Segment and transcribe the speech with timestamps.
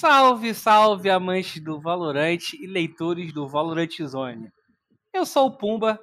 [0.00, 4.50] Salve, salve, amantes do Valorant e leitores do Valorant Zone.
[5.12, 6.00] Eu sou o Pumba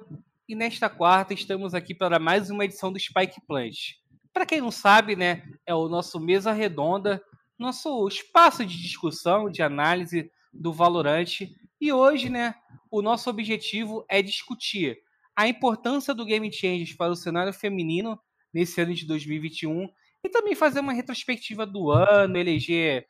[0.48, 3.96] e nesta quarta estamos aqui para mais uma edição do Spike Plant.
[4.32, 7.20] Para quem não sabe, né, é o nosso mesa redonda,
[7.58, 11.40] nosso espaço de discussão, de análise do Valorant.
[11.80, 12.54] E hoje, né,
[12.92, 14.96] o nosso objetivo é discutir
[15.34, 18.16] a importância do Game Changers para o cenário feminino
[18.54, 19.88] nesse ano de 2021
[20.22, 23.04] e também fazer uma retrospectiva do ano, eleger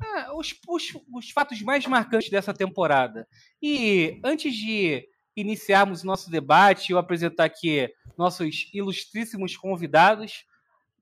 [0.00, 3.26] ah, os, os, os fatos mais marcantes dessa temporada.
[3.60, 10.44] E antes de iniciarmos nosso debate, eu apresentar aqui nossos ilustríssimos convidados,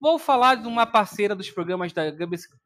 [0.00, 2.04] vou falar de uma parceira dos programas da,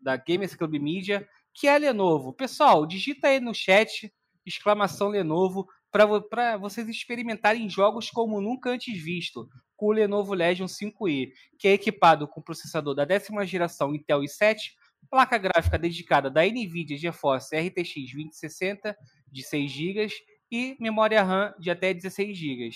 [0.00, 2.32] da Gamers Club Media, que é a Lenovo.
[2.32, 4.12] Pessoal, digita aí no chat,
[4.44, 11.32] exclamação Lenovo, para vocês experimentarem jogos como nunca antes visto, com o Lenovo Legion 5i,
[11.58, 14.72] que é equipado com processador da décima geração Intel i7,
[15.10, 18.96] placa gráfica dedicada da NVIDIA GeForce RTX 2060
[19.30, 20.08] de 6 GB
[20.50, 22.70] e memória RAM de até 16 GB.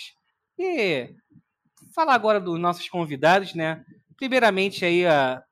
[0.59, 1.15] E
[1.93, 3.85] falar agora dos nossos convidados, né?
[4.17, 5.43] Primeiramente aí a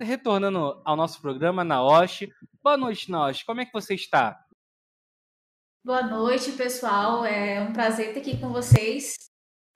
[0.00, 2.32] retornando ao nosso programa Naoshi.
[2.62, 3.44] Boa noite, Naoshi.
[3.44, 4.38] Como é que você está?
[5.84, 7.24] Boa noite, pessoal.
[7.24, 9.27] É um prazer estar aqui com vocês.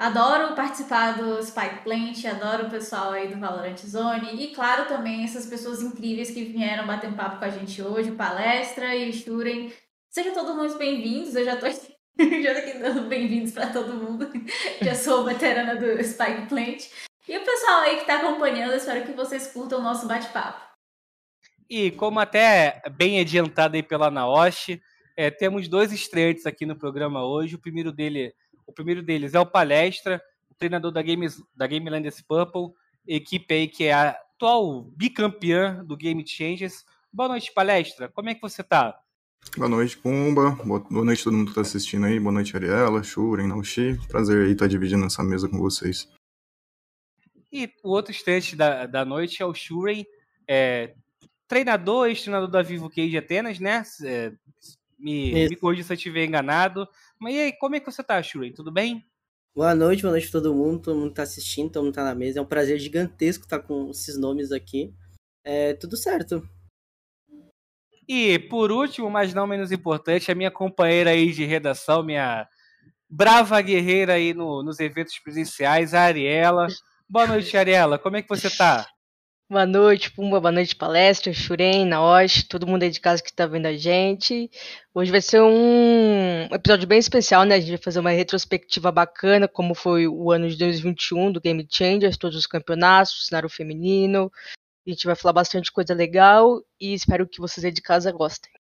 [0.03, 5.23] Adoro participar do Spike Plant, adoro o pessoal aí do Valorant Zone e, claro, também
[5.23, 9.73] essas pessoas incríveis que vieram bater um papo com a gente hoje, Palestra e Sturen.
[10.11, 11.95] Sejam todos muito bem-vindos, eu já tô aqui,
[12.43, 14.29] já tô aqui dando bem-vindos para todo mundo.
[14.83, 16.89] já sou veterana do Spike Plant.
[17.29, 20.61] E o pessoal aí que está acompanhando, espero que vocês curtam o nosso bate-papo.
[21.71, 24.83] E como até bem adiantado aí pela Naoshi,
[25.17, 27.55] é, temos dois estreantes aqui no programa hoje.
[27.55, 28.35] O primeiro dele
[28.67, 32.73] o primeiro deles é o Palestra, o treinador da, Games, da Game Landers Purple,
[33.07, 36.85] equipe aí que é a atual bicampeã do Game Changes.
[37.13, 38.09] Boa noite, Palestra.
[38.09, 38.99] Como é que você tá?
[39.57, 40.51] Boa noite, Pumba.
[40.65, 42.19] Boa noite todo mundo que está assistindo aí.
[42.19, 44.01] Boa noite, Ariela, Shuren, Nauchi.
[44.09, 46.09] Prazer aí estar dividindo essa mesa com vocês.
[47.53, 50.05] E o outro estante da, da noite é o Shuren,
[50.49, 50.95] é,
[51.47, 53.85] treinador, ex-treinador da Vivo Cage Atenas, né?
[54.03, 54.33] É,
[54.99, 56.89] me, me corrija se eu estiver enganado.
[57.23, 58.51] Mas e aí, como é que você tá, Shurei?
[58.51, 59.07] Tudo bem?
[59.55, 60.83] Boa noite, boa noite pra todo mundo.
[60.83, 62.41] Todo mundo tá assistindo, todo mundo tá na mesa.
[62.41, 64.93] É um prazer gigantesco estar com esses nomes aqui.
[65.45, 66.43] É tudo certo.
[68.09, 72.49] E por último, mas não menos importante, a minha companheira aí de redação, minha
[73.09, 76.67] brava guerreira aí no, nos eventos presenciais, a Ariela.
[77.09, 78.01] Boa noite, Ariela.
[78.01, 78.85] Como é que você tá?
[79.49, 83.47] Boa noite, Pumba, boa noite, palestra, Shuren, Naoshi, todo mundo aí de casa que está
[83.47, 84.51] vendo a gente.
[84.95, 87.57] Hoje vai ser um episódio bem especial, né?
[87.57, 91.67] A gente vai fazer uma retrospectiva bacana, como foi o ano de 2021 do Game
[91.71, 94.33] Changers, todos os campeonatos, cenário feminino.
[94.87, 98.51] A gente vai falar bastante coisa legal e espero que vocês aí de casa gostem.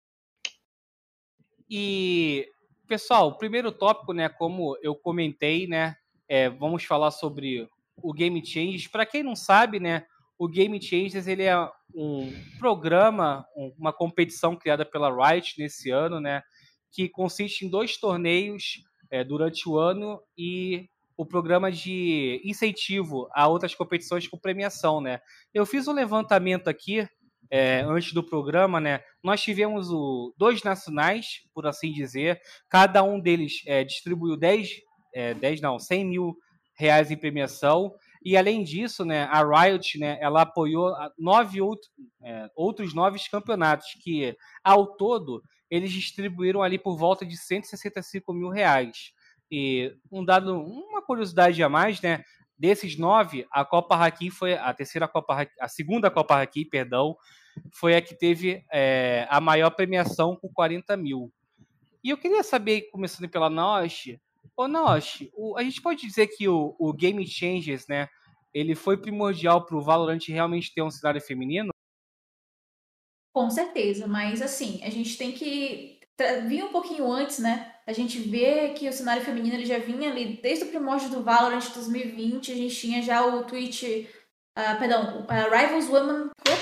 [1.70, 2.46] E,
[2.86, 5.96] pessoal, o primeiro tópico, né, como eu comentei, né,
[6.28, 7.66] é, vamos falar sobre
[7.96, 8.88] o Game Changers.
[8.88, 10.04] Para quem não sabe, né,
[10.42, 11.56] o Game Changers ele é
[11.94, 13.46] um programa,
[13.78, 16.42] uma competição criada pela Riot nesse ano, né?
[16.90, 23.46] Que consiste em dois torneios é, durante o ano e o programa de incentivo a
[23.46, 25.20] outras competições com premiação, né?
[25.54, 27.06] Eu fiz um levantamento aqui
[27.48, 28.98] é, antes do programa, né?
[29.22, 32.40] Nós tivemos o, dois nacionais, por assim dizer.
[32.68, 34.70] Cada um deles é, distribuiu 10,
[35.14, 36.36] é, 10 não, 100 mil
[36.76, 37.94] reais em premiação.
[38.24, 41.90] E além disso, né, a Riot, né, ela apoiou nove outro,
[42.22, 48.48] é, outros nove campeonatos que, ao todo, eles distribuíram ali por volta de 165 mil
[48.48, 49.12] reais.
[49.50, 52.22] E um dado, uma curiosidade a mais, né?
[52.56, 57.16] Desses nove, a Copa Haki foi a terceira Copa a segunda Copa Haki, perdão,
[57.72, 61.32] foi a que teve é, a maior premiação com 40 mil.
[62.04, 64.16] E eu queria saber, começando pela Nosh,
[64.56, 65.24] Ô, Nosh,
[65.56, 68.08] a gente pode dizer que o, o Game Changers, né,
[68.52, 71.70] ele foi primordial para o Valorant realmente ter um cenário feminino?
[73.34, 75.98] Com certeza, mas assim, a gente tem que
[76.46, 77.74] vir um pouquinho antes, né?
[77.86, 81.22] A gente vê que o cenário feminino ele já vinha ali desde o primórdio do
[81.22, 86.58] Valorant 2020, a gente tinha já o Twitch, uh, perdão, uh, Rivals Women Club,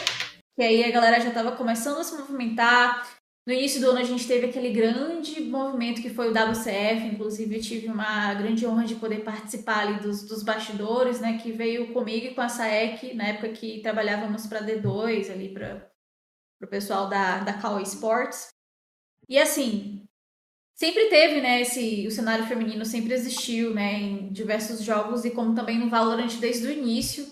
[0.56, 4.04] que aí a galera já estava começando a se movimentar, no início do ano a
[4.04, 8.84] gente teve aquele grande movimento que foi o WCF, inclusive eu tive uma grande honra
[8.84, 13.14] de poder participar ali dos, dos bastidores, né, que veio comigo e com a Saek,
[13.14, 15.90] na época que trabalhávamos para D2 ali para
[16.62, 18.48] o pessoal da, da Call Sports.
[19.26, 20.06] E assim,
[20.74, 25.54] sempre teve, né, esse, o cenário feminino sempre existiu, né, em diversos jogos e como
[25.54, 27.26] também no Valorant desde o início.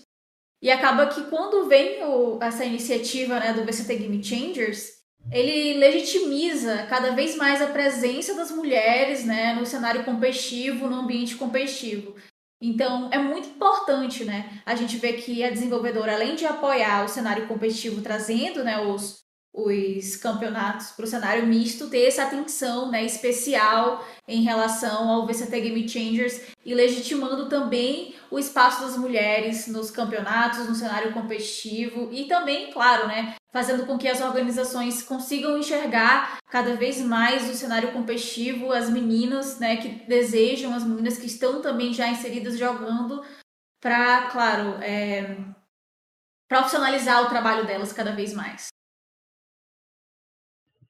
[0.61, 4.98] E acaba que quando vem o, essa iniciativa, né, do VCT Game Changers,
[5.31, 11.35] ele legitimiza cada vez mais a presença das mulheres né, no cenário competitivo, no ambiente
[11.35, 12.15] competitivo.
[12.61, 14.61] Então, é muito importante, né?
[14.65, 19.23] A gente vê que a desenvolvedora, além de apoiar o cenário competitivo, trazendo né, os,
[19.53, 25.59] os campeonatos para o cenário misto, ter essa atenção né, especial em relação ao VCT
[25.59, 32.25] Game Changers e legitimando também o espaço das mulheres nos campeonatos, no cenário competitivo e
[32.25, 37.91] também, claro, né, fazendo com que as organizações consigam enxergar cada vez mais o cenário
[37.91, 43.23] competitivo, as meninas né, que desejam, as meninas que estão também já inseridas jogando,
[43.81, 45.37] para, claro, é,
[46.47, 48.67] profissionalizar o trabalho delas cada vez mais.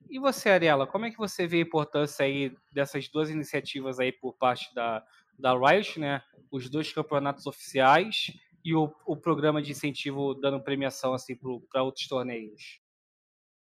[0.10, 4.12] E você, Ariela, como é que você vê a importância aí dessas duas iniciativas aí
[4.12, 5.04] por parte da,
[5.38, 6.22] da Riot, né?
[6.52, 8.32] Os dois campeonatos oficiais
[8.66, 11.38] e o, o programa de incentivo dando premiação assim
[11.70, 12.80] para outros torneios?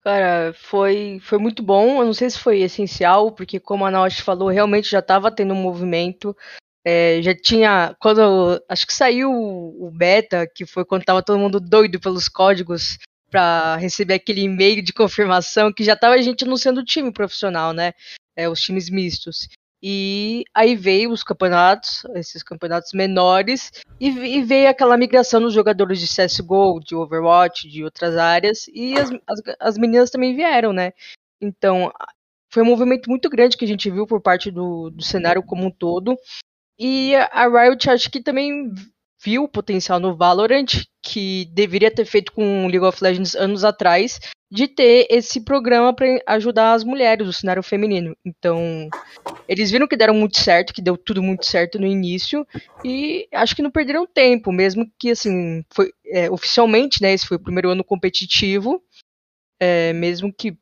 [0.03, 2.01] Cara, foi, foi muito bom.
[2.01, 5.55] Eu não sei se foi essencial, porque como a Naoshi falou, realmente já estava tendo
[5.55, 6.37] um movimento.
[6.85, 7.97] É, já tinha.
[7.99, 8.63] Quando.
[8.69, 12.99] Acho que saiu o beta, que foi quando tava todo mundo doido pelos códigos
[13.37, 17.75] para receber aquele e-mail de confirmação que já estava a gente anunciando o time profissional,
[17.75, 17.93] né?
[18.35, 19.47] É, os times mistos.
[19.83, 26.01] E aí veio os campeonatos, esses campeonatos menores, e, e, veio aquela migração dos jogadores
[26.01, 30.93] de CSGO, de Overwatch, de outras áreas, e as, as, as meninas também vieram, né?
[31.39, 31.93] Então,
[32.51, 35.67] foi um movimento muito grande que a gente viu por parte do, do cenário como
[35.67, 36.17] um todo.
[36.79, 38.73] E a Riot acho que também
[39.23, 44.21] viu o potencial no Valorant, que deveria ter feito com League of Legends anos atrás,
[44.51, 48.17] de ter esse programa para ajudar as mulheres do cenário feminino.
[48.25, 48.89] Então,
[49.49, 52.47] eles viram que deram muito certo, que deu tudo muito certo no início,
[52.85, 57.37] e acho que não perderam tempo, mesmo que, assim, foi é, oficialmente, né, esse foi
[57.37, 58.81] o primeiro ano competitivo,
[59.61, 60.57] é, mesmo que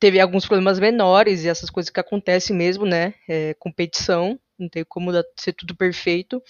[0.00, 4.84] teve alguns problemas menores e essas coisas que acontecem mesmo, né, é, competição, não tem
[4.84, 6.42] como ser tudo perfeito,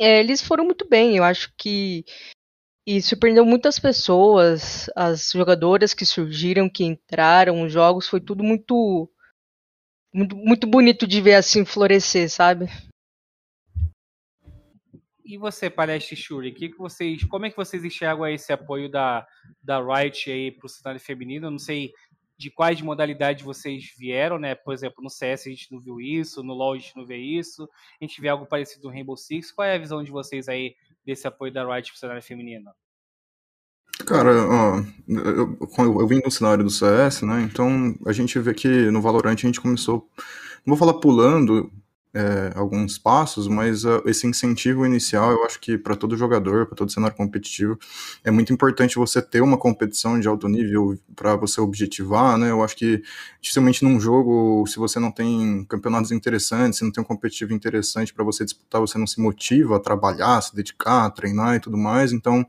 [0.00, 1.16] é, eles foram muito bem.
[1.16, 2.04] Eu acho que
[2.86, 9.10] e surpreendeu muitas pessoas, as jogadoras que surgiram, que entraram, os jogos, foi tudo muito,
[10.12, 12.66] muito, muito bonito de ver assim florescer, sabe?
[15.24, 19.26] E você, Palestre Shuri, que que vocês, como é que vocês enxergam esse apoio da,
[19.62, 21.46] da Riot aí para o cenário feminino?
[21.46, 21.90] Eu não sei
[22.36, 24.54] de quais modalidades vocês vieram, né?
[24.54, 27.16] Por exemplo, no CS a gente não viu isso, no LoL a gente não vê
[27.16, 27.68] isso,
[28.00, 29.52] a gente vê algo parecido no Rainbow Six.
[29.52, 32.70] Qual é a visão de vocês aí desse apoio da Riot pro cenário feminino?
[34.06, 37.42] Cara, ó, eu, eu, vim do cenário do CS, né?
[37.42, 40.08] Então a gente vê que no Valorant a gente começou,
[40.66, 41.70] não vou falar pulando,
[42.14, 46.76] é, alguns passos, mas uh, esse incentivo inicial, eu acho que para todo jogador, para
[46.76, 47.76] todo cenário competitivo,
[48.22, 52.50] é muito importante você ter uma competição de alto nível para você objetivar, né?
[52.50, 53.02] Eu acho que
[53.40, 58.14] dificilmente num jogo, se você não tem campeonatos interessantes, se não tem um competitivo interessante
[58.14, 61.76] para você disputar, você não se motiva a trabalhar, se dedicar, a treinar e tudo
[61.76, 62.12] mais.
[62.12, 62.46] Então,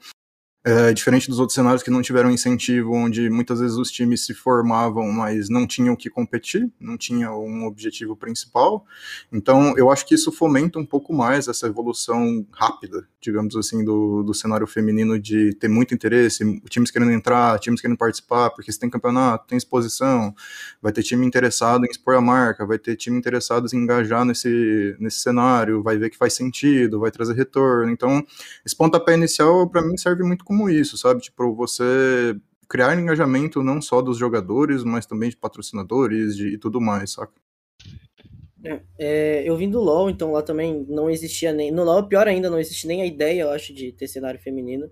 [0.65, 4.33] é, diferente dos outros cenários que não tiveram incentivo, onde muitas vezes os times se
[4.33, 8.83] formavam, mas não tinham que competir, não tinha um objetivo principal.
[9.31, 14.23] Então, eu acho que isso fomenta um pouco mais essa evolução rápida, digamos assim, do,
[14.23, 18.79] do cenário feminino de ter muito interesse, times querendo entrar, times querendo participar, porque se
[18.79, 20.33] tem campeonato, tem exposição,
[20.81, 24.95] vai ter time interessado em expor a marca, vai ter time interessado em engajar nesse,
[24.99, 27.91] nesse cenário, vai ver que faz sentido, vai trazer retorno.
[27.91, 28.25] Então,
[28.65, 31.21] esse pontapé inicial, para mim, serve muito como como isso, sabe?
[31.21, 32.35] Tipo, você
[32.69, 37.33] criar engajamento não só dos jogadores, mas também de patrocinadores de, e tudo mais, saca?
[38.63, 41.71] É, é, eu vim do LoL, então lá também não existia nem.
[41.71, 44.89] No LoL, pior ainda, não existe nem a ideia, eu acho, de ter cenário feminino.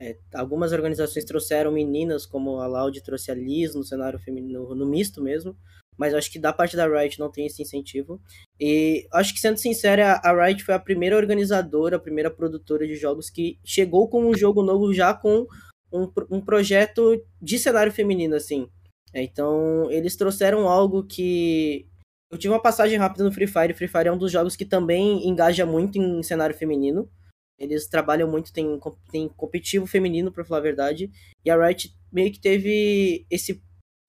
[0.00, 4.74] É, algumas organizações trouxeram meninas, como a Loud trouxe a Liz no cenário feminino, no,
[4.74, 5.56] no misto mesmo
[5.98, 8.20] mas acho que da parte da Riot não tem esse incentivo.
[8.58, 12.94] E acho que, sendo sincero, a Riot foi a primeira organizadora, a primeira produtora de
[12.94, 15.46] jogos que chegou com um jogo novo já com
[15.92, 18.68] um, um projeto de cenário feminino, assim.
[19.12, 21.86] É, então, eles trouxeram algo que.
[22.30, 23.74] Eu tive uma passagem rápida no Free Fire.
[23.74, 27.10] Free Fire é um dos jogos que também engaja muito em cenário feminino.
[27.58, 28.80] Eles trabalham muito, tem,
[29.10, 31.10] tem competitivo feminino, para falar a verdade.
[31.44, 33.62] E a Riot meio que teve esse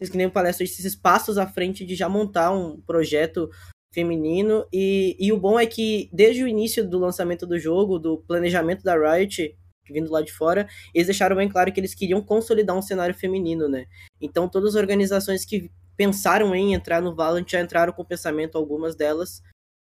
[0.10, 3.50] que nem palestra esses passos à frente de já montar um projeto
[3.94, 8.18] feminino e, e o bom é que desde o início do lançamento do jogo, do
[8.18, 9.56] planejamento da Riot,
[9.90, 13.70] vindo lá de fora, eles deixaram bem claro que eles queriam consolidar um cenário feminino,
[13.70, 13.86] né?
[14.20, 18.96] Então todas as organizações que pensaram em entrar no Valorant já entraram com pensamento, algumas
[18.96, 19.42] delas,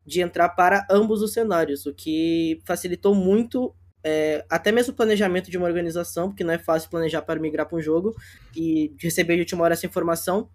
[0.05, 5.49] de entrar para ambos os cenários, o que facilitou muito é, até mesmo o planejamento
[5.49, 8.15] de uma organização, porque não é fácil planejar para migrar para um jogo
[8.55, 10.47] e receber de última hora essa informação.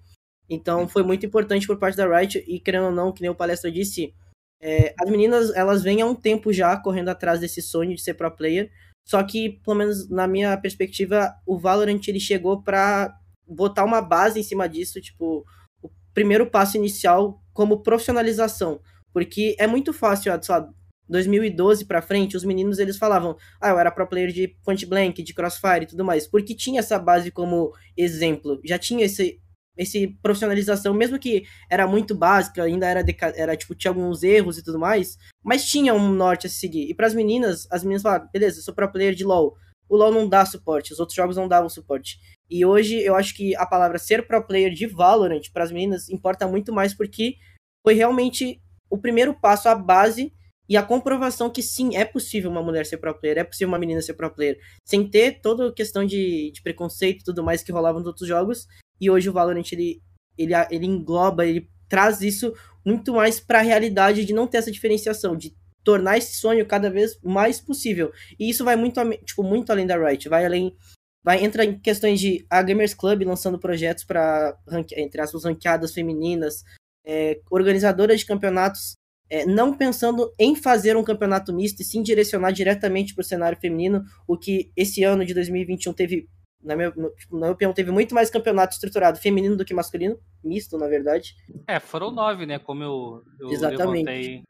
[0.49, 3.35] Então foi muito importante por parte da Riot e querendo ou não, que nem o
[3.35, 4.14] palestra disse,
[4.62, 8.14] é, as meninas elas vêm há um tempo já correndo atrás desse sonho de ser
[8.14, 8.71] pro player,
[9.04, 13.12] só que pelo menos na minha perspectiva o Valorant ele chegou para
[13.49, 15.45] botar uma base em cima disso, tipo
[15.83, 18.80] o primeiro passo inicial como profissionalização,
[19.12, 20.71] porque é muito fácil, sei lá,
[21.11, 25.23] 2012 para frente, os meninos eles falavam: "Ah, eu era pro player de Point Blank,
[25.23, 28.61] de Crossfire e tudo mais", porque tinha essa base como exemplo.
[28.64, 29.40] Já tinha esse
[29.76, 33.02] esse profissionalização, mesmo que era muito básica, ainda era,
[33.35, 36.90] era tipo, tinha alguns erros e tudo mais, mas tinha um norte a seguir.
[36.90, 39.55] E para as meninas, as meninas falaram, beleza, sou pro player de LoL.
[39.88, 42.19] O LoL não dá suporte, os outros jogos não davam suporte.
[42.49, 46.09] E hoje eu acho que a palavra ser pro player de Valorant para as meninas
[46.09, 47.37] importa muito mais porque
[47.83, 50.33] foi realmente o primeiro passo, a base
[50.71, 53.79] e a comprovação que sim, é possível uma mulher ser pro player, é possível uma
[53.79, 57.61] menina ser pro player, sem ter toda a questão de, de preconceito e tudo mais
[57.61, 58.69] que rolava nos outros jogos.
[59.00, 60.00] E hoje o Valorant ele,
[60.39, 62.55] ele, ele engloba, ele traz isso
[62.87, 66.89] muito mais para a realidade de não ter essa diferenciação, de tornar esse sonho cada
[66.89, 68.12] vez mais possível.
[68.39, 70.77] E isso vai muito, tipo, muito além da Riot, vai além
[71.23, 74.57] vai entrar em questões de a Gamers Club lançando projetos para
[74.97, 76.62] entre as ranqueadas femininas,
[77.05, 78.95] é, organizadoras de campeonatos
[79.31, 83.57] é, não pensando em fazer um campeonato misto e sim direcionar diretamente para o cenário
[83.59, 86.29] feminino, o que esse ano de 2021 teve,
[86.61, 90.19] na minha, tipo, na minha opinião, teve muito mais campeonato estruturado feminino do que masculino,
[90.43, 91.37] misto, na verdade.
[91.69, 92.59] É, foram nove, né?
[92.59, 94.05] Como eu, eu Exatamente.
[94.05, 94.43] levantei.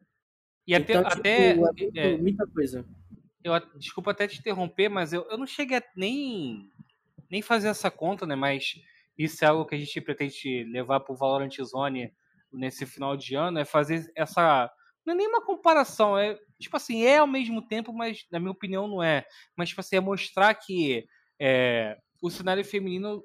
[0.67, 0.95] E até.
[0.95, 2.85] Então, até tipo, é, é, muita coisa.
[3.45, 6.71] Eu, desculpa até te interromper, mas eu, eu não cheguei a nem,
[7.31, 8.35] nem fazer essa conta, né?
[8.35, 8.81] Mas
[9.19, 12.13] isso é algo que a gente pretende levar para o Valorant Zone
[12.52, 14.71] nesse final de ano é fazer essa.
[15.04, 18.87] Não é nenhuma comparação, é tipo assim, é ao mesmo tempo, mas na minha opinião
[18.87, 19.25] não é.
[19.57, 21.07] Mas tipo assim, é mostrar que
[21.40, 23.23] é, o cenário feminino,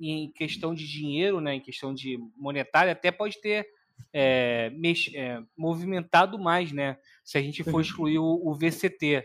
[0.00, 3.66] em questão de dinheiro, né, em questão de monetária, até pode ter
[4.12, 6.98] é, mex, é, movimentado mais, né?
[7.24, 9.24] Se a gente for excluir o, o VCT.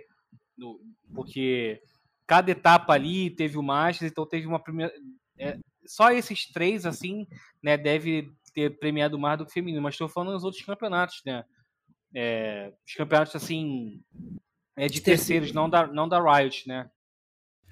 [0.58, 0.80] No,
[1.14, 1.82] porque
[2.26, 4.94] cada etapa ali teve o Masters, então teve uma primeira.
[5.38, 7.28] É, só esses três, assim,
[7.62, 11.44] né, deve ter premiado mais do que feminino, mas estou falando nos outros campeonatos, né?
[12.14, 14.02] É, os campeonatos, assim,
[14.76, 16.90] é de terceiros, não da, não da Riot, né?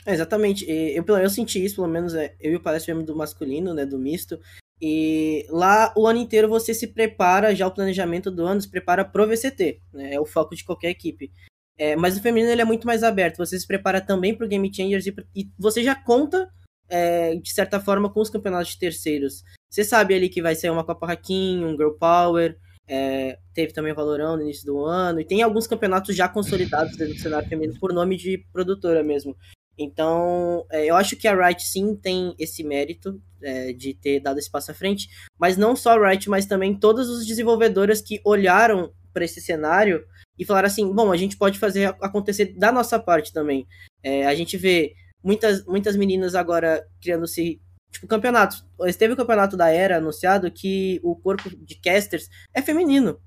[0.05, 0.65] É, exatamente.
[0.69, 3.99] Eu, eu senti isso, pelo menos, é, eu e o Palestra do masculino, né, do
[3.99, 4.39] misto,
[4.81, 9.03] e lá o ano inteiro você se prepara, já o planejamento do ano se prepara
[9.03, 10.13] pro VCT, né?
[10.13, 11.31] É o foco de qualquer equipe.
[11.77, 14.73] É, mas o feminino ele é muito mais aberto, você se prepara também pro Game
[14.73, 16.49] Changers e, e você já conta,
[16.89, 19.43] é, de certa forma, com os campeonatos de terceiros.
[19.69, 22.57] Você sabe ali que vai ser uma Copa Hakim, um Girl Power,
[22.87, 26.97] é, teve também o Valorão no início do ano, e tem alguns campeonatos já consolidados
[26.97, 29.37] dentro do cenário feminino por nome de produtora mesmo.
[29.77, 34.39] Então, é, eu acho que a Riot sim tem esse mérito é, de ter dado
[34.39, 35.07] esse passo à frente,
[35.39, 40.03] mas não só a Riot, mas também todas as desenvolvedoras que olharam para esse cenário
[40.37, 43.67] e falaram assim: bom, a gente pode fazer acontecer da nossa parte também.
[44.03, 47.61] É, a gente vê muitas, muitas meninas agora criando-se
[47.91, 48.65] Tipo, campeonatos.
[48.97, 53.19] Teve o campeonato da Era anunciado que o corpo de casters é feminino.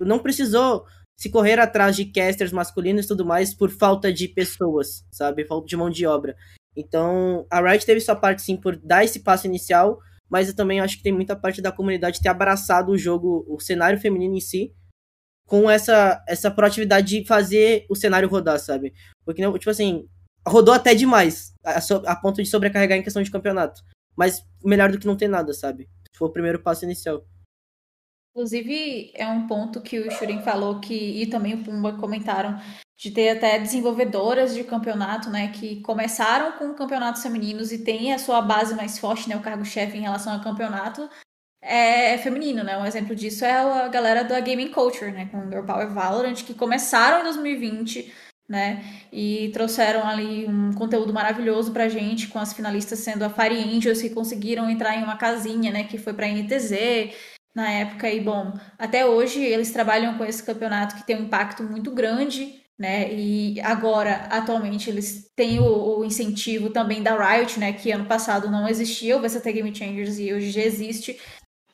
[0.00, 0.84] Não precisou
[1.16, 5.44] se correr atrás de casters masculinos e tudo mais por falta de pessoas, sabe?
[5.44, 6.36] Falta de mão de obra.
[6.76, 9.98] Então, a Riot teve sua parte sim por dar esse passo inicial,
[10.30, 13.58] mas eu também acho que tem muita parte da comunidade ter abraçado o jogo, o
[13.58, 14.72] cenário feminino em si,
[15.44, 18.94] com essa, essa proatividade de fazer o cenário rodar, sabe?
[19.24, 20.06] Porque, tipo assim,
[20.46, 21.80] rodou até demais, a,
[22.12, 23.82] a ponto de sobrecarregar em questão de campeonato
[24.18, 25.88] mas melhor do que não ter nada, sabe?
[26.12, 27.24] Foi o primeiro passo inicial.
[28.32, 32.58] Inclusive, é um ponto que o Shurin falou que, e também o Pumba comentaram,
[32.96, 38.18] de ter até desenvolvedoras de campeonato, né, que começaram com campeonatos femininos e tem a
[38.18, 41.08] sua base mais forte, né, o cargo-chefe em relação ao campeonato,
[41.62, 42.76] é, é feminino, né?
[42.76, 46.54] Um exemplo disso é a galera da Gaming Culture, né, com Girl Power Valorant, que
[46.54, 48.12] começaram em 2020
[48.48, 48.82] né?
[49.12, 54.00] E trouxeram ali um conteúdo maravilhoso pra gente, com as finalistas sendo a Fire Angels,
[54.00, 55.84] que conseguiram entrar em uma casinha, né?
[55.84, 57.14] Que foi pra NTZ
[57.54, 58.08] na época.
[58.10, 62.62] E, bom, até hoje eles trabalham com esse campeonato que tem um impacto muito grande,
[62.78, 63.12] né?
[63.12, 67.72] E agora, atualmente, eles têm o, o incentivo também da Riot, né?
[67.72, 71.20] Que ano passado não existia o VCT Game Changers e hoje já existe.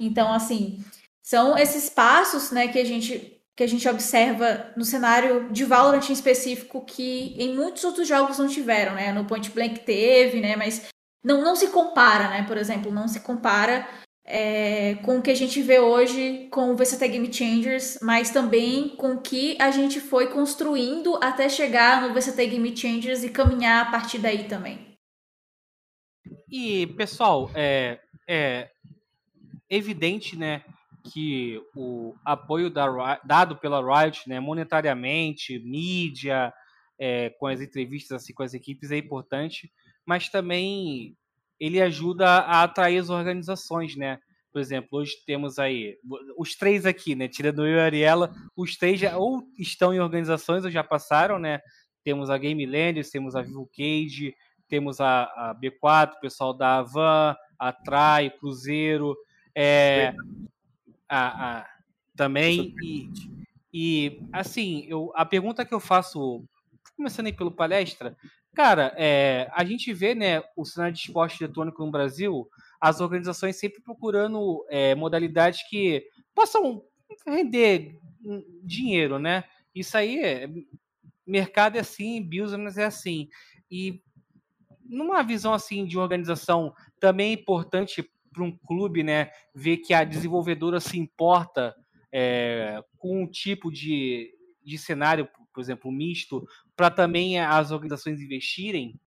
[0.00, 0.82] Então, assim,
[1.22, 6.08] são esses passos, né, que a gente que a gente observa no cenário de Valorant
[6.08, 9.12] em específico que em muitos outros jogos não tiveram, né?
[9.12, 10.56] No Point Blank teve, né?
[10.56, 10.88] Mas
[11.24, 12.44] não, não se compara, né?
[12.46, 13.88] Por exemplo, não se compara
[14.24, 18.96] é, com o que a gente vê hoje com o VCT Game Changers, mas também
[18.96, 23.86] com o que a gente foi construindo até chegar no VCT Game Changers e caminhar
[23.86, 24.96] a partir daí também.
[26.50, 28.70] E, pessoal, é, é
[29.68, 30.64] evidente, né,
[31.12, 36.52] que o apoio da, dado pela Riot, né, monetariamente, mídia,
[36.98, 39.70] é, com as entrevistas assim, com as equipes é importante,
[40.06, 41.16] mas também
[41.60, 44.18] ele ajuda a atrair as organizações, né?
[44.52, 45.96] Por exemplo, hoje temos aí
[46.38, 47.26] os três aqui, né?
[47.28, 51.38] Tirando eu e a Ariela, os três já ou estão em organizações ou já passaram,
[51.38, 51.60] né?
[52.04, 54.34] Temos a Game Landers, temos a Vivo Cage,
[54.68, 59.16] temos a, a B4, o pessoal da Avan, a Trai, Cruzeiro,
[59.54, 60.14] é,
[61.08, 61.66] a, a,
[62.16, 62.74] também.
[62.82, 63.10] E,
[63.72, 66.44] e, assim, eu, a pergunta que eu faço,
[66.96, 68.16] começando aí pelo palestra,
[68.54, 72.48] cara, é, a gente vê né, o cenário de esporte eletrônico no Brasil,
[72.80, 76.82] as organizações sempre procurando é, modalidades que possam
[77.26, 77.98] render
[78.62, 79.44] dinheiro, né?
[79.74, 80.48] Isso aí é.
[81.26, 83.28] Mercado é assim, business é assim.
[83.70, 84.02] E
[84.84, 90.04] numa visão assim de organização também é importante para um clube, né, ver que a
[90.04, 91.74] desenvolvedora se importa
[92.12, 94.30] é, com um tipo de,
[94.62, 99.00] de cenário, por exemplo, misto, para também as organizações investirem?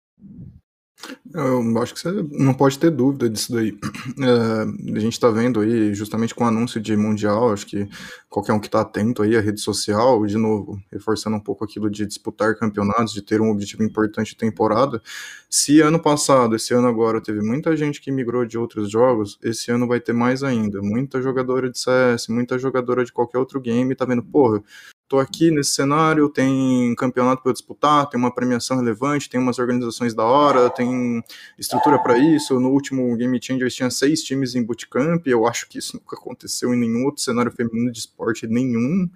[1.32, 3.78] Eu acho que você não pode ter dúvida disso daí.
[4.20, 7.88] É, a gente está vendo aí, justamente com o anúncio de Mundial, acho que
[8.30, 11.90] qualquer um que está atento aí à rede social, de novo, reforçando um pouco aquilo
[11.90, 15.02] de disputar campeonatos, de ter um objetivo importante de temporada.
[15.50, 19.72] Se ano passado, esse ano agora, teve muita gente que migrou de outros jogos, esse
[19.72, 20.82] ano vai ter mais ainda.
[20.82, 24.62] Muita jogadora de CS, muita jogadora de qualquer outro game, tá vendo, porra,
[25.08, 30.14] tô aqui nesse cenário, tem campeonato para disputar, tem uma premiação relevante, tem umas organizações
[30.14, 31.24] da hora, tem
[31.58, 32.60] estrutura para isso.
[32.60, 36.74] No último Game Changers tinha seis times em bootcamp, eu acho que isso nunca aconteceu
[36.74, 39.08] em nenhum outro cenário feminino de esporte nenhum.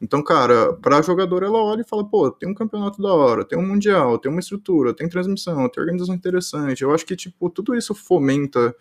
[0.00, 3.58] Então, cara, para jogador ela olha e fala, pô, tem um campeonato da hora, tem
[3.58, 6.82] um mundial, tem uma estrutura, tem transmissão, tem organização interessante.
[6.82, 8.74] Eu acho que tipo tudo isso fomenta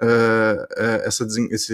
[0.00, 1.26] é, essa,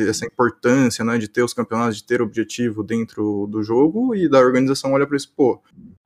[0.08, 4.38] essa importância, né, de ter os campeonatos, de ter objetivo dentro do jogo e da
[4.40, 5.62] organização olha para isso, pô,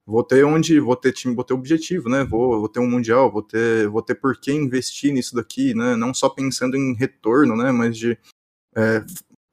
[0.07, 2.25] vou ter onde, vou ter time, vou ter objetivo, né?
[2.25, 5.97] Vou, vou ter um mundial, vou ter, vou ter por que investir nisso daqui, né?
[5.97, 7.73] Não só pensando em retorno, né?
[7.73, 8.19] Mas de
[8.77, 9.03] é,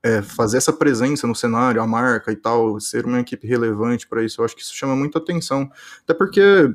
[0.03, 4.23] é, fazer essa presença no cenário, a marca e tal, ser uma equipe relevante para
[4.23, 4.41] isso.
[4.41, 5.69] Eu acho que isso chama muita atenção,
[6.03, 6.73] até porque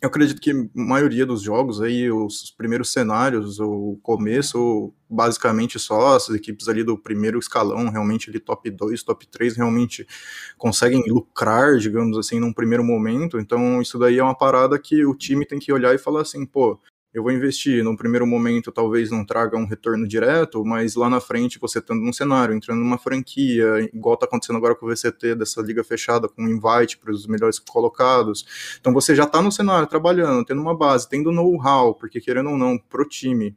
[0.00, 6.16] eu acredito que a maioria dos jogos aí, os primeiros cenários, o começo, basicamente só
[6.16, 10.06] as equipes ali do primeiro escalão, realmente ali top 2, top 3, realmente
[10.56, 13.38] conseguem lucrar, digamos assim, num primeiro momento.
[13.38, 16.46] Então, isso daí é uma parada que o time tem que olhar e falar assim,
[16.46, 16.80] pô,
[17.14, 21.20] eu vou investir, num primeiro momento talvez não traga um retorno direto, mas lá na
[21.20, 25.34] frente você estando num cenário, entrando numa franquia, igual está acontecendo agora com o VCT,
[25.34, 28.76] dessa liga fechada, com invite para os melhores colocados.
[28.80, 32.56] Então você já está no cenário, trabalhando, tendo uma base, tendo know-how, porque querendo ou
[32.56, 33.56] não, pro time,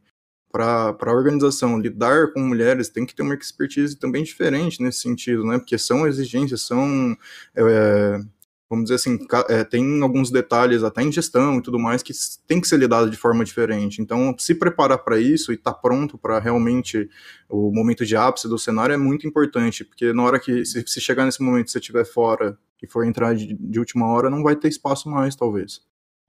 [0.51, 5.43] para a organização lidar com mulheres tem que ter uma expertise também diferente nesse sentido,
[5.43, 5.57] né?
[5.57, 7.17] Porque são exigências, são
[7.53, 8.19] é,
[8.69, 12.13] vamos dizer assim, é, tem alguns detalhes até em gestão e tudo mais que
[12.47, 14.01] tem que ser lidado de forma diferente.
[14.01, 17.09] Então, se preparar para isso e estar tá pronto para realmente
[17.47, 20.99] o momento de ápice do cenário é muito importante, porque na hora que se, se
[20.99, 24.55] chegar nesse momento você estiver fora e for entrar de, de, última hora, não vai
[24.55, 25.81] ter espaço mais, talvez.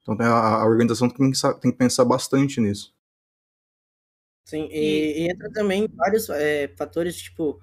[0.03, 2.95] Então, a, a organização tem que, pensar, tem que pensar bastante nisso.
[4.45, 7.61] Sim, e, e entra também vários é, fatores, tipo,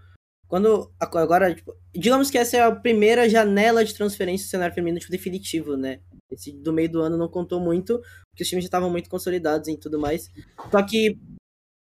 [0.53, 4.99] quando agora, tipo, digamos que essa é a primeira janela de transferência do cenário feminino
[4.99, 5.99] tipo, definitivo, né?
[6.31, 9.67] Esse do meio do ano não contou muito, porque os times já estavam muito consolidados
[9.67, 10.29] e tudo mais.
[10.69, 11.17] Só que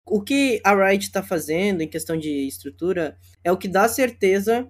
[0.08, 4.66] o que a Riot está fazendo em questão de estrutura é o que dá certeza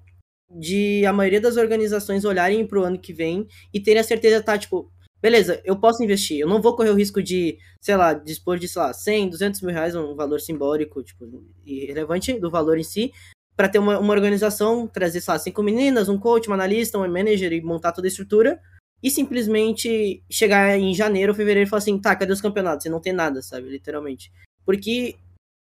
[0.51, 4.43] de a maioria das organizações olharem para o ano que vem e terem a certeza,
[4.43, 4.91] tá, tipo,
[5.23, 8.67] beleza, eu posso investir, eu não vou correr o risco de, sei lá, dispor de,
[8.67, 13.13] sei lá, 100, 200 mil reais, um valor simbólico, tipo, irrelevante do valor em si,
[13.57, 17.09] para ter uma, uma organização, trazer, sei lá, cinco meninas, um coach, uma analista, um
[17.09, 18.61] manager e montar toda a estrutura,
[19.03, 22.87] e simplesmente chegar em janeiro ou fevereiro e falar assim, tá, cadê os campeonatos?
[22.87, 24.33] E não tem nada, sabe, literalmente.
[24.65, 25.17] Porque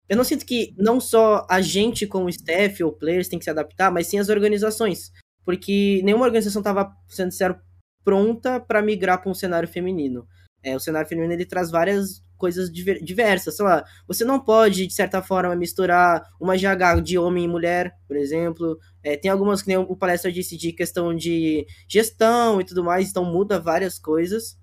[0.08, 3.50] eu não sinto que não só a gente como staff ou players tem que se
[3.50, 5.10] adaptar, mas sim as organizações.
[5.44, 7.58] Porque nenhuma organização estava, sendo sincero,
[8.04, 10.26] pronta para migrar para um cenário feminino.
[10.62, 14.94] É, o cenário feminino ele traz várias coisas diversas, sei lá, você não pode, de
[14.94, 19.68] certa forma, misturar uma GH de homem e mulher, por exemplo, é, tem algumas que
[19.68, 24.56] nem o palestra disse de questão de gestão e tudo mais, então muda várias coisas,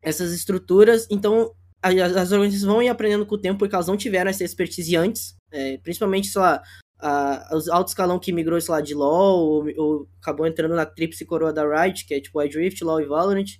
[0.00, 3.96] essas estruturas, então as, as organizações vão ir aprendendo com o tempo porque elas não
[3.96, 6.62] tiveram essa expertise antes, É, principalmente, sei lá,
[7.00, 10.86] a, os alto escalão que migrou, sei lá, de LoL, ou, ou acabou entrando na
[10.86, 13.50] tríplice coroa da Riot, que é tipo Wild Rift, LoL e Valorant.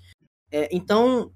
[0.51, 1.33] É, então,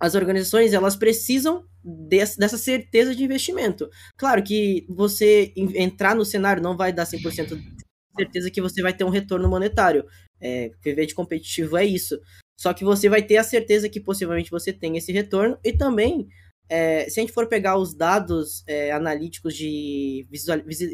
[0.00, 3.88] as organizações, elas precisam desse, dessa certeza de investimento.
[4.16, 7.84] Claro que você entrar no cenário não vai dar 100% de
[8.16, 10.06] certeza que você vai ter um retorno monetário.
[10.40, 12.18] É, viver de competitivo é isso.
[12.58, 16.28] Só que você vai ter a certeza que possivelmente você tem esse retorno e também
[16.70, 20.24] é, se a gente for pegar os dados é, analíticos de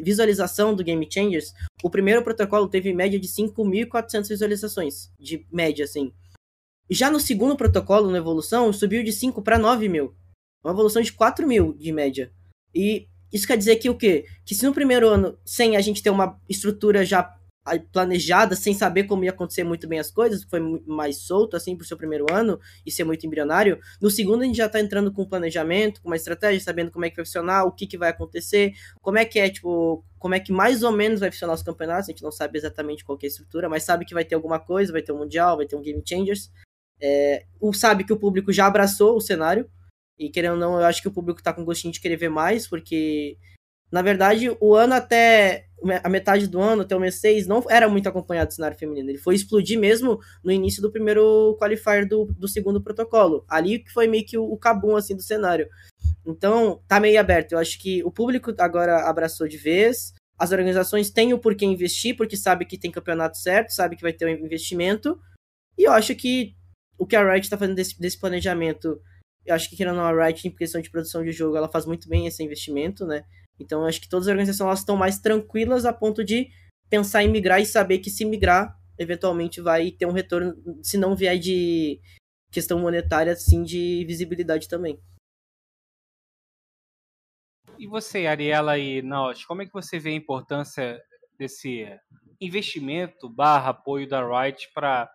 [0.03, 6.11] visualização do Game Changers, o primeiro protocolo teve média de 5.400 visualizações, de média, assim.
[6.89, 10.15] Já no segundo protocolo, na evolução, subiu de 5 para 9 mil.
[10.63, 12.31] Uma evolução de 4 mil de média.
[12.73, 14.25] E isso quer dizer que o quê?
[14.45, 17.33] Que se no primeiro ano, sem a gente ter uma estrutura já
[17.91, 21.85] planejada, sem saber como ia acontecer muito bem as coisas, foi mais solto, assim, pro
[21.85, 23.79] seu primeiro ano, e ser muito embrionário.
[24.01, 27.09] No segundo, a gente já tá entrando com planejamento, com uma estratégia, sabendo como é
[27.09, 30.39] que vai funcionar, o que que vai acontecer, como é que é, tipo, como é
[30.39, 33.25] que mais ou menos vai funcionar os campeonatos, a gente não sabe exatamente qual é
[33.25, 35.75] a estrutura, mas sabe que vai ter alguma coisa, vai ter um Mundial, vai ter
[35.75, 36.49] um Game Changers,
[37.01, 39.69] é, o, sabe que o público já abraçou o cenário,
[40.17, 42.29] e querendo ou não, eu acho que o público tá com gostinho de querer ver
[42.29, 43.37] mais, porque
[43.91, 45.65] na verdade, o ano até
[46.03, 49.09] a metade do ano, até o mês 6, não era muito acompanhado do cenário feminino.
[49.09, 53.45] Ele foi explodir mesmo no início do primeiro qualifier do, do segundo protocolo.
[53.47, 55.69] Ali que foi meio que o, o cabum assim do cenário.
[56.25, 57.53] Então, tá meio aberto.
[57.53, 60.13] Eu acho que o público agora abraçou de vez.
[60.37, 64.13] As organizações têm o porquê investir, porque sabe que tem campeonato certo, sabe que vai
[64.13, 65.17] ter um investimento.
[65.77, 66.56] E eu acho que
[66.97, 69.01] o que a Riot está fazendo desse, desse planejamento,
[69.45, 72.09] eu acho que querendo a Riot em questão de produção de jogo, ela faz muito
[72.09, 73.23] bem esse investimento, né?
[73.59, 76.49] Então, acho que todas as organizações elas estão mais tranquilas a ponto de
[76.89, 81.15] pensar em migrar e saber que se migrar, eventualmente vai ter um retorno, se não
[81.15, 81.99] vier de
[82.51, 84.99] questão monetária, sim de visibilidade também.
[87.77, 90.99] E você, Ariela e Naosh, como é que você vê a importância
[91.37, 91.85] desse
[92.41, 95.09] investimento barra apoio da Riot para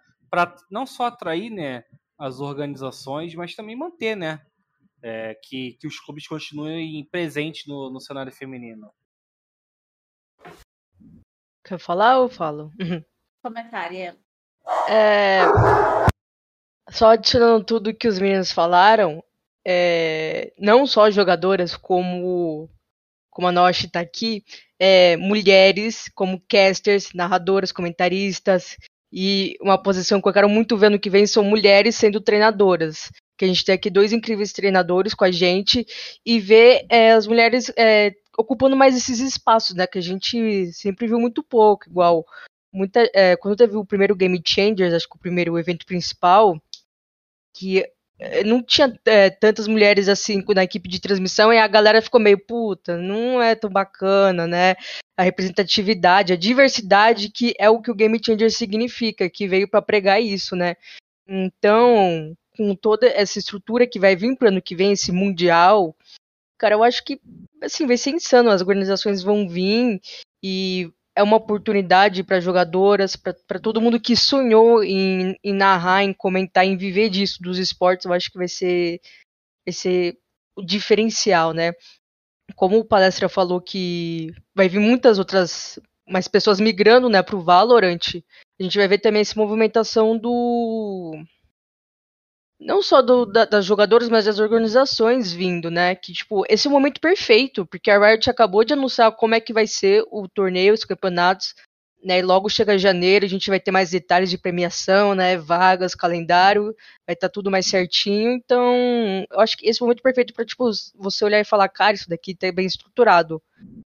[0.71, 1.85] não só atrair né,
[2.19, 4.41] as organizações, mas também manter né,
[5.03, 8.91] é, que, que os clubes continuem presentes no, no cenário feminino.
[11.65, 12.71] Quer falar ou falo?
[13.43, 14.17] Comentário.
[14.89, 15.43] É,
[16.91, 19.23] só adicionando tudo que os meninos falaram,
[19.67, 22.69] é, não só jogadoras como
[23.31, 24.45] como a Noshi está aqui,
[24.79, 28.77] é, mulheres como casters, narradoras, comentaristas
[29.13, 33.11] e uma posição que eu quero muito ver no que vem são mulheres sendo treinadoras
[33.43, 35.85] que a gente tem aqui dois incríveis treinadores com a gente
[36.25, 39.85] e ver é, as mulheres é, ocupando mais esses espaços, né?
[39.85, 42.25] Que a gente sempre viu muito pouco, igual
[42.73, 46.57] muita, é, quando teve o primeiro Game Changers, acho que o primeiro evento principal,
[47.53, 47.85] que
[48.45, 52.39] não tinha é, tantas mulheres assim na equipe de transmissão e a galera ficou meio
[52.39, 54.75] puta, não é tão bacana, né?
[55.17, 59.83] A representatividade, a diversidade que é o que o Game Changer significa, que veio para
[59.83, 60.77] pregar isso, né?
[61.27, 65.97] Então, com toda essa estrutura que vai vir para ano que vem, esse mundial,
[66.59, 67.21] cara, eu acho que
[67.63, 68.51] assim vai ser insano.
[68.51, 70.01] As organizações vão vir
[70.43, 76.13] e é uma oportunidade para jogadoras, para todo mundo que sonhou em, em, narrar, em
[76.13, 78.07] comentar, em viver disso dos esportes.
[78.07, 79.01] Eu acho que vai ser,
[79.71, 80.19] ser
[80.57, 81.73] o diferencial, né?
[82.57, 87.43] Como o palestra falou que vai vir muitas outras mais pessoas migrando, né, para o
[87.43, 88.23] Valorant.
[88.59, 91.15] A gente vai ver também essa movimentação do
[92.65, 95.95] não só do, da, das jogadoras, mas das organizações vindo, né?
[95.95, 99.41] Que, tipo, esse é o momento perfeito, porque a Riot acabou de anunciar como é
[99.41, 101.55] que vai ser o torneio, os campeonatos,
[102.05, 102.19] né?
[102.19, 105.37] E logo chega janeiro, a gente vai ter mais detalhes de premiação, né?
[105.37, 106.75] Vagas, calendário,
[107.07, 108.33] vai estar tá tudo mais certinho.
[108.33, 111.69] Então, eu acho que esse é o momento perfeito para tipo, você olhar e falar,
[111.69, 113.43] cara, isso daqui tá bem estruturado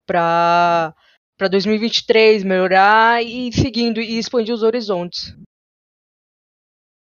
[0.06, 0.94] para
[1.38, 5.34] para 2023 melhorar e seguindo e expandir os horizontes.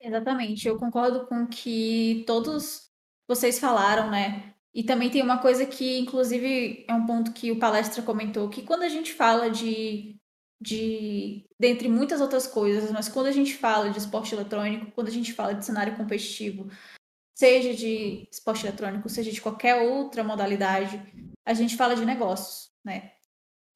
[0.06, 2.88] Exatamente, eu concordo com o que todos
[3.26, 4.54] vocês falaram, né?
[4.72, 8.62] E também tem uma coisa que, inclusive, é um ponto que o palestra comentou, que
[8.62, 10.16] quando a gente fala de,
[10.60, 15.10] de dentre muitas outras coisas, mas quando a gente fala de esporte eletrônico, quando a
[15.10, 16.70] gente fala de cenário competitivo,
[17.36, 21.02] seja de esporte eletrônico, seja de qualquer outra modalidade,
[21.44, 23.15] a gente fala de negócios, né?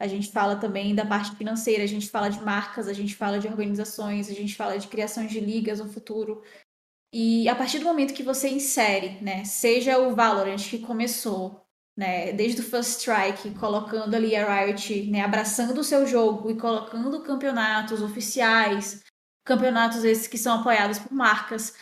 [0.00, 3.38] A gente fala também da parte financeira, a gente fala de marcas, a gente fala
[3.38, 6.42] de organizações, a gente fala de criação de ligas no futuro.
[7.12, 11.60] E a partir do momento que você insere, né, seja o Valorant que começou,
[11.98, 16.56] né, desde o First Strike, colocando ali a Riot, né, abraçando o seu jogo e
[16.56, 19.02] colocando campeonatos oficiais,
[19.44, 21.74] campeonatos esses que são apoiados por marcas,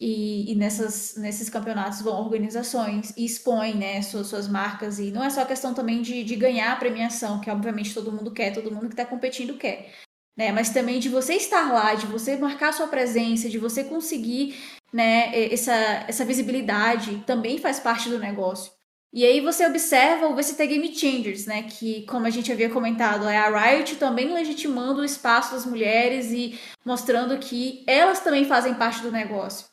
[0.00, 4.98] E, e, nessas, nesses campeonatos vão organizações e expõem né, suas, suas marcas.
[4.98, 8.30] E não é só questão também de, de ganhar a premiação, que obviamente todo mundo
[8.30, 9.92] quer, todo mundo que está competindo quer.
[10.36, 14.54] Né, mas também de você estar lá, de você marcar sua presença, de você conseguir
[14.92, 15.74] né, essa,
[16.06, 18.72] essa visibilidade, também faz parte do negócio.
[19.12, 21.62] E aí você observa o VCT Game Changers, né?
[21.62, 26.30] Que, como a gente havia comentado, é a Riot também legitimando o espaço das mulheres
[26.30, 29.67] e mostrando que elas também fazem parte do negócio.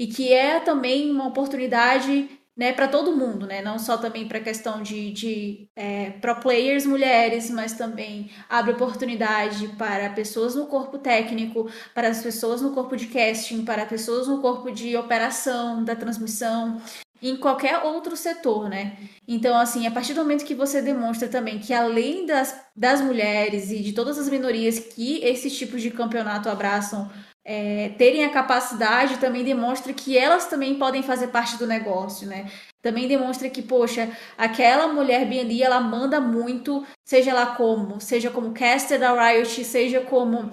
[0.00, 3.60] E que é também uma oportunidade né, para todo mundo, né?
[3.60, 8.72] Não só também para a questão de, de é, pro players mulheres, mas também abre
[8.72, 14.26] oportunidade para pessoas no corpo técnico, para as pessoas no corpo de casting, para pessoas
[14.26, 16.80] no corpo de operação, da transmissão
[17.22, 18.96] em qualquer outro setor, né?
[19.28, 23.70] Então, assim, a partir do momento que você demonstra também que além das, das mulheres
[23.70, 27.10] e de todas as minorias que esses tipos de campeonato abraçam,
[27.52, 32.48] é, terem a capacidade, também demonstra que elas também podem fazer parte do negócio, né?
[32.80, 34.08] Também demonstra que, poxa,
[34.38, 39.64] aquela mulher bem ali, ela manda muito, seja lá como, seja como caster da Riot,
[39.64, 40.52] seja como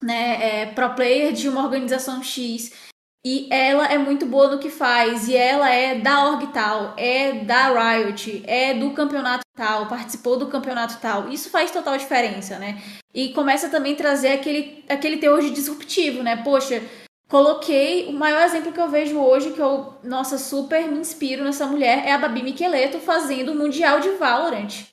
[0.00, 2.89] né, é, pro player de uma organização X.
[3.24, 7.32] E ela é muito boa no que faz, e ela é da org tal, é
[7.44, 11.28] da Riot, é do campeonato tal, participou do campeonato tal.
[11.28, 12.80] Isso faz total diferença, né?
[13.12, 16.42] E começa também a trazer aquele, aquele teor de disruptivo, né?
[16.42, 16.82] Poxa,
[17.28, 21.66] coloquei o maior exemplo que eu vejo hoje, que eu, nossa, super me inspiro nessa
[21.66, 24.86] mulher, é a Babi Micheleto fazendo o Mundial de Valorant.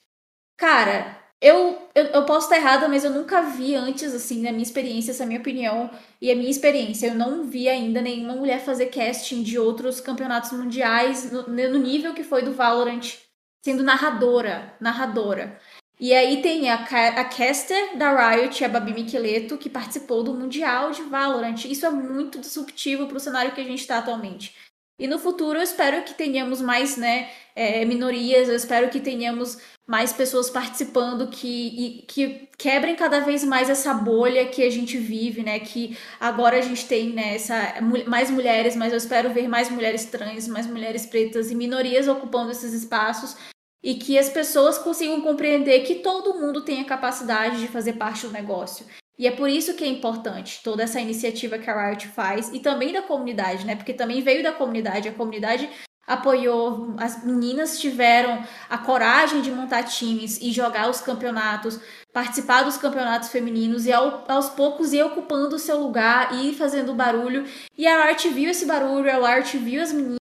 [0.58, 4.64] Cara, eu, eu, eu, posso estar errada, mas eu nunca vi antes, assim, na minha
[4.64, 7.08] experiência, essa é a minha opinião e a minha experiência.
[7.08, 12.14] Eu não vi ainda nenhuma mulher fazer casting de outros campeonatos mundiais no, no nível
[12.16, 13.18] que foi do Valorant,
[13.64, 15.60] sendo narradora, narradora.
[16.00, 20.92] E aí tem a, a caster da Riot, a Babi Micheleto, que participou do Mundial
[20.92, 21.66] de Valorant.
[21.66, 24.56] Isso é muito disruptivo para o cenário que a gente está atualmente.
[25.00, 29.58] E no futuro eu espero que tenhamos mais né, é, minorias, eu espero que tenhamos
[29.86, 35.44] mais pessoas participando que, que quebrem cada vez mais essa bolha que a gente vive,
[35.44, 35.60] né?
[35.60, 40.06] Que agora a gente tem né, essa, mais mulheres, mas eu espero ver mais mulheres
[40.06, 43.38] trans, mais mulheres pretas e minorias ocupando esses espaços
[43.82, 48.28] e que as pessoas consigam compreender que todo mundo tem a capacidade de fazer parte
[48.28, 48.86] do negócio.
[49.18, 52.60] E é por isso que é importante toda essa iniciativa que a Riot faz e
[52.60, 53.76] também da comunidade, né?
[53.76, 55.70] Porque também veio da comunidade, a comunidade
[56.06, 61.80] apoiou, as meninas tiveram a coragem de montar times e jogar os campeonatos,
[62.14, 66.54] participar dos campeonatos femininos e ao, aos poucos ir ocupando o seu lugar e ir
[66.54, 67.46] fazendo barulho.
[67.78, 70.18] E a Riot viu esse barulho, a Riot viu as meninas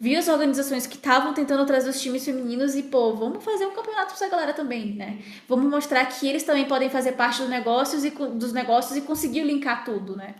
[0.00, 3.74] vi as organizações que estavam tentando trazer os times femininos e, pô, vamos fazer um
[3.74, 5.22] campeonato pra essa galera também, né?
[5.46, 9.42] Vamos mostrar que eles também podem fazer parte dos negócios e, dos negócios e conseguir
[9.42, 10.36] linkar tudo, né?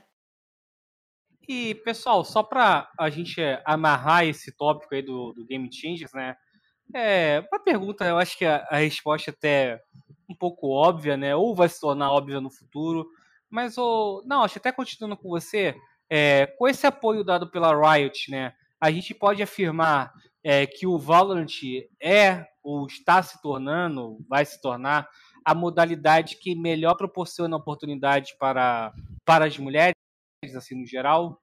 [1.47, 6.37] E, pessoal, só para a gente amarrar esse tópico aí do, do Game Changers, né?
[6.95, 9.83] É, uma pergunta, eu acho que a, a resposta é até
[10.29, 11.37] um pouco óbvia, né?
[11.37, 13.07] Ou vai se tornar óbvia no futuro.
[13.51, 15.75] Mas, ou, não, acho até continuando com você,
[16.09, 18.55] é, com esse apoio dado pela Riot, né?
[18.81, 20.13] A gente pode afirmar
[20.43, 21.53] é, que o Valorant
[22.01, 25.09] é ou está se tornando, vai se tornar
[25.45, 28.93] a modalidade que melhor proporciona oportunidade para,
[29.25, 29.95] para as mulheres,
[30.55, 31.41] assim, no geral?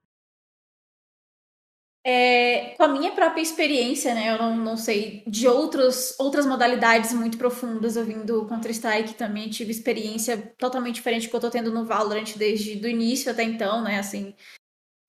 [2.04, 4.32] É, com a minha própria experiência, né?
[4.32, 7.96] Eu não, não sei de outros, outras modalidades muito profundas.
[7.96, 12.36] Eu vim do Counter-Strike também tive experiência totalmente diferente que eu tô tendo no Valorant
[12.36, 13.98] desde o início até então, né?
[13.98, 14.34] Assim,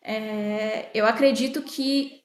[0.02, 2.20] é, eu acredito que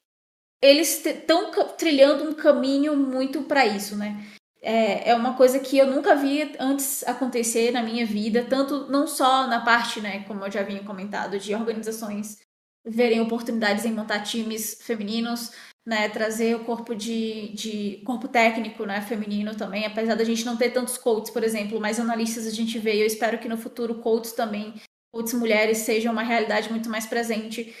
[0.61, 4.25] eles estão trilhando um caminho muito para isso, né?
[4.61, 9.05] É, é uma coisa que eu nunca vi antes acontecer na minha vida, tanto não
[9.05, 12.39] só na parte, né, como eu já havia comentado, de organizações
[12.83, 15.51] verem oportunidades em montar times femininos,
[15.85, 20.57] né, trazer o corpo de, de corpo técnico, né, feminino também, apesar da gente não
[20.57, 24.01] ter tantos coaches, por exemplo, mas analistas a gente vê, eu espero que no futuro
[24.01, 24.73] coaches também,
[25.15, 27.73] coaches mulheres sejam uma realidade muito mais presente.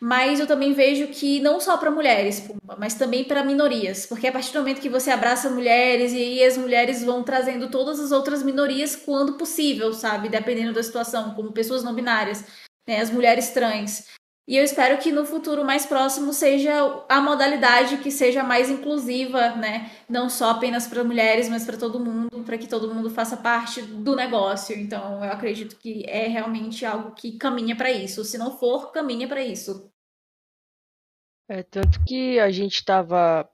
[0.00, 2.48] Mas eu também vejo que não só para mulheres,
[2.78, 6.44] mas também para minorias, porque a partir do momento que você abraça mulheres e aí
[6.44, 11.52] as mulheres vão trazendo todas as outras minorias quando possível, sabe, dependendo da situação, como
[11.52, 12.44] pessoas não binárias,
[12.86, 14.06] né, as mulheres trans.
[14.48, 16.72] E eu espero que no futuro mais próximo seja
[17.06, 19.90] a modalidade que seja mais inclusiva, né?
[20.08, 23.82] Não só apenas para mulheres, mas para todo mundo, para que todo mundo faça parte
[23.82, 24.74] do negócio.
[24.74, 28.24] Então, eu acredito que é realmente algo que caminha para isso.
[28.24, 29.92] Se não for, caminha para isso.
[31.46, 33.46] É, tanto que a gente estava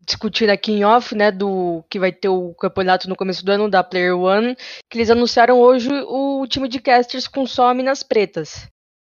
[0.00, 3.70] discutindo aqui em off, né, do que vai ter o campeonato no começo do ano
[3.70, 4.56] da Player One,
[4.88, 8.68] que eles anunciaram hoje o time de casters com só minas pretas.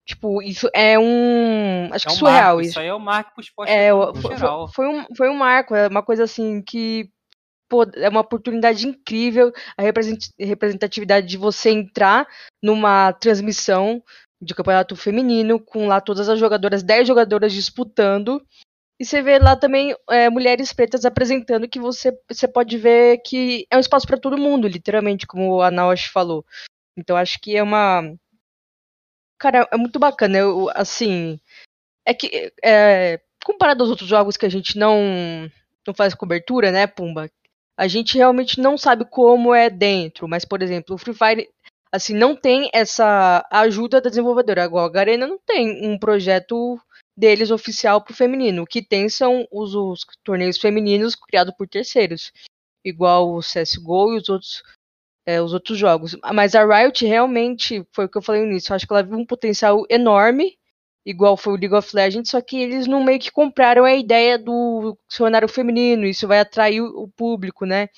[0.07, 1.89] Tipo, isso é um.
[1.93, 2.71] Acho É que um surreal marco, isso.
[2.71, 4.69] isso aí é um marco pro esporte É, o- foi, geral.
[4.69, 7.11] foi um, foi um marco, é uma coisa assim que
[7.69, 12.25] pô, é uma oportunidade incrível a represent- representatividade de você entrar
[12.63, 14.01] numa transmissão
[14.41, 18.41] de campeonato feminino com lá todas as jogadoras, 10 jogadoras disputando.
[19.01, 23.67] E você vê lá também é, mulheres pretas apresentando que você, você pode ver que
[23.71, 26.45] é um espaço para todo mundo, literalmente, como a Naoshi falou.
[26.97, 28.03] Então acho que é uma.
[29.39, 30.39] Cara, é muito bacana.
[30.39, 31.41] Eu, assim.
[32.05, 32.53] É que.
[32.65, 35.51] É, comparado aos outros jogos que a gente não,
[35.87, 37.31] não faz cobertura, né, Pumba?
[37.77, 40.29] A gente realmente não sabe como é dentro.
[40.29, 41.49] Mas, por exemplo, o Free Fire.
[41.93, 44.65] Assim, não tem essa ajuda da desenvolvedora.
[44.65, 46.79] A Garena não tem um projeto
[47.17, 48.63] deles oficial pro feminino.
[48.63, 52.33] O que tem são os, os torneios femininos criados por terceiros.
[52.85, 54.63] Igual o CSGO e os outros
[55.27, 56.17] é, os outros jogos.
[56.33, 59.03] Mas a Riot realmente, foi o que eu falei no início, eu acho que ela
[59.03, 60.57] viu um potencial enorme,
[61.05, 64.39] igual foi o League of Legends, só que eles não meio que compraram a ideia
[64.39, 67.89] do cenário feminino, isso vai atrair o público, né?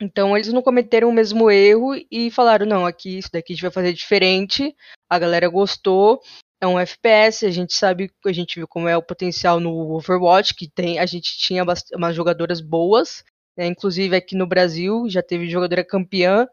[0.00, 3.62] Então eles não cometeram o mesmo erro e falaram, não, aqui isso daqui a gente
[3.62, 4.74] vai fazer diferente,
[5.10, 6.20] a galera gostou,
[6.60, 10.54] é um FPS, a gente sabe, a gente viu como é o potencial no Overwatch,
[10.54, 11.64] que tem, a gente tinha
[11.94, 13.24] umas jogadoras boas,
[13.58, 13.66] né?
[13.66, 16.48] Inclusive aqui no Brasil já teve jogadora campeã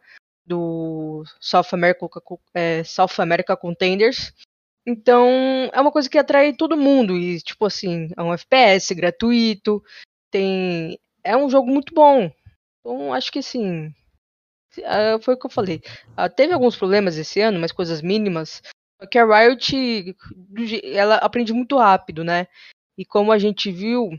[0.46, 2.10] do South America,
[2.54, 4.34] é, South America Contenders.
[4.86, 5.30] Então
[5.72, 9.84] é uma coisa que atrai todo mundo e tipo assim é um FPS gratuito,
[10.32, 12.32] tem é um jogo muito bom.
[12.80, 13.94] Então acho que assim
[14.84, 15.82] ah, foi o que eu falei.
[16.18, 18.62] Ah, teve alguns problemas esse ano, mas coisas mínimas.
[19.12, 20.16] Que a Riot
[20.84, 22.48] ela aprende muito rápido, né?
[22.98, 24.10] E como a gente viu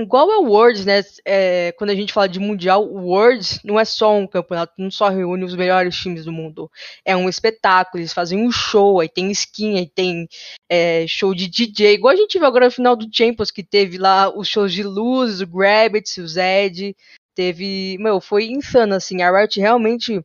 [0.00, 1.00] Igual é o Worlds, né?
[1.24, 4.92] É, quando a gente fala de mundial, o Worlds não é só um campeonato, não
[4.92, 6.70] só reúne os melhores times do mundo.
[7.04, 10.28] É um espetáculo, eles fazem um show, aí tem skin, aí tem
[10.70, 11.94] é, show de DJ.
[11.94, 14.84] Igual a gente viu agora no final do Champions, que teve lá os shows de
[14.84, 16.94] luz, o Grabbit, o Zed.
[17.34, 17.96] Teve.
[17.98, 19.22] Meu, foi insano, assim.
[19.22, 20.24] A Riot realmente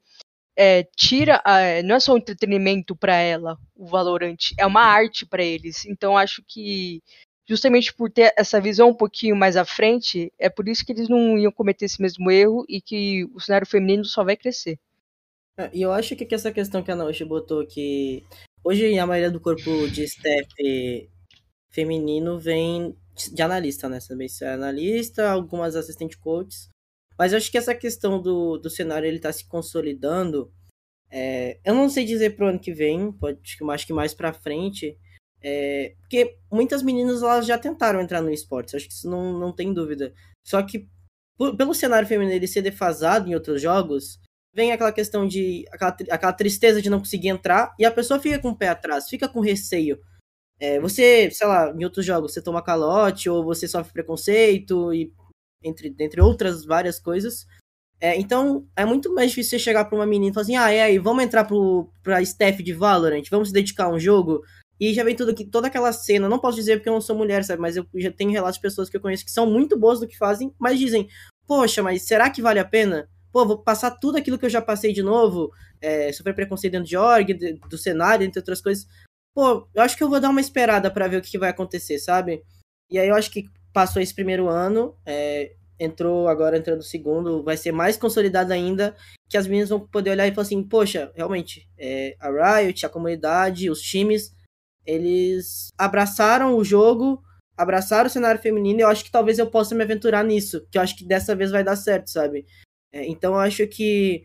[0.57, 1.41] é, tira.
[1.45, 5.86] a- não é só um entretenimento pra ela, o Valorant, é uma arte pra eles.
[5.86, 7.01] Então acho que
[7.47, 11.10] justamente por ter essa visão um pouquinho mais à frente, é por isso que eles
[11.10, 14.79] não iam cometer esse mesmo erro e que o cenário feminino só vai crescer.
[15.58, 18.23] É, E eu acho que essa questão que a Naoshi botou que
[18.63, 20.47] hoje a maioria do corpo de staff
[21.71, 22.95] feminino vem
[23.34, 23.99] de analista, né?
[24.08, 26.69] Também é analista, algumas assistente coaches.
[27.17, 30.51] Mas eu acho que essa questão do, do cenário ele tá se consolidando.
[31.12, 33.39] é, eu não sei dizer pro ano que vem, pode,
[33.71, 34.97] acho que- mais pra frente.
[35.43, 39.51] É, porque muitas meninas elas já tentaram entrar no esporte, acho que isso não, não
[39.53, 40.13] tem dúvida.
[40.45, 40.88] Só que
[41.38, 44.19] por- pelo cenário feminino ser defasado em outros jogos,
[44.53, 48.39] vem aquela questão de aquela, aquela tristeza de não conseguir entrar e a pessoa fica
[48.39, 49.99] com o pé atrás, fica com receio.
[50.60, 55.12] É, você, sei lá, em outros jogos você toma calote ou você sofre preconceito e
[55.63, 57.45] entre, entre outras várias coisas.
[58.01, 60.71] É, então é muito mais difícil você chegar pra uma menina e falar assim: ah,
[60.71, 64.41] é aí, vamos entrar pro, pra staff de Valorant, vamos se dedicar a um jogo.
[64.79, 67.15] E já vem tudo que toda aquela cena, não posso dizer porque eu não sou
[67.15, 67.62] mulher, sabe?
[67.62, 70.07] Mas eu já tenho relatos de pessoas que eu conheço que são muito boas no
[70.07, 71.07] que fazem, mas dizem,
[71.47, 73.09] poxa, mas será que vale a pena?
[73.31, 76.97] Pô, vou passar tudo aquilo que eu já passei de novo, é, preconceito dentro de
[76.97, 78.88] org, de- do cenário, entre outras coisas.
[79.33, 81.49] Pô, eu acho que eu vou dar uma esperada pra ver o que, que vai
[81.49, 82.43] acontecer, sabe?
[82.89, 87.43] E aí eu acho que passou esse primeiro ano, é, entrou agora entrando o segundo,
[87.43, 88.95] vai ser mais consolidado ainda,
[89.27, 92.89] que as meninas vão poder olhar e falar assim, poxa, realmente, é, a Riot, a
[92.89, 94.31] comunidade, os times,
[94.86, 97.22] eles abraçaram o jogo,
[97.58, 100.78] abraçaram o cenário feminino, e eu acho que talvez eu possa me aventurar nisso, que
[100.78, 102.46] eu acho que dessa vez vai dar certo, sabe?
[102.91, 104.24] É, então eu acho que,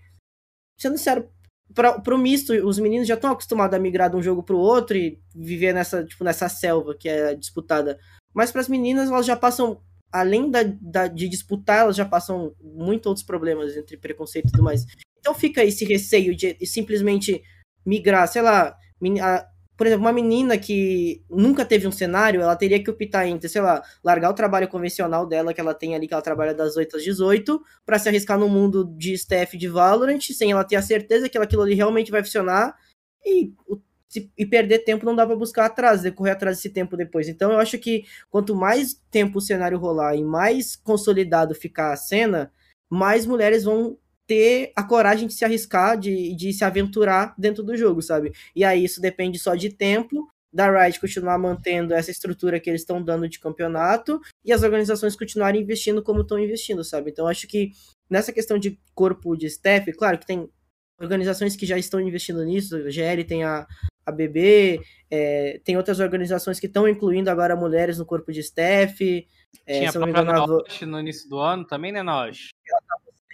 [0.79, 1.29] sendo sincero,
[1.75, 4.97] pra, pro misto, os meninos já estão acostumados a migrar de um jogo pro outro
[4.97, 7.99] e viver nessa, tipo, nessa selva que é disputada.
[8.35, 9.81] Mas para as meninas, elas já passam,
[10.13, 14.63] além da, da- de disputar, elas já passam muito outros problemas entre preconceito e tudo
[14.65, 14.85] mais.
[15.19, 17.43] Então fica esse receio de, simplesmente
[17.85, 18.77] migrar, sei lá,
[19.23, 19.47] a-
[19.79, 23.63] por exemplo, uma menina que nunca teve um cenário, ela teria que optar entre, sei
[23.63, 26.97] lá, largar o trabalho convencional dela, que ela tem ali, que ela trabalha das 8
[26.97, 30.83] às 18, para se arriscar no mundo de staff de Valorant, sem ela ter a
[30.83, 32.77] certeza que aquilo ali realmente vai funcionar,
[33.25, 33.53] e,
[34.37, 37.29] e perder tempo não dá para buscar atrás, correr atrás desse tempo depois.
[37.29, 41.97] Então eu acho que quanto mais tempo o cenário rolar e mais consolidado ficar a
[41.97, 42.53] cena,
[42.91, 43.97] mais mulheres vão
[44.29, 48.33] ter a coragem de se arriscar, de, de se aventurar dentro do jogo, sabe?
[48.55, 52.83] E aí isso depende só de tempo, da Riot continuar mantendo essa estrutura que eles
[52.83, 57.11] estão dando de campeonato e as organizações continuarem investindo como estão investindo, sabe?
[57.11, 57.73] Então acho que
[58.09, 60.49] nessa questão de corpo de staff, claro que tem
[61.01, 63.67] organizações que já estão investindo nisso, a GL tem a,
[64.05, 69.27] a BB, é, tem outras organizações que estão incluindo agora mulheres no corpo de staff.
[69.67, 72.49] É, Tinha a própria engano, no início do ano também, né, Nosh?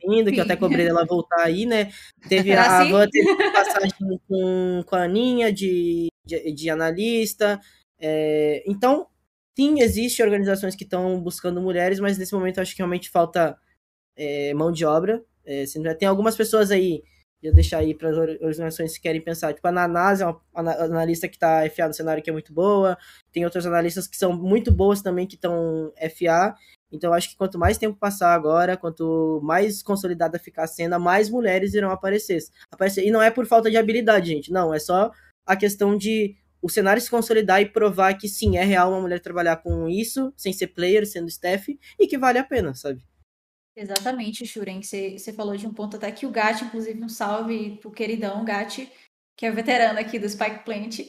[0.06, 1.90] Indo, que eu até cobrei ela voltar aí, né?
[2.28, 2.92] Teve a, assim?
[2.92, 7.60] Van teve passagem com, com a Aninha de, de, de analista.
[7.98, 9.06] É, então,
[9.56, 13.56] sim, existem organizações que estão buscando mulheres, mas nesse momento acho que realmente falta
[14.16, 15.24] é, mão de obra.
[15.44, 15.64] É,
[15.98, 17.02] tem algumas pessoas aí
[17.46, 19.52] ia deixar aí para as organizações que querem pensar.
[19.52, 22.96] Tipo, a Nanás é uma analista que está FA no cenário que é muito boa.
[23.30, 26.56] Tem outras analistas que são muito boas também que estão FA.
[26.94, 31.28] Então, acho que quanto mais tempo passar agora, quanto mais consolidada ficar a cena, mais
[31.28, 32.38] mulheres irão aparecer.
[32.70, 33.04] aparecer.
[33.04, 34.52] E não é por falta de habilidade, gente.
[34.52, 35.10] Não, é só
[35.46, 39.20] a questão de o cenário se consolidar e provar que sim, é real uma mulher
[39.20, 43.04] trabalhar com isso, sem ser player, sendo staff, e que vale a pena, sabe?
[43.76, 44.82] Exatamente, Shuren.
[44.82, 48.44] Você, você falou de um ponto até que o Gat, inclusive, um salve pro queridão
[48.44, 48.90] Gat,
[49.36, 51.00] que é veterano aqui do Spike Plant,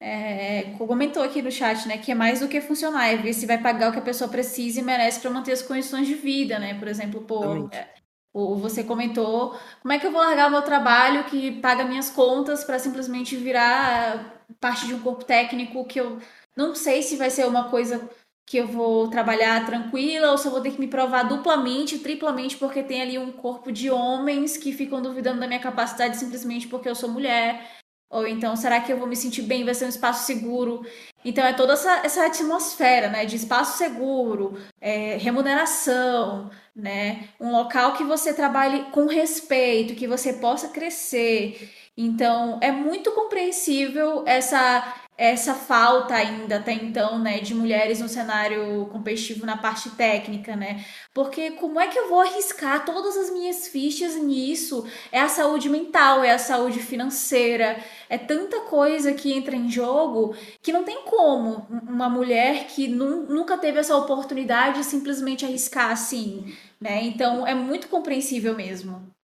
[0.00, 3.46] é, comentou aqui no chat, né, que é mais do que funcionar, é ver se
[3.46, 6.58] vai pagar o que a pessoa precisa e merece para manter as condições de vida,
[6.58, 6.78] né?
[6.78, 7.88] Por exemplo, pô, é,
[8.32, 12.62] você comentou, como é que eu vou largar o meu trabalho que paga minhas contas
[12.62, 16.18] para simplesmente virar parte de um corpo técnico que eu
[16.56, 18.08] não sei se vai ser uma coisa
[18.46, 22.56] que eu vou trabalhar tranquila ou se eu vou ter que me provar duplamente, triplamente,
[22.56, 26.88] porque tem ali um corpo de homens que ficam duvidando da minha capacidade simplesmente porque
[26.88, 27.78] eu sou mulher.
[28.10, 29.64] Ou então, será que eu vou me sentir bem?
[29.64, 30.84] Vai ser um espaço seguro?
[31.24, 33.26] Então, é toda essa, essa atmosfera, né?
[33.26, 37.28] De espaço seguro, é, remuneração, né?
[37.38, 41.70] Um local que você trabalhe com respeito, que você possa crescer.
[41.96, 48.86] Então, é muito compreensível essa essa falta ainda até então, né, de mulheres no cenário
[48.86, 50.84] competitivo na parte técnica, né?
[51.12, 54.86] Porque como é que eu vou arriscar todas as minhas fichas nisso?
[55.10, 60.36] É a saúde mental, é a saúde financeira, é tanta coisa que entra em jogo
[60.62, 67.02] que não tem como uma mulher que nunca teve essa oportunidade simplesmente arriscar assim, né?
[67.02, 69.17] Então é muito compreensível mesmo.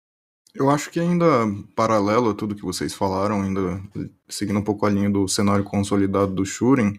[0.55, 1.27] Eu acho que ainda
[1.75, 3.83] paralelo a tudo que vocês falaram, ainda
[4.29, 6.97] seguindo um pouco a linha do cenário consolidado do Shuren,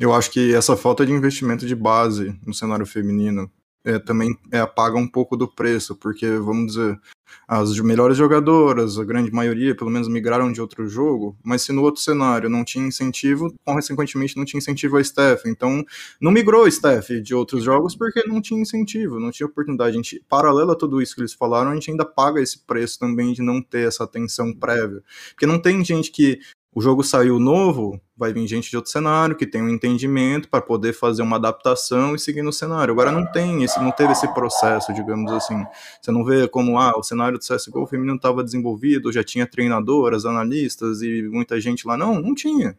[0.00, 3.50] eu acho que essa falta de investimento de base no cenário feminino
[3.84, 6.98] é, também é, apaga um pouco do preço, porque, vamos dizer,
[7.46, 11.82] as melhores jogadoras, a grande maioria, pelo menos, migraram de outro jogo, mas se no
[11.82, 15.48] outro cenário não tinha incentivo, consequentemente não tinha incentivo a staff.
[15.48, 15.84] Então,
[16.20, 19.90] não migrou staff de outros jogos porque não tinha incentivo, não tinha oportunidade.
[19.90, 22.98] A gente, paralelo a tudo isso que eles falaram, a gente ainda paga esse preço
[22.98, 25.02] também de não ter essa atenção prévia.
[25.30, 26.40] Porque não tem gente que
[26.74, 30.60] o jogo saiu novo, vai vir gente de outro cenário que tem um entendimento para
[30.60, 32.92] poder fazer uma adaptação e seguir no cenário.
[32.92, 35.64] Agora não tem esse, não teve esse processo, digamos assim.
[36.02, 40.26] Você não vê como ah, o cenário do CS:GO feminino estava desenvolvido, já tinha treinadoras,
[40.26, 41.96] analistas e muita gente lá.
[41.96, 42.76] Não, não tinha.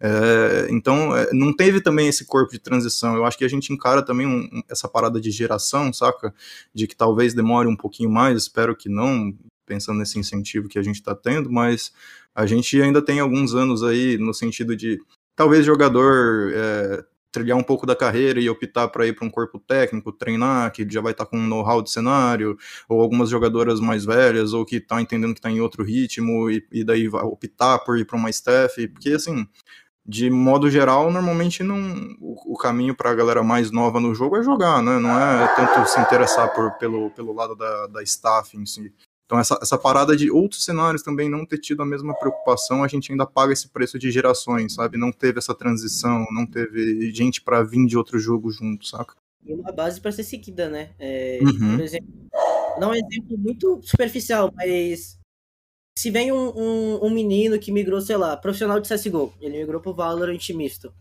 [0.00, 3.16] É, então, é, não teve também esse corpo de transição.
[3.16, 6.34] Eu acho que a gente encara também um, essa parada de geração, saca?
[6.74, 9.34] De que talvez demore um pouquinho mais, espero que não,
[9.66, 11.92] pensando nesse incentivo que a gente está tendo, mas
[12.34, 15.00] a gente ainda tem alguns anos aí no sentido de
[15.34, 17.04] talvez jogador é,
[17.36, 20.86] trilhar um pouco da carreira e optar para ir para um corpo técnico, treinar, que
[20.88, 22.56] já vai estar tá com um know-how de cenário,
[22.88, 26.50] ou algumas jogadoras mais velhas, ou que estão tá entendendo que está em outro ritmo,
[26.50, 29.46] e, e daí vai optar por ir para uma staff, porque assim,
[30.04, 34.36] de modo geral, normalmente não o, o caminho para a galera mais nova no jogo
[34.36, 34.98] é jogar, né?
[34.98, 38.94] Não é tanto se interessar por, pelo, pelo lado da, da staff em si.
[39.26, 42.88] Então, essa, essa parada de outros cenários também não ter tido a mesma preocupação, a
[42.88, 44.96] gente ainda paga esse preço de gerações, sabe?
[44.96, 49.14] Não teve essa transição, não teve gente para vir de outro jogo junto, saca?
[49.44, 50.90] E uma base para ser seguida, né?
[50.98, 51.76] É, uhum.
[51.76, 52.08] Por exemplo,
[52.78, 55.18] não é um exemplo muito superficial, mas
[55.98, 59.80] se vem um, um, um, menino que migrou, sei lá, profissional de CSGO, ele migrou
[59.80, 60.94] pro Valorant misto.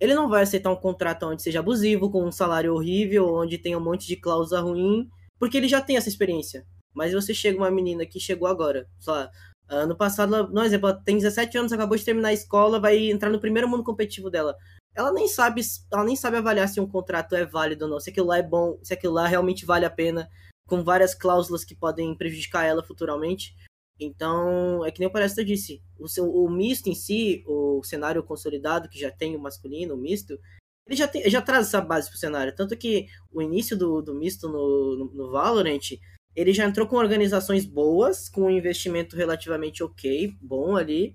[0.00, 3.76] Ele não vai aceitar um contrato onde seja abusivo, com um salário horrível, onde tem
[3.76, 5.08] um monte de cláusula ruim,
[5.38, 6.66] porque ele já tem essa experiência.
[6.94, 9.30] Mas você chega uma menina que chegou agora, sei lá,
[9.68, 13.30] ano passado, no exemplo, ela tem 17 anos, acabou de terminar a escola, vai entrar
[13.30, 14.56] no primeiro mundo competitivo dela.
[14.94, 15.62] Ela nem sabe,
[15.92, 18.42] ela nem sabe avaliar se um contrato é válido ou não, se aquilo lá é
[18.42, 20.28] bom, se aquilo lá realmente vale a pena,
[20.66, 23.54] com várias cláusulas que podem prejudicar ela futuramente.
[23.98, 28.22] Então, é que nem o Palestra disse, o, seu, o misto em si, o cenário
[28.24, 30.38] consolidado que já tem o masculino, o misto,
[30.86, 32.54] ele já, tem, já traz essa base pro cenário.
[32.54, 35.78] Tanto que o início do, do misto no, no, no Valorant
[36.34, 41.14] ele já entrou com organizações boas, com um investimento relativamente ok, bom ali,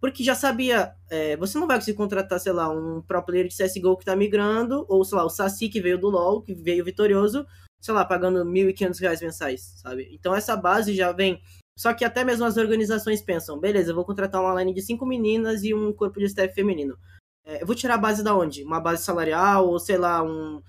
[0.00, 3.56] porque já sabia, é, você não vai conseguir contratar, sei lá, um pro player de
[3.56, 6.84] CSGO que tá migrando, ou, sei lá, o Saci que veio do LoL, que veio
[6.84, 7.46] vitorioso,
[7.80, 10.08] sei lá, pagando R$ 1.500 mensais, sabe?
[10.12, 11.40] Então essa base já vem
[11.76, 15.06] Só que até mesmo as organizações pensam, beleza, eu vou contratar uma line de cinco
[15.06, 16.96] meninas e um corpo de staff feminino.
[17.46, 18.62] É, eu vou tirar a base da onde?
[18.62, 20.62] Uma base salarial ou sei lá, um,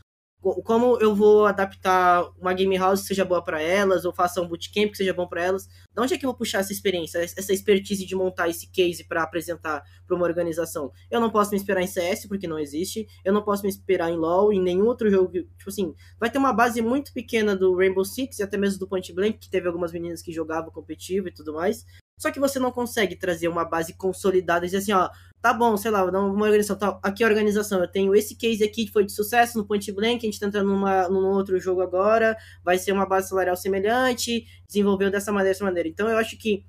[0.63, 4.47] como eu vou adaptar uma game house que seja boa para elas, ou faça um
[4.47, 5.65] bootcamp que seja bom para elas.
[5.65, 9.03] De onde é que eu vou puxar essa experiência, essa expertise de montar esse case
[9.07, 10.91] para apresentar para uma organização?
[11.09, 13.07] Eu não posso me esperar em CS, porque não existe.
[13.23, 15.31] Eu não posso me esperar em LoL, em nenhum outro jogo.
[15.31, 18.87] Tipo assim, vai ter uma base muito pequena do Rainbow Six e até mesmo do
[18.87, 21.85] Point Blank, que teve algumas meninas que jogavam competitivo e tudo mais.
[22.17, 25.09] Só que você não consegue trazer uma base consolidada e dizer assim, ó,
[25.45, 28.63] tá bom, sei lá, uma organização, tá, aqui é a organização, eu tenho esse case
[28.63, 31.59] aqui que foi de sucesso no Point Blank, a gente tá entrando numa, num outro
[31.59, 35.87] jogo agora, vai ser uma base salarial semelhante, desenvolveu dessa maneira, dessa maneira.
[35.87, 36.65] Então eu acho que,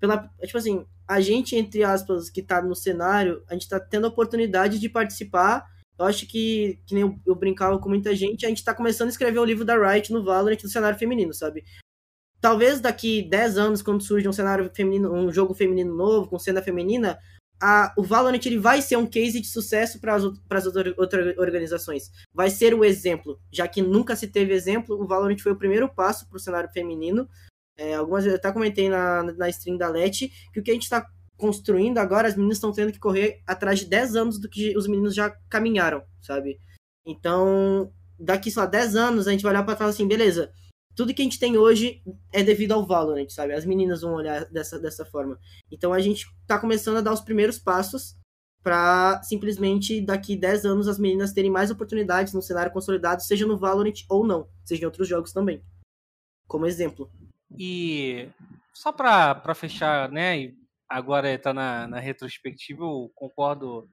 [0.00, 4.06] pela, tipo assim, a gente, entre aspas, que tá no cenário, a gente tá tendo
[4.06, 5.64] a oportunidade de participar.
[5.96, 9.06] Eu acho que, que nem eu, eu brincava com muita gente, a gente tá começando
[9.06, 11.62] a escrever o livro da Wright no Valorant do cenário feminino, sabe?
[12.40, 16.62] talvez daqui 10 anos, quando surge um cenário feminino, um jogo feminino novo, com cena
[16.62, 17.18] feminina,
[17.60, 22.10] a, o Valorant ele vai ser um case de sucesso para as outras organizações.
[22.32, 25.88] Vai ser o exemplo, já que nunca se teve exemplo, o Valorant foi o primeiro
[25.88, 27.28] passo para o cenário feminino.
[27.78, 30.84] É, algumas eu até comentei na, na stream da Let que o que a gente
[30.84, 34.76] está construindo agora, as meninas estão tendo que correr atrás de 10 anos do que
[34.76, 36.58] os meninos já caminharam, sabe?
[37.04, 40.50] Então, daqui, lá, 10 anos, a gente vai olhar para trás assim, beleza,
[40.96, 43.52] tudo que a gente tem hoje é devido ao Valorant, sabe?
[43.52, 45.38] As meninas vão olhar dessa, dessa forma.
[45.70, 48.16] Então a gente tá começando a dar os primeiros passos
[48.62, 53.58] para simplesmente daqui 10 anos as meninas terem mais oportunidades no cenário consolidado, seja no
[53.58, 55.62] Valorant ou não, seja em outros jogos também.
[56.48, 57.10] Como exemplo.
[57.56, 58.28] E
[58.72, 60.54] só para fechar, né?
[60.88, 63.88] Agora está na, na retrospectiva, eu concordo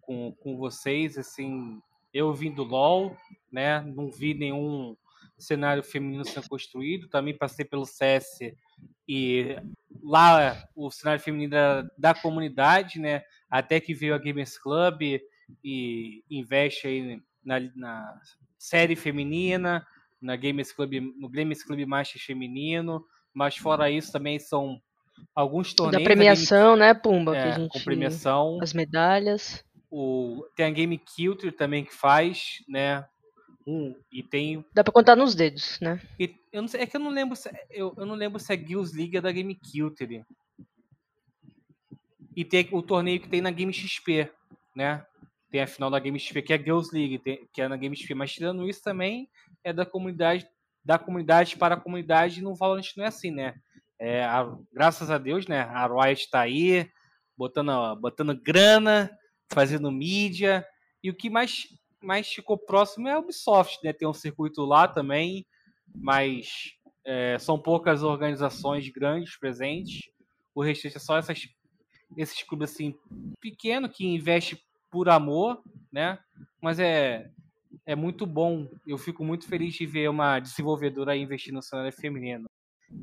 [0.00, 1.80] com, com vocês, assim,
[2.12, 3.16] eu vim do LoL,
[3.50, 3.80] né?
[3.80, 4.96] Não vi nenhum
[5.38, 7.08] cenário feminino sendo construído.
[7.08, 8.38] Também passei pelo CS
[9.08, 9.56] e
[10.02, 13.22] lá o cenário feminino era da comunidade, né?
[13.50, 15.20] Até que veio a Gamers Club
[15.62, 18.20] e investe aí na, na
[18.58, 19.86] série feminina,
[20.20, 24.80] na Gamers Club, no Gamers Club Master feminino, mas fora isso também são
[25.34, 26.02] alguns torneios.
[26.02, 26.80] Da premiação, Game...
[26.80, 27.36] né, Pumba?
[27.36, 27.68] É, gente...
[27.68, 28.58] Com premiação.
[28.62, 29.64] As medalhas.
[29.90, 30.44] O...
[30.56, 33.04] Tem a Game Culture também que faz, né?
[33.66, 34.64] Um e tem.
[34.74, 36.00] Dá pra contar nos dedos, né?
[36.18, 38.52] E, eu não sei, é que eu não lembro se, eu, eu não lembro se
[38.52, 40.24] é Guilds League da Game Kilter.
[42.36, 44.30] E tem o torneio que tem na Game XP,
[44.74, 45.04] né?
[45.50, 47.76] Tem a final da Game XP, que é a Girls League, tem, que é na
[47.76, 48.14] Game XP.
[48.14, 49.28] Mas tirando isso também
[49.62, 50.46] é da comunidade,
[50.84, 52.42] da comunidade para a comunidade.
[52.42, 53.54] No Valorant não é assim, né?
[53.98, 55.60] É, a, graças a Deus, né?
[55.60, 56.90] A Riot tá aí,
[57.36, 59.10] botando, botando grana,
[59.52, 60.66] fazendo mídia.
[61.02, 61.68] E o que mais
[62.04, 63.92] mais ficou próximo é a Ubisoft, né?
[63.92, 65.46] Tem um circuito lá também,
[65.94, 66.74] mas
[67.04, 70.10] é, são poucas organizações grandes presentes.
[70.54, 71.40] O restante é só essas,
[72.16, 72.94] esses clubes assim
[73.40, 74.58] pequeno que investe
[74.90, 76.18] por amor, né?
[76.60, 77.30] Mas é
[77.86, 78.68] é muito bom.
[78.86, 82.44] Eu fico muito feliz de ver uma desenvolvedora investindo no cenário feminino.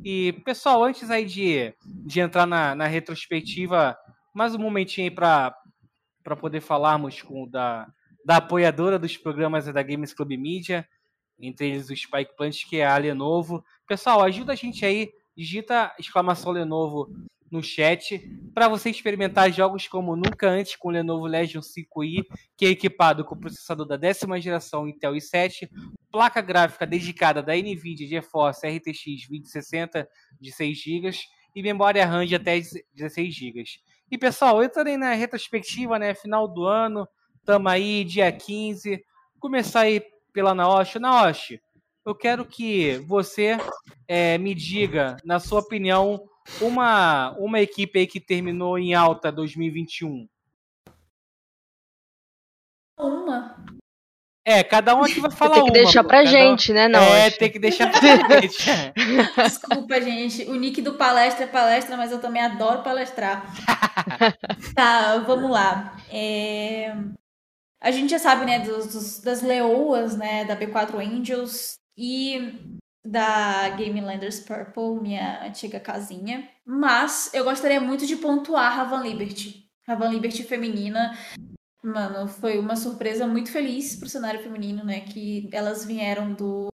[0.04, 3.98] E pessoal, antes aí de, de entrar na, na retrospectiva,
[4.34, 5.56] mais um momentinho aí para
[6.40, 7.88] poder falarmos com da
[8.26, 10.88] da apoiadora dos programas da Games Club Media,
[11.40, 13.64] entre eles o Spike Plant, que é a Lenovo.
[13.88, 17.10] Pessoal, ajuda a gente aí, digita exclamação Lenovo
[17.52, 18.20] no chat
[18.54, 22.24] para você experimentar jogos como nunca antes com o Lenovo Legion 5i,
[22.56, 25.70] que é equipado com processador da décima geração Intel i7,
[26.10, 30.08] placa gráfica dedicada da NVIDIA GeForce RTX 2060
[30.40, 31.12] de 6 GB
[31.54, 32.58] e memória RAM de até
[32.94, 33.64] 16 GB.
[34.10, 37.08] E pessoal, entra aí na retrospectiva, né, final do ano,
[37.42, 39.04] Estamos aí, dia 15.
[39.40, 40.00] Começar aí
[40.32, 41.00] pela Naoshi.
[41.00, 41.60] Naoshi,
[42.06, 43.58] eu quero que você
[44.08, 46.24] é, me diga, na sua opinião,
[46.62, 50.28] uma, uma equipe aí que terminou em alta 2021.
[53.00, 53.66] Uma.
[54.46, 56.76] É, cada um aqui vai falar tem que uma, deixar pra gente, um...
[56.76, 57.02] né, não?
[57.02, 58.66] É, tem que deixar pra gente.
[59.36, 60.44] Desculpa, gente.
[60.44, 63.52] O nick do palestra é palestra, mas eu também adoro palestrar.
[64.76, 65.98] tá, vamos lá.
[66.12, 66.96] É...
[67.82, 73.70] A gente já sabe, né, dos, dos, das leoas, né, da B4 Angels e da
[73.70, 76.48] Game Landers Purple, minha antiga casinha.
[76.64, 79.68] Mas eu gostaria muito de pontuar Ravan Liberty.
[79.88, 81.18] Ravan Liberty feminina.
[81.84, 85.02] Mano, foi uma surpresa muito feliz pro cenário feminino, né?
[85.02, 86.68] Que elas vieram do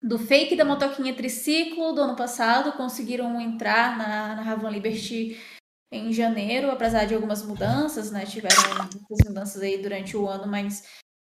[0.00, 5.36] do fake da motoquinha triciclo do ano passado, conseguiram entrar na, na Ravan Liberty
[5.90, 8.24] em janeiro, apesar de algumas mudanças, né?
[8.24, 8.56] Tiveram
[8.92, 10.84] muitas mudanças aí durante o ano, mas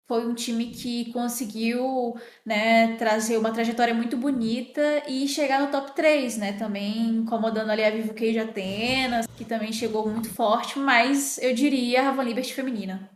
[0.07, 5.95] foi um time que conseguiu né, trazer uma trajetória muito bonita e chegar no top
[5.95, 6.53] 3, né?
[6.53, 12.01] Também incomodando ali a Vivo Cage Atenas, que também chegou muito forte, mas eu diria
[12.01, 13.09] a Ravan Liberty feminina.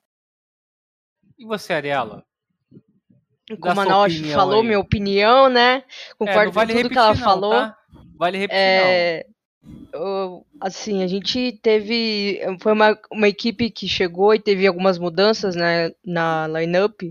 [1.37, 2.25] E você, Ariela?
[3.59, 4.67] Como a Naoshi falou, aí.
[4.67, 5.83] minha opinião, né?
[6.17, 7.51] Concordo é, vale com tudo que ela não, falou.
[7.51, 7.77] Tá?
[8.15, 9.21] Vale repetir, é...
[9.21, 9.38] Eu,
[10.59, 12.39] assim, a gente teve.
[12.61, 17.01] Foi uma, uma equipe que chegou e teve algumas mudanças né, na lineup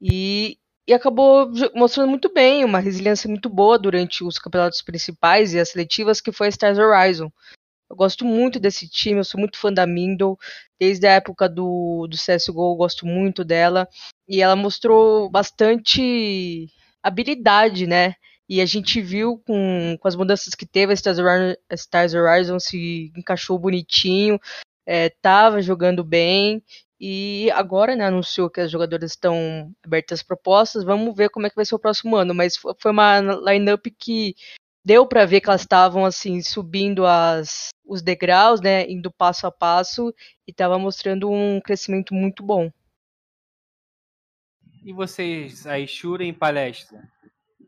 [0.00, 5.60] e, e acabou mostrando muito bem, uma resiliência muito boa durante os campeonatos principais e
[5.60, 7.30] as seletivas, que foi a Stars Horizon.
[7.90, 10.38] Eu gosto muito desse time, eu sou muito fã da Mindle.
[10.80, 13.86] Desde a época do, do CSGO, eu gosto muito dela.
[14.26, 16.68] E ela mostrou bastante
[17.02, 18.14] habilidade, né?
[18.52, 23.10] E a gente viu com, com as mudanças que teve, a Stars Horizon, Stars se
[23.16, 24.38] encaixou bonitinho,
[24.84, 26.62] é, tava jogando bem.
[27.00, 30.84] E agora, né, anunciou que as jogadoras estão abertas às propostas.
[30.84, 32.34] Vamos ver como é que vai ser o próximo ano.
[32.34, 34.34] Mas foi uma lineup que
[34.84, 39.50] deu para ver que elas estavam assim subindo as, os degraus, né, indo passo a
[39.50, 40.14] passo
[40.46, 42.70] e estava mostrando um crescimento muito bom.
[44.84, 47.10] E vocês aí, Shura em palestra?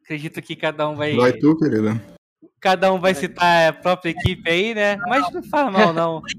[0.05, 1.17] Acredito que cada um vai.
[1.17, 1.99] Vai tu, querida.
[2.61, 4.97] Cada um vai citar a própria equipe aí, né?
[4.99, 6.23] Mas não faz mal, não.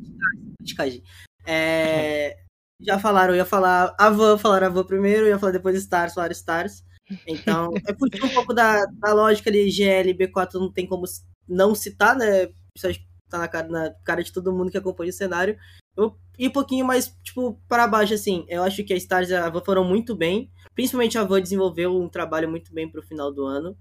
[1.47, 2.37] É,
[2.81, 5.77] já falaram, eu ia falar a Van, falaram a Van primeiro, eu ia falar depois
[5.77, 6.83] Stars, falaram Stars.
[7.27, 11.05] Então, é fugir um pouco da, da lógica ali, GL B4 não tem como
[11.47, 12.49] não citar, né?
[12.75, 12.87] Isso
[13.29, 15.57] tá na cara, na cara de todo mundo que acompanha o cenário.
[15.95, 18.45] Eu ir um pouquinho mais, tipo, para baixo, assim.
[18.49, 20.51] Eu acho que a Stars e a Van foram muito bem.
[20.75, 23.75] Principalmente a Van desenvolveu um trabalho muito bem pro final do ano.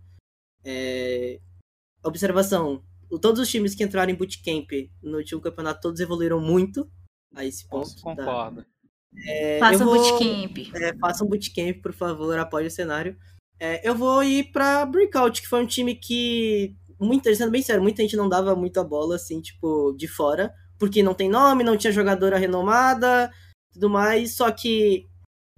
[0.64, 1.40] É...
[2.02, 2.82] Observação:
[3.20, 4.70] todos os times que entraram em bootcamp
[5.02, 6.88] no último campeonato, todos evoluíram muito
[7.34, 8.00] a esse ponto.
[8.00, 8.62] Concordo.
[8.62, 8.68] Tá?
[9.26, 10.58] É, faça um bootcamp.
[10.74, 13.16] É, faça um bootcamp, por favor, apoie o cenário.
[13.58, 17.82] É, eu vou ir pra Breakout, que foi um time que, muito, sendo bem sério,
[17.82, 21.76] muita gente não dava muita bola, assim, tipo, de fora, porque não tem nome, não
[21.76, 23.32] tinha jogadora renomada,
[23.72, 25.06] tudo mais, só que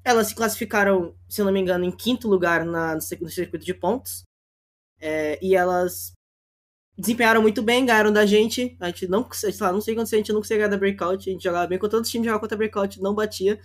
[0.06, 4.22] elas se classificaram, se não me engano, em quinto lugar na, no circuito de pontos.
[5.00, 6.12] É, e elas
[6.96, 8.76] desempenharam muito bem, ganharam da gente.
[8.78, 11.28] A gente não, sei lá, não sei quanto a gente não conseguia ganhar da Breakout.
[11.28, 13.58] A gente jogava bem com todos os times jogavam contra a Breakout, não batia.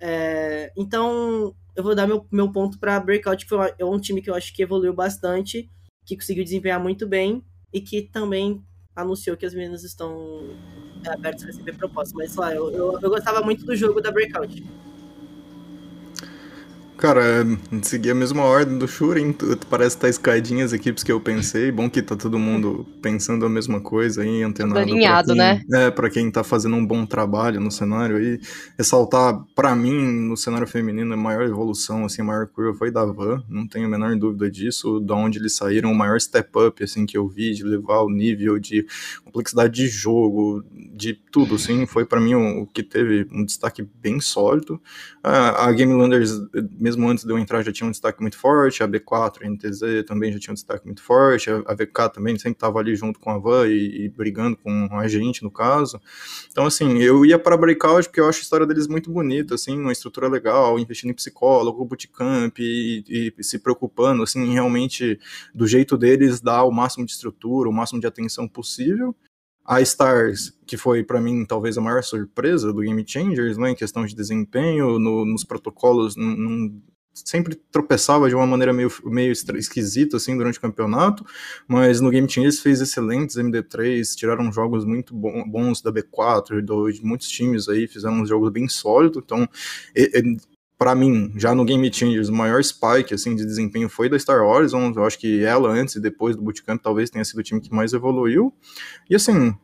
[0.00, 4.22] É, então, eu vou dar meu, meu ponto para Breakout, que foi é um time
[4.22, 5.70] que eu acho que evoluiu bastante,
[6.06, 8.64] que conseguiu desempenhar muito bem e que também
[8.96, 10.56] anunciou que as meninas estão
[11.06, 12.14] abertas a receber propostas.
[12.14, 14.64] Mas, sei lá, eu, eu, eu gostava muito do jogo da Breakout.
[17.02, 17.44] Cara,
[17.82, 19.34] segui a mesma ordem do Shurin,
[19.68, 21.72] parece que tá escadinhas as equipes que eu pensei.
[21.72, 24.78] Bom que tá todo mundo pensando a mesma coisa aí, antenado.
[24.78, 25.62] alinhado, quem, né?
[25.72, 28.40] É, pra quem tá fazendo um bom trabalho no cenário aí.
[28.78, 33.04] Ressaltar, para mim, no cenário feminino, a maior evolução, assim, a maior curva foi da
[33.04, 35.00] Van, não tenho a menor dúvida disso.
[35.00, 38.10] Da onde eles saíram, o maior step up, assim, que eu vi, de levar o
[38.10, 38.86] nível de
[39.24, 40.62] complexidade de jogo,
[40.94, 44.80] de tudo, assim, foi para mim o, o, que teve um destaque bem sólido.
[45.20, 46.30] A, a Game Landers,
[46.78, 49.48] mesmo mesmo antes de eu entrar já tinha um destaque muito forte, a B4, a
[49.48, 53.18] NTZ também já tinha um destaque muito forte, a VK também sempre estava ali junto
[53.18, 56.00] com a Van e, e, brigando com a gente, no caso.
[56.50, 59.78] Então, assim, eu ia para Breakout porque eu acho a história deles muito bonita, assim,
[59.78, 65.18] uma estrutura legal, investindo em psicólogo, bootcamp e, e se preocupando, assim, realmente
[65.54, 69.14] do jeito deles dar o máximo de estrutura, o máximo de atenção possível
[69.64, 73.74] a Stars, que foi para mim talvez a maior surpresa do Game Changers, né, em
[73.74, 76.80] questão de desempenho, no, nos protocolos, num,
[77.14, 81.24] sempre tropeçava de uma maneira meio, meio esquisita assim durante o campeonato,
[81.68, 87.04] mas no Game Changers fez excelentes MD3, tiraram jogos muito bons da B4 do, de
[87.04, 89.48] muitos times aí, fizeram uns jogos bem sólidos, então
[90.82, 94.42] para mim, já no Game Changers, o maior spike assim, de desempenho foi da Star
[94.42, 94.92] Horizon.
[94.96, 97.72] Eu acho que ela, antes e depois do Bootcamp, talvez tenha sido o time que
[97.72, 98.52] mais evoluiu.
[99.08, 99.54] E assim,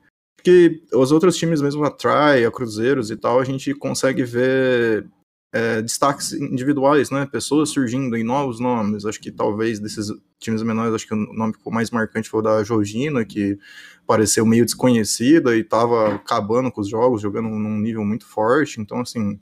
[0.44, 5.08] que os outros times, mesmo a Try, a Cruzeiros e tal, a gente consegue ver
[5.52, 7.26] é, destaques individuais, né?
[7.26, 9.04] Pessoas surgindo em novos nomes.
[9.04, 12.62] Acho que talvez desses times menores, acho que o nome mais marcante foi o da
[12.62, 13.58] Georgina, que
[14.06, 18.80] pareceu meio desconhecida e estava acabando com os jogos, jogando num nível muito forte.
[18.80, 19.40] Então, assim,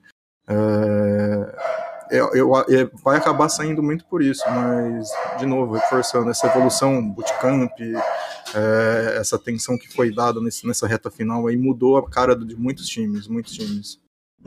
[0.48, 1.76] é,
[2.10, 2.30] eu,
[2.68, 9.16] eu, vai acabar saindo muito por isso, mas, de novo, reforçando essa evolução, bootcamp, é,
[9.18, 12.86] essa atenção que foi dada nesse, nessa reta final aí mudou a cara de muitos
[12.86, 14.00] times, muitos times.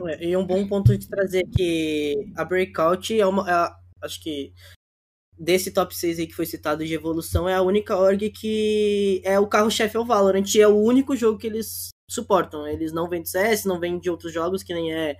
[0.06, 3.50] É, e um bom ponto de trazer que a Breakout é uma.
[3.50, 4.52] É, acho que
[5.38, 9.38] desse top 6 aí que foi citado de evolução, é a única org que é
[9.38, 12.66] o carro-chefe ao Valorant, e é o único jogo que eles suportam.
[12.66, 15.16] Eles não vêm de CS, não vêm de outros jogos, que nem é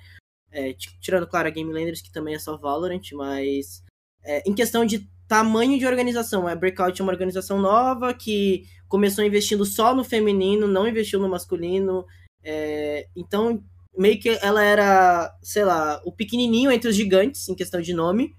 [0.53, 3.83] É, tirando, claro, a Game Landers, que também é só Valorant, mas
[4.25, 9.25] é, em questão de tamanho de organização, a Breakout é uma organização nova que começou
[9.25, 12.05] investindo só no feminino, não investiu no masculino.
[12.43, 13.63] É, então,
[13.97, 18.35] meio que ela era, sei lá, o pequenininho entre os gigantes, em questão de nome.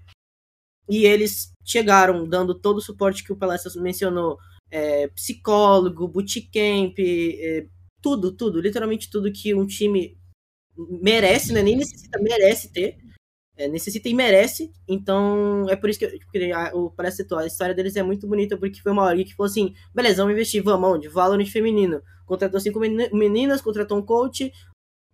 [0.88, 4.36] E eles chegaram dando todo o suporte que o Palestras mencionou,
[4.70, 7.66] é, psicólogo, bootcamp, é,
[8.02, 10.18] tudo, tudo, literalmente tudo que um time
[10.76, 11.62] merece, né?
[11.62, 12.98] Nem necessita, merece ter.
[13.56, 14.72] É, necessita e merece.
[14.88, 18.56] Então, é por isso que, que a, o parece a história deles é muito bonita,
[18.56, 21.08] porque foi uma hora que falou assim: beleza, vamos investir, vamos onde?
[21.08, 22.02] Valorant feminino.
[22.26, 24.50] Contratou cinco meninas, contratou um coach,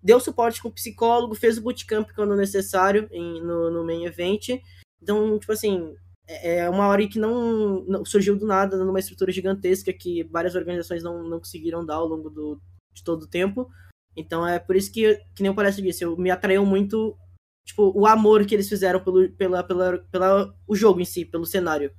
[0.02, 4.60] deu suporte com o psicólogo, fez o bootcamp quando necessário em, no, no main event.
[5.02, 5.94] Então, tipo assim,
[6.28, 10.54] é, é uma hora que não, não, surgiu do nada, numa estrutura gigantesca que várias
[10.54, 12.60] organizações não, não conseguiram dar ao longo do,
[12.94, 13.68] de todo o tempo.
[14.18, 17.16] Então é por isso que, que nem o Palestra disse, eu, me atraiu muito
[17.64, 21.46] tipo, o amor que eles fizeram pelo, pela, pela, pela, o jogo em si, pelo
[21.46, 21.94] cenário.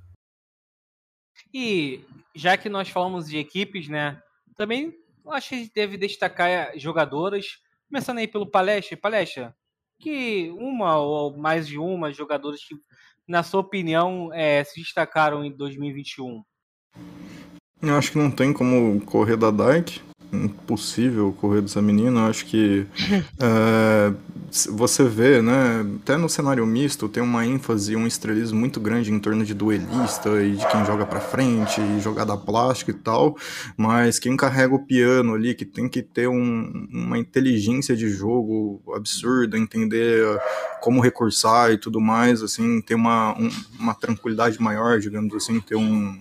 [1.54, 2.04] E
[2.34, 4.20] já que nós falamos de equipes, né?
[4.54, 4.92] Também
[5.28, 7.58] acho que a gente deve destacar jogadoras.
[7.88, 8.96] Começando aí pelo Palestra.
[8.98, 9.56] Palestra,
[9.98, 12.74] que uma ou mais de uma jogadoras que,
[13.26, 16.44] na sua opinião, é, se destacaram em 2021?
[17.80, 22.26] Eu acho que não tem como correr da Dyke impossível correr dessa menina.
[22.26, 22.86] Acho que
[23.38, 24.12] é,
[24.70, 25.84] você vê, né?
[26.02, 30.42] Até no cenário misto tem uma ênfase, um estrelismo muito grande em torno de duelista
[30.42, 33.36] e de quem joga para frente e jogada plástica e tal.
[33.76, 38.82] Mas quem carrega o piano ali, que tem que ter um, uma inteligência de jogo
[38.94, 40.24] absurda, entender
[40.80, 45.76] como recursar e tudo mais, assim, ter uma, um, uma tranquilidade maior, digamos assim, ter
[45.76, 46.18] um,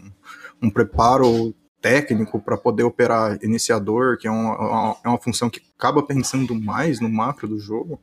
[0.62, 6.04] um preparo técnico para poder operar iniciador, que é uma, é uma função que acaba
[6.04, 8.02] pensando mais no macro do jogo.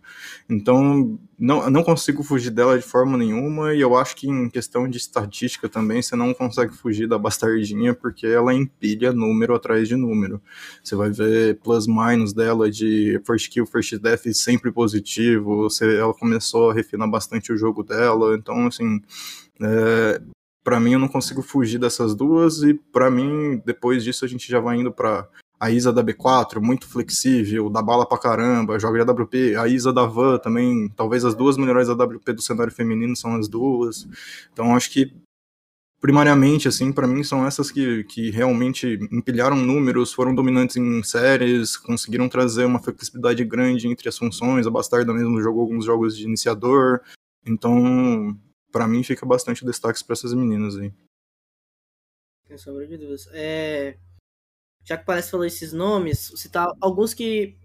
[0.48, 4.88] Então, não, não consigo fugir dela de forma nenhuma, e eu acho que em questão
[4.88, 9.94] de estatística também, você não consegue fugir da bastardinha, porque ela empilha número atrás de
[9.94, 10.40] número.
[10.82, 16.70] Você vai ver plus-minus dela de first kill, first death sempre positivo, você, ela começou
[16.70, 19.02] a refinar bastante o jogo dela, então, assim,
[19.60, 20.20] é,
[20.66, 24.50] para mim eu não consigo fugir dessas duas e para mim depois disso a gente
[24.50, 25.28] já vai indo para
[25.60, 29.92] a Isa da B4, muito flexível, dá bala pra caramba, joga de AWP, a Isa
[29.92, 34.08] da Van também, talvez as duas melhores AWP do cenário feminino são as duas.
[34.52, 35.14] Então acho que
[36.00, 41.76] primariamente assim, para mim são essas que, que realmente empilharam números, foram dominantes em séries,
[41.76, 46.24] conseguiram trazer uma flexibilidade grande entre as funções, a Bastarda mesmo jogou alguns jogos de
[46.24, 47.02] iniciador.
[47.46, 48.36] Então,
[48.76, 50.92] para mim fica bastante destaque para essas meninas aí.
[52.46, 53.26] Sem sombra de dúvidas.
[53.32, 53.96] É...
[54.84, 57.58] Já que parece falou esses nomes, citar alguns que.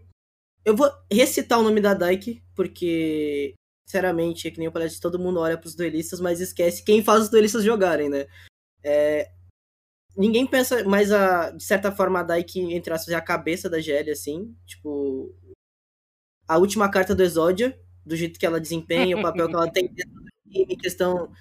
[0.64, 3.56] Eu vou recitar o nome da Dyke, porque,
[3.86, 7.24] sinceramente, é que nem eu parece todo mundo olha pros duelistas, mas esquece quem faz
[7.24, 8.26] os duelistas jogarem, né?
[8.82, 9.30] É...
[10.16, 13.82] Ninguém pensa, mas a, de certa forma a Dyke, entre aspas, é a cabeça da
[13.82, 14.56] GL, assim.
[14.66, 15.36] Tipo.
[16.48, 19.88] A última carta do Exódia, do jeito que ela desempenha, o papel que ela tem
[19.94, 20.21] dentro
[20.54, 21.32] em questão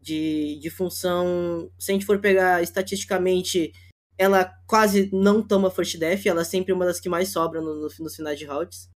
[0.00, 3.72] de, de função, se a gente for pegar estatisticamente,
[4.18, 7.74] ela quase não toma first death, ela é sempre uma das que mais sobra no,
[7.74, 8.90] no, nos finais de rounds.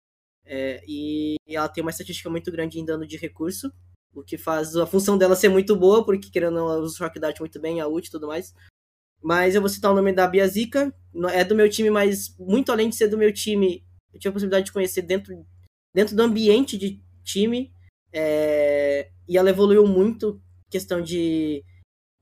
[0.47, 3.73] É, e ela tem uma estatística muito grande em dano de recurso,
[4.15, 7.19] o que faz a função dela ser muito boa, porque querendo ela usa o Shock
[7.19, 8.55] Dart muito bem, a ult e tudo mais.
[9.23, 10.95] Mas eu vou citar o nome da Biazika,
[11.33, 14.33] é do meu time, mas muito além de ser do meu time, eu tive a
[14.33, 15.35] possibilidade de conhecer dentro,
[15.95, 17.73] dentro do ambiente de time.
[18.13, 21.63] É, e ela evoluiu muito questão de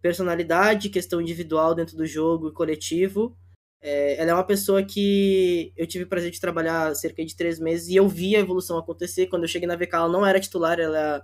[0.00, 3.36] personalidade, questão individual dentro do jogo e coletivo.
[3.80, 7.58] É, ela é uma pessoa que eu tive o prazer de trabalhar cerca de três
[7.58, 9.26] meses e eu vi a evolução acontecer.
[9.26, 11.22] Quando eu cheguei na VK, ela não era titular, ela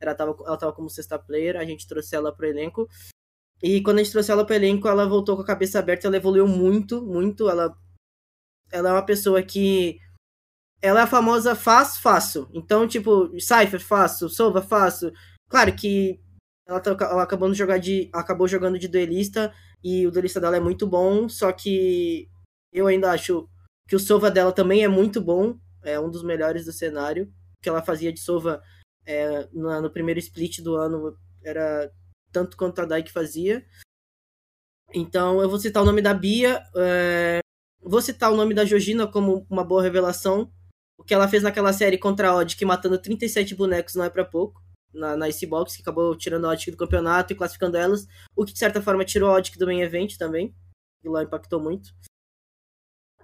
[0.00, 2.88] estava ela tava como sexta player, a gente trouxe ela pro elenco.
[3.62, 6.16] E quando a gente trouxe ela pro elenco, ela voltou com a cabeça aberta, ela
[6.16, 7.48] evoluiu muito, muito.
[7.48, 7.76] Ela,
[8.70, 9.98] ela é uma pessoa que
[10.80, 12.48] ela é a famosa faz, faço.
[12.52, 15.12] Então, tipo, Cypher, faço, Sova, faço.
[15.48, 16.20] Claro que
[16.66, 19.52] ela, tá, ela acabou, jogar de, acabou jogando de duelista
[19.82, 22.28] e o duelista dela é muito bom, só que
[22.72, 23.48] eu ainda acho
[23.88, 27.24] que o Sova dela também é muito bom, é um dos melhores do cenário.
[27.58, 28.62] O que ela fazia de Sova
[29.06, 31.90] é, no, no, primeiro split do ano era
[32.30, 33.64] tanto quanto a que fazia.
[34.94, 37.40] Então eu vou citar o nome da Bia, é,
[37.80, 40.52] vou citar o nome da Georgina como uma boa revelação,
[41.08, 44.26] que ela fez naquela série contra a Odd, que matando 37 bonecos não é para
[44.26, 48.06] pouco, na, na Icebox, que acabou tirando a Odd do campeonato e classificando elas,
[48.36, 50.54] o que de certa forma tirou a Odd do main event também,
[51.02, 51.94] e lá impactou muito.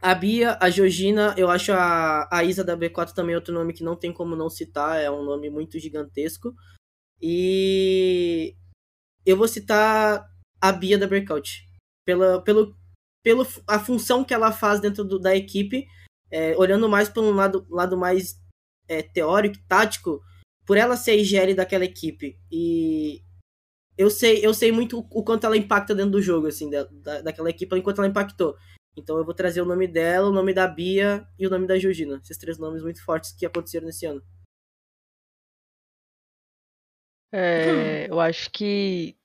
[0.01, 3.85] a Bia, a Georgina, eu acho a, a Isa da B4 também outro nome que
[3.85, 6.55] não tem como não citar, é um nome muito gigantesco.
[7.21, 8.57] E
[9.27, 10.27] eu vou citar
[10.59, 11.69] a Bia da Breakout.
[12.07, 12.75] Pela, pelo,
[13.23, 15.87] pelo a função que ela faz dentro do, da equipe,
[16.35, 18.37] é, olhando mais para um lado, lado mais
[18.89, 20.21] é, teórico, tático,
[20.67, 22.37] por ela ser a IGL daquela equipe.
[22.51, 23.23] E
[23.97, 27.21] eu sei, eu sei muito o quanto ela impacta dentro do jogo, assim, da, da,
[27.21, 28.57] daquela equipe, enquanto ela impactou.
[28.97, 31.79] Então eu vou trazer o nome dela, o nome da Bia e o nome da
[31.79, 32.21] Georgina.
[32.21, 34.21] Esses três nomes muito fortes que aconteceram nesse ano.
[37.33, 39.17] É, eu acho que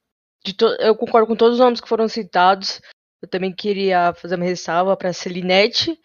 [0.79, 2.79] eu concordo com todos os nomes que foram citados.
[3.19, 5.99] Eu também queria fazer uma ressalva para a Celinete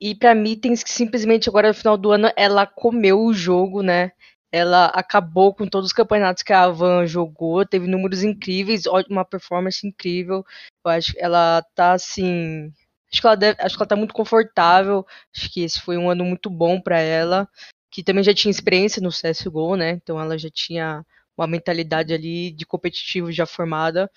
[0.00, 4.12] e para Mittens, que simplesmente agora no final do ano ela comeu o jogo, né?
[4.50, 9.86] Ela acabou com todos os campeonatos que a Van jogou, teve números incríveis, uma performance
[9.86, 10.44] incrível.
[10.84, 12.72] Eu acho que ela tá assim.
[13.12, 15.06] Acho que ela, deve, acho que ela tá muito confortável.
[15.36, 17.48] Acho que esse foi um ano muito bom para ela.
[17.90, 19.90] Que também já tinha experiência no CSGO, né?
[19.90, 21.04] Então ela já tinha
[21.36, 24.10] uma mentalidade ali de competitivo já formada.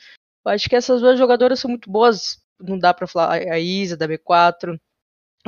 [0.45, 2.39] Eu acho que essas duas jogadoras são muito boas.
[2.59, 4.79] Não dá para falar a Isa da B4,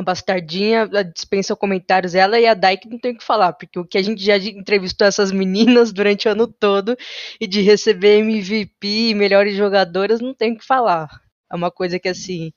[0.01, 3.85] a Bastardinha dispensa comentários, ela e a Dyke não tem o que falar, porque o
[3.85, 6.97] que a gente já entrevistou essas meninas durante o ano todo
[7.39, 11.07] e de receber MVP e melhores jogadoras, não tem o que falar.
[11.51, 12.51] É uma coisa que assim,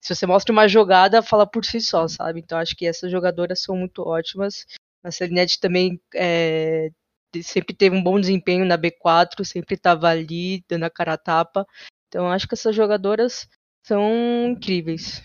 [0.00, 2.40] se você mostra uma jogada, fala por si só, sabe?
[2.40, 4.64] Então acho que essas jogadoras são muito ótimas.
[5.02, 6.90] A Serenete também é,
[7.42, 11.66] sempre teve um bom desempenho na B4, sempre estava ali dando a cara a tapa.
[12.08, 13.48] Então acho que essas jogadoras
[13.84, 15.22] são incríveis.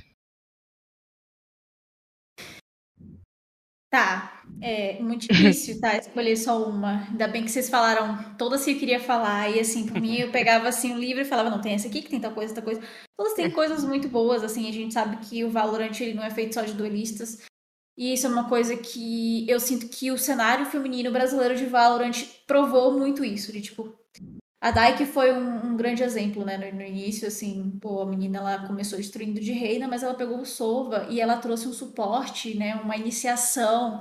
[3.92, 5.98] Tá, é muito difícil, tá?
[5.98, 7.06] Escolher só uma.
[7.10, 9.50] Ainda bem que vocês falaram todas que eu queria falar.
[9.50, 12.02] E assim, por mim, eu pegava assim um livro e falava, não, tem essa aqui
[12.02, 12.82] que tem tal coisa, tal coisa.
[13.18, 14.70] Todas têm coisas muito boas, assim.
[14.70, 17.39] A gente sabe que o Valorant ele não é feito só de duelistas.
[17.98, 22.24] E isso é uma coisa que eu sinto que o cenário feminino brasileiro de Valorant
[22.48, 23.52] provou muito isso.
[23.52, 23.94] De tipo,
[24.62, 26.55] a Dyke foi um, um, grande exemplo, né?
[26.55, 30.39] No, no, início, assim, pô, a menina ela começou destruindo de reina, mas ela pegou
[30.39, 32.76] o Sova e ela trouxe um suporte, né?
[32.76, 33.99] Uma iniciação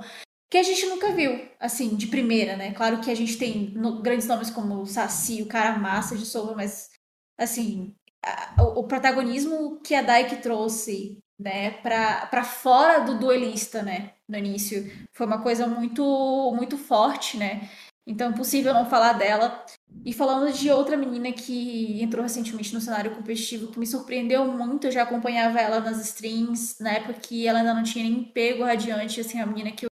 [0.51, 2.73] que a gente nunca viu, assim, de primeira, né?
[2.73, 6.25] Claro que a gente tem no, grandes nomes como o Saci, o cara massa de
[6.27, 6.91] Sova, mas,
[7.39, 14.13] assim, a, o, o, protagonismo que a Dyke trouxe né, para fora do duelista, né,
[14.29, 14.91] no início.
[15.11, 17.67] Foi uma coisa muito muito forte, né?
[18.05, 19.63] Então é impossível não falar dela.
[20.05, 24.87] E falando de outra menina que entrou recentemente no cenário competitivo, que me surpreendeu muito,
[24.87, 28.63] eu já acompanhava ela nas streams, na época que ela ainda não tinha nem pego
[28.63, 29.89] radiante, assim, a menina que eu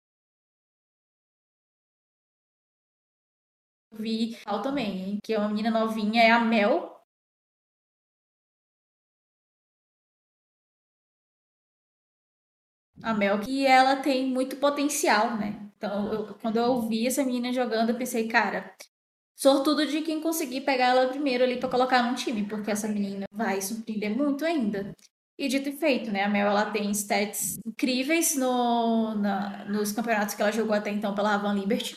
[3.99, 7.03] vi também, que é uma menina novinha, é a Mel,
[13.03, 15.66] a Mel, que ela tem muito potencial, né?
[15.78, 18.75] Então, eu, quando eu ouvi essa menina jogando, eu pensei, cara,
[19.36, 23.25] sortudo de quem conseguir pegar ela primeiro ali para colocar num time, porque essa menina
[23.32, 24.93] vai surpreender muito ainda.
[25.38, 26.23] E dito e feito, né?
[26.23, 31.13] A Mel ela tem stats incríveis no, na, nos campeonatos que ela jogou até então
[31.13, 31.95] pela Havan Liberty.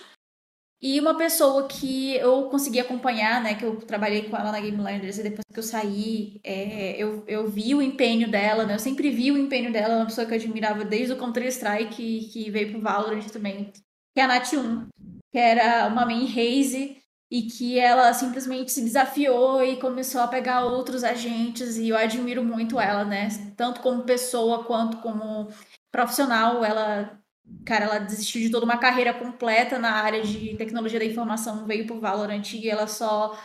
[0.83, 4.81] E uma pessoa que eu consegui acompanhar, né, que eu trabalhei com ela na Game
[4.81, 8.79] Landers e depois que eu saí, é, eu, eu vi o empenho dela, né, eu
[8.79, 12.71] sempre vi o empenho dela, uma pessoa que eu admirava desde o Counter-Strike, que, veio
[12.71, 13.71] pro Valorant também,
[14.15, 14.89] que é a Nat1,
[15.31, 16.97] que era uma main raise
[17.31, 22.43] e que ela simplesmente se desafiou e começou a pegar outros agentes e eu admiro
[22.43, 25.49] muito ela, né, tanto como pessoa quanto como
[25.93, 27.20] profissional, ela
[27.65, 31.87] Cara, ela desistiu de toda uma carreira completa na área de tecnologia da informação, veio
[31.87, 33.39] pro Valorant e ela só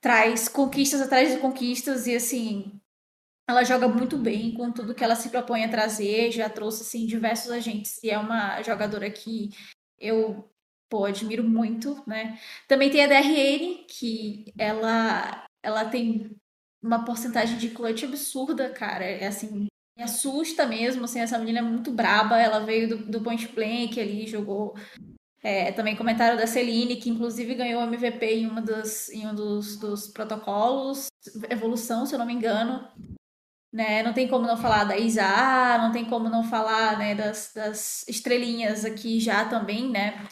[0.00, 2.80] traz conquistas atrás de conquistas e assim,
[3.48, 7.06] ela joga muito bem com tudo que ela se propõe a trazer, já trouxe assim
[7.06, 9.50] diversos agentes e é uma jogadora que
[9.98, 10.50] eu
[10.88, 12.38] pô, admiro muito, né?
[12.68, 16.36] Também tem a DRN, que ela ela tem
[16.82, 19.04] uma porcentagem de clutch absurda, cara.
[19.04, 19.66] É assim,
[19.96, 23.98] me assusta mesmo, assim, essa menina é muito braba, ela veio do, do Point Blank
[23.98, 24.74] ali, jogou
[25.42, 29.76] é, também comentário da Celine, que inclusive ganhou MVP em, uma dos, em um dos,
[29.76, 31.06] dos protocolos,
[31.48, 32.86] evolução, se eu não me engano.
[33.72, 34.02] Né?
[34.02, 38.08] Não tem como não falar da Isa, não tem como não falar né, das, das
[38.08, 40.26] estrelinhas aqui já também, né?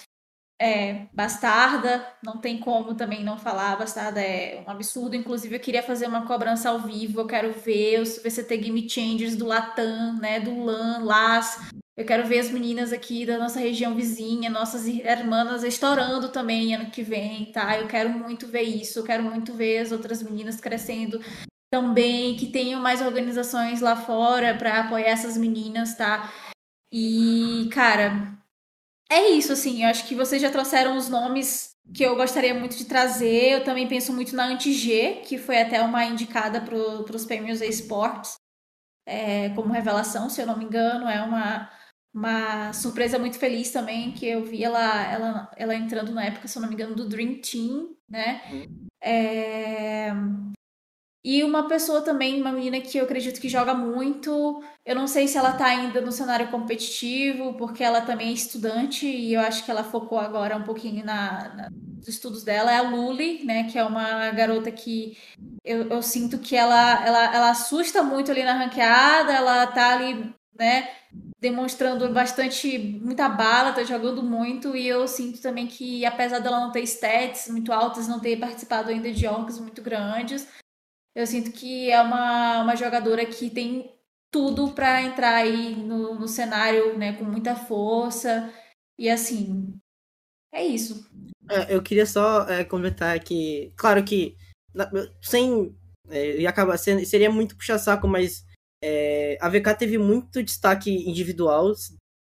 [0.60, 5.16] É, Bastarda, não tem como também não falar, Bastarda é um absurdo.
[5.16, 9.36] Inclusive, eu queria fazer uma cobrança ao vivo, eu quero ver os VCT Game Changers
[9.36, 11.58] do Latam, né, do LAN, LAS.
[11.96, 16.90] Eu quero ver as meninas aqui da nossa região vizinha, nossas irmãs estourando também ano
[16.90, 17.78] que vem, tá?
[17.78, 21.20] Eu quero muito ver isso, eu quero muito ver as outras meninas crescendo
[21.70, 26.32] também, que tenham mais organizações lá fora para apoiar essas meninas, tá?
[26.92, 28.38] E, cara,
[29.10, 29.82] é isso, assim.
[29.82, 33.52] Eu acho que vocês já trouxeram os nomes que eu gostaria muito de trazer.
[33.52, 38.36] Eu também penso muito na Anti-G, que foi até uma indicada para os prêmios eSports
[39.06, 41.08] é, como revelação, se eu não me engano.
[41.08, 41.70] É uma,
[42.12, 46.56] uma surpresa muito feliz também, que eu vi ela, ela, ela entrando na época, se
[46.56, 48.42] eu não me engano, do Dream Team, né?
[48.50, 48.86] Uhum.
[49.02, 50.12] É...
[51.24, 54.62] E uma pessoa também, uma menina que eu acredito que joga muito.
[54.84, 59.06] Eu não sei se ela tá ainda no cenário competitivo, porque ela também é estudante
[59.06, 62.70] e eu acho que ela focou agora um pouquinho na, na nos estudos dela.
[62.70, 63.64] É a Luli, né?
[63.64, 65.16] Que é uma garota que
[65.64, 70.34] eu, eu sinto que ela, ela, ela assusta muito ali na ranqueada, ela tá ali,
[70.58, 70.90] né?
[71.40, 76.72] Demonstrando bastante, muita bala, tá jogando muito, e eu sinto também que, apesar dela não
[76.72, 80.46] ter stats muito altas, não ter participado ainda de orgs muito grandes,
[81.14, 83.94] eu sinto que é uma, uma jogadora que tem
[84.30, 88.52] tudo para entrar aí no, no cenário, né, com muita força.
[88.98, 89.78] E assim,
[90.52, 91.08] é isso.
[91.48, 94.36] É, eu queria só é, comentar que, claro que
[95.22, 95.76] sem
[96.08, 98.44] é, ia acabar sendo, seria muito puxar saco, mas
[98.82, 101.72] é, a VK teve muito destaque individual,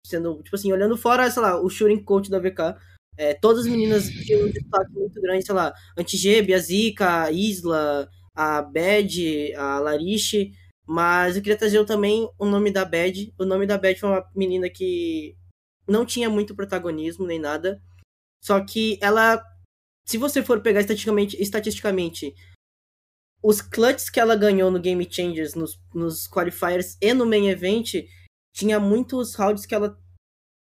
[0.07, 2.78] sendo tipo assim, olhando fora, sei lá, o shooting coach da VK,
[3.18, 8.61] é, todas as meninas tinham um destaque muito grande, sei lá, Antigê, Biazica, Isla, a
[8.62, 10.53] Bad, a Lariche,
[10.87, 13.34] mas eu queria trazer também o nome da Bad.
[13.39, 15.34] O nome da Bad foi uma menina que
[15.89, 17.82] não tinha muito protagonismo nem nada,
[18.43, 19.43] só que ela,
[20.05, 22.34] se você for pegar estatisticamente, estatisticamente
[23.43, 27.95] os clutches que ela ganhou no Game Changers, nos, nos qualifiers e no main event,
[28.53, 29.97] tinha muitos rounds que ela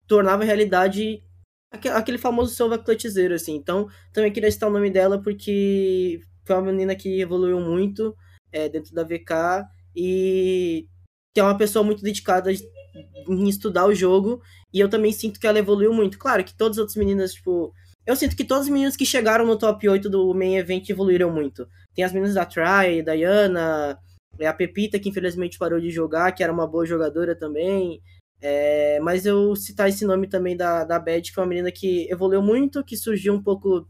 [0.08, 1.24] tornava realidade
[1.72, 3.56] aquele famoso Silva clutchzeiro, assim.
[3.56, 8.16] Então, também queria citar o nome dela porque foi uma menina que evoluiu muito
[8.52, 10.88] é, dentro da VK e
[11.32, 14.42] que é uma pessoa muito dedicada em estudar o jogo.
[14.74, 16.18] E eu também sinto que ela evoluiu muito.
[16.18, 17.72] Claro que todas as outras meninas, tipo.
[18.04, 21.32] Eu sinto que todas as meninas que chegaram no top 8 do main event evoluíram
[21.32, 21.68] muito.
[21.94, 24.00] Tem as meninas da Try, Diana,
[24.40, 28.02] é a Pepita, que infelizmente parou de jogar, que era uma boa jogadora também.
[28.42, 32.10] É, mas eu citar esse nome também da, da Bad, que é uma menina que
[32.10, 33.88] evoluiu muito, que surgiu um pouco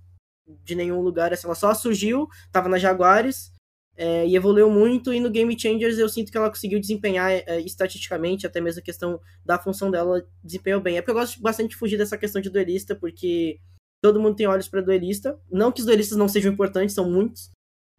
[0.64, 3.52] de nenhum lugar, assim, ela só surgiu, tava na Jaguares,
[3.96, 7.60] é, e evoluiu muito, e no Game Changers eu sinto que ela conseguiu desempenhar é,
[7.60, 10.98] estatisticamente, até mesmo a questão da função dela desempenhou bem.
[10.98, 13.60] É porque eu gosto bastante de fugir dessa questão de duelista, porque
[14.02, 15.38] todo mundo tem olhos para duelista.
[15.52, 17.52] Não que os duelistas não sejam importantes, são muitos,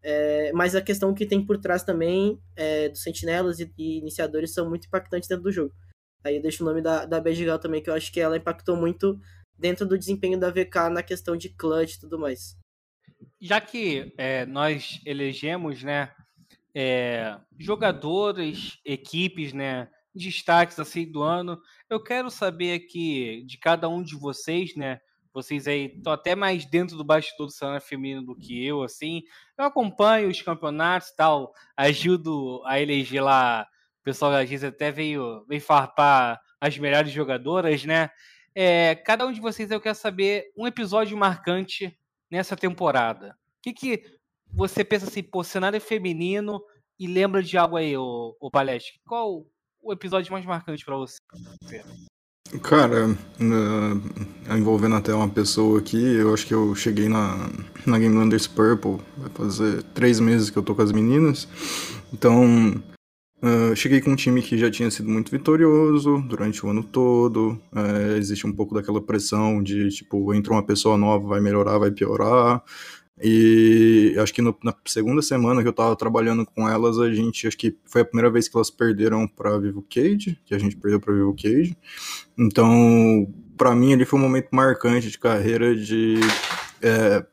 [0.03, 4.53] é, mas a questão que tem por trás também é, dos sentinelas e, e, iniciadores
[4.53, 5.73] são muito impactantes dentro do jogo.
[6.23, 8.75] Aí eu deixo o nome da, da Bejigal também, que eu acho que ela impactou
[8.75, 9.19] muito
[9.61, 12.57] dentro do desempenho da VK na questão de clutch e tudo mais.
[13.39, 16.11] Já que é, nós elegemos, né,
[16.73, 24.01] é, jogadores, equipes, né, destaques assim do ano, eu quero saber aqui de cada um
[24.01, 24.99] de vocês, né,
[25.33, 29.23] vocês aí estão até mais dentro do bastidor do cenário feminino do que eu, assim.
[29.57, 33.65] Eu acompanho os campeonatos e tal, ajudo a eleger lá.
[34.01, 38.09] O pessoal da Giz até veio, veio farpar as melhores jogadoras, né?
[38.53, 41.97] É, cada um de vocês eu quero saber um episódio marcante
[42.29, 43.37] nessa temporada.
[43.59, 44.03] O que, que
[44.53, 46.61] você pensa assim, pô, cenário feminino
[46.99, 48.99] e lembra de algo aí, o, o Palestre?
[49.05, 49.45] Qual
[49.81, 51.17] o episódio mais marcante para você?
[52.63, 57.49] Cara, uh, envolvendo até uma pessoa aqui, eu acho que eu cheguei na,
[57.85, 61.47] na Game Landers Purple, vai fazer três meses que eu tô com as meninas,
[62.11, 62.83] então
[63.43, 67.59] Uh, cheguei com um time que já tinha sido muito vitorioso durante o ano todo.
[67.73, 71.89] Uh, existe um pouco daquela pressão de, tipo, entra uma pessoa nova, vai melhorar, vai
[71.89, 72.63] piorar.
[73.23, 77.47] E acho que no, na segunda semana que eu tava trabalhando com elas, a gente,
[77.47, 80.75] acho que foi a primeira vez que elas perderam para Vivo Cage, que a gente
[80.75, 81.75] perdeu para Vivo Cage.
[82.37, 83.27] Então,
[83.57, 86.15] para mim, ali foi um momento marcante de carreira de,
[86.81, 87.23] é,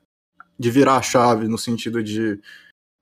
[0.58, 2.38] de virar a chave, no sentido de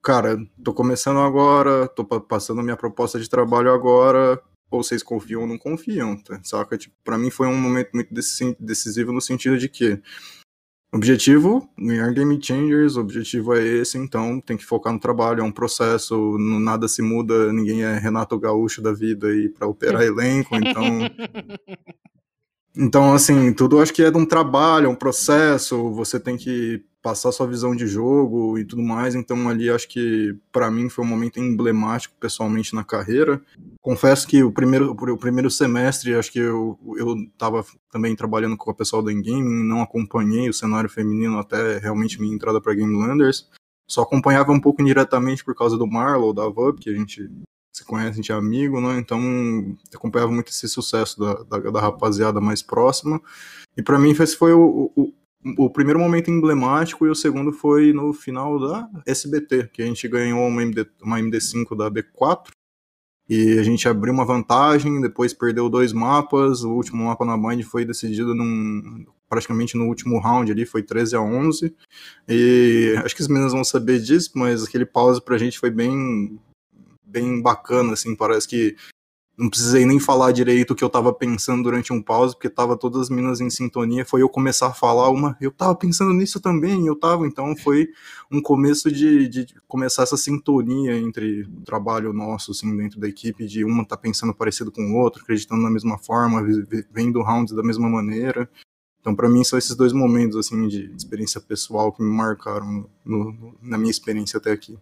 [0.07, 4.41] cara, tô começando agora, tô passando minha proposta de trabalho agora,
[4.71, 6.39] ou vocês confiam ou não confiam, tá?
[6.45, 6.79] saca?
[6.79, 8.15] Tipo, pra mim foi um momento muito
[8.61, 10.01] decisivo no sentido de que
[10.93, 15.51] objetivo, ganhar Game Changers, objetivo é esse, então tem que focar no trabalho, é um
[15.51, 20.85] processo, nada se muda, ninguém é Renato Gaúcho da vida aí para operar elenco, então...
[22.79, 26.85] Então, assim, tudo acho que é de um trabalho, é um processo, você tem que
[27.07, 29.15] passar sua visão de jogo e tudo mais.
[29.15, 33.41] Então ali acho que para mim foi um momento emblemático pessoalmente na carreira.
[33.81, 38.73] Confesso que o primeiro, o primeiro semestre acho que eu eu estava também trabalhando com
[38.73, 42.93] o pessoal da Game, não acompanhei o cenário feminino até realmente minha entrada para Game
[42.93, 43.49] Landers.
[43.89, 47.31] só acompanhava um pouco indiretamente por causa do Marlow, da VUB, que a gente
[47.73, 48.99] se conhece, a gente é amigo, né?
[48.99, 49.21] Então
[49.95, 53.23] acompanhava muito esse sucesso da, da, da rapaziada mais próxima.
[53.77, 55.15] E para mim esse foi o, o,
[55.59, 60.09] o, primeiro momento emblemático e o segundo foi no final da SBT, que a gente
[60.09, 62.49] ganhou uma, MD, uma MD5 da B4
[63.29, 67.63] e a gente abriu uma vantagem, depois perdeu dois mapas, o último mapa na Band
[67.63, 71.75] foi decidido num, praticamente no último round ali, foi 13 a 11.
[72.29, 76.39] E acho que as meninas vão saber disso, mas aquele pause pra gente foi bem
[77.05, 78.77] bem bacana assim, parece que
[79.39, 82.77] não precisei nem falar direito o que eu tava pensando durante um pause, porque tava
[82.77, 84.05] todas as minas em sintonia.
[84.05, 87.27] Foi eu começar a falar uma, eu tava pensando nisso também, eu tava.
[87.27, 87.89] Então foi
[88.31, 93.47] um começo de, de começar essa sintonia entre o trabalho nosso, assim, dentro da equipe,
[93.47, 96.43] de uma tá pensando parecido com o outro, acreditando da mesma forma,
[96.91, 98.49] vendo rounds da mesma maneira.
[99.01, 103.33] Então, para mim, são esses dois momentos, assim, de experiência pessoal que me marcaram no,
[103.33, 104.77] no, na minha experiência até aqui.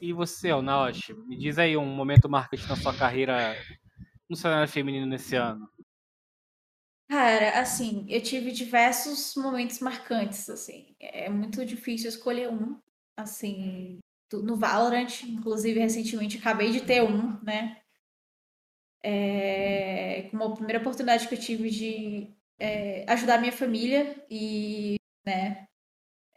[0.00, 3.56] E você, Alnaoshi, me diz aí um momento marcante na sua carreira
[4.28, 5.68] no cenário feminino nesse ano.
[7.08, 10.94] Cara, assim, eu tive diversos momentos marcantes, assim.
[11.00, 12.78] É muito difícil escolher um,
[13.16, 13.98] assim,
[14.32, 17.80] no Valorant, inclusive recentemente acabei de ter um, né?
[19.02, 25.67] É, uma primeira oportunidade que eu tive de é, ajudar minha família e, né,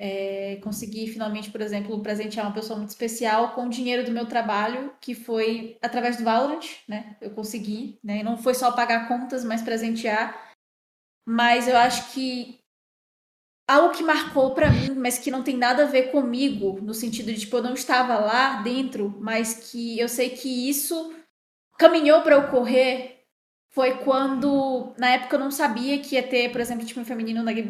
[0.03, 4.25] é, consegui finalmente, por exemplo, presentear uma pessoa muito especial com o dinheiro do meu
[4.25, 7.15] trabalho, que foi através do Valorant, né?
[7.21, 8.17] Eu consegui, né?
[8.17, 10.53] E não foi só pagar contas, mas presentear.
[11.23, 12.59] Mas eu acho que
[13.69, 17.31] algo que marcou para mim, mas que não tem nada a ver comigo, no sentido
[17.31, 21.13] de tipo eu não estava lá dentro, mas que eu sei que isso
[21.77, 23.20] caminhou para ocorrer
[23.71, 27.53] foi quando, na época eu não sabia que ia ter, por exemplo, time feminino na
[27.53, 27.69] Game.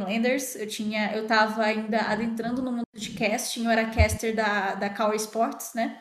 [0.59, 4.89] Eu tinha, eu tava ainda adentrando no mundo de casting, eu era caster da, da
[4.89, 5.99] Cower Sports, né?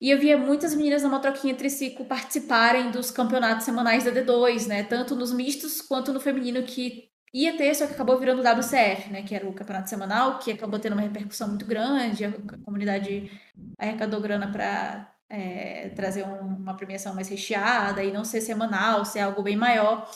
[0.00, 4.82] E eu via muitas meninas na Motroquinha Triciclo participarem dos campeonatos semanais da D2, né?
[4.82, 9.10] Tanto nos mistos quanto no feminino que ia ter, só que acabou virando o WCF,
[9.10, 9.22] né?
[9.22, 12.32] Que era o campeonato semanal, que acabou tendo uma repercussão muito grande, a
[12.64, 13.30] comunidade
[13.78, 19.20] arrecadou grana para é, trazer um, uma premiação mais recheada e não ser semanal, ser
[19.20, 20.08] algo bem maior.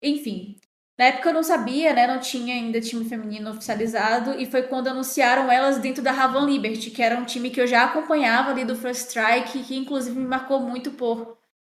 [0.00, 0.56] Enfim,
[0.98, 2.06] na época eu não sabia, né?
[2.06, 6.90] Não tinha ainda time feminino oficializado e foi quando anunciaram elas dentro da Ravan Liberty,
[6.90, 10.26] que era um time que eu já acompanhava ali do First Strike, que inclusive me
[10.26, 11.36] marcou muito por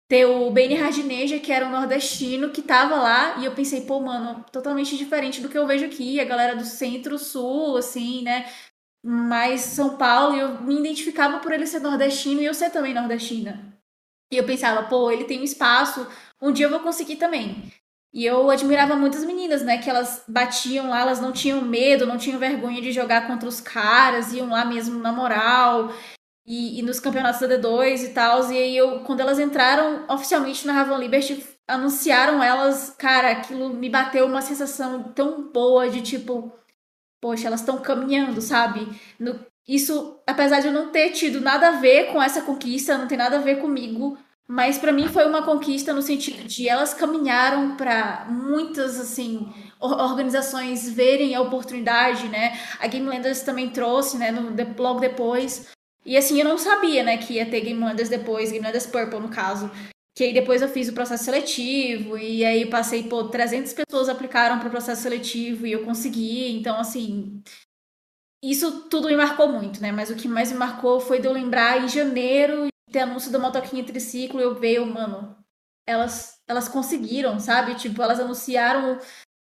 [0.09, 3.99] ter o Benny Hardineja, que era um nordestino, que tava lá, e eu pensei, pô,
[4.01, 8.45] mano, totalmente diferente do que eu vejo aqui, a galera do centro-sul, assim, né?
[9.03, 13.77] Mais São Paulo eu me identificava por ele ser nordestino e eu ser também nordestina.
[14.31, 16.07] E eu pensava, pô, ele tem um espaço,
[16.41, 17.71] um dia eu vou conseguir também.
[18.13, 19.79] E eu admirava muitas meninas, né?
[19.79, 23.59] Que elas batiam lá, elas não tinham medo, não tinham vergonha de jogar contra os
[23.59, 25.91] caras, iam lá mesmo na moral.
[26.45, 28.51] E, e nos campeonatos da D2 e tal.
[28.51, 33.89] E aí eu, quando elas entraram oficialmente na Raven Liberty, anunciaram elas, cara, aquilo me
[33.89, 36.53] bateu uma sensação tão boa de tipo,
[37.23, 38.85] poxa, elas estão caminhando, sabe?
[39.17, 43.07] No, isso, apesar de eu não ter tido nada a ver com essa conquista, não
[43.07, 46.93] tem nada a ver comigo, mas para mim foi uma conquista no sentido de elas
[46.93, 49.47] caminharam para muitas assim
[49.79, 52.59] organizações verem a oportunidade, né?
[52.77, 55.69] A Game Landers também trouxe, né, no, logo depois.
[56.05, 59.21] E assim, eu não sabia, né, que ia ter Game Landers depois, Game Landers Purple
[59.21, 59.71] no caso.
[60.15, 64.59] Que aí depois eu fiz o processo seletivo, e aí passei, pô, 300 pessoas aplicaram
[64.59, 66.51] para o processo seletivo e eu consegui.
[66.55, 67.41] Então, assim,
[68.43, 69.91] isso tudo me marcou muito, né?
[69.91, 73.39] Mas o que mais me marcou foi de eu lembrar em janeiro ter anúncio da
[73.39, 75.35] motoquinha triciclo eu veio, mano,
[75.85, 77.75] elas, elas conseguiram, sabe?
[77.75, 78.99] Tipo, elas anunciaram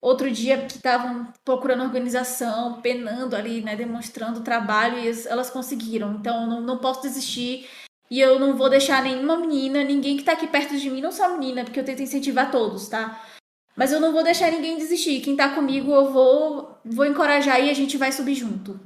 [0.00, 3.74] outro dia que estavam procurando organização, penando ali, né?
[3.76, 6.14] Demonstrando trabalho e elas conseguiram.
[6.14, 7.68] Então, não, não posso desistir.
[8.12, 11.10] E eu não vou deixar nenhuma menina, ninguém que tá aqui perto de mim, não
[11.10, 13.26] só menina, porque eu tento incentivar todos, tá?
[13.74, 15.22] Mas eu não vou deixar ninguém desistir.
[15.22, 18.78] Quem tá comigo, eu vou, vou encorajar e a gente vai subir junto.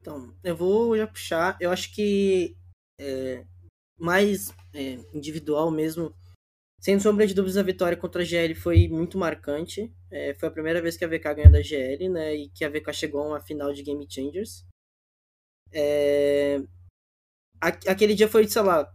[0.00, 1.56] Então, eu vou já puxar.
[1.60, 2.54] Eu acho que
[2.96, 3.44] é,
[3.98, 6.14] mais é, individual mesmo.
[6.80, 9.92] Sem sombra de dúvidas, a vitória contra a GL foi muito marcante.
[10.12, 12.36] É, foi a primeira vez que a VK ganhou da GL, né?
[12.36, 14.64] E que a VK chegou a uma final de Game Changers.
[15.72, 16.62] É...
[17.60, 18.92] Aquele dia foi, sei lá,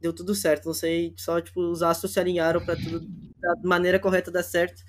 [0.00, 0.66] deu tudo certo.
[0.66, 3.00] Não sei, só tipo, os astros se alinharam para tudo
[3.38, 4.82] da maneira correta dar certo.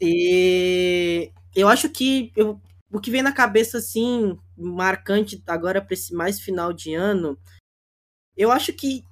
[0.00, 2.60] E eu acho que eu,
[2.92, 7.38] o que vem na cabeça, assim, marcante agora para esse mais final de ano,
[8.36, 9.04] eu acho que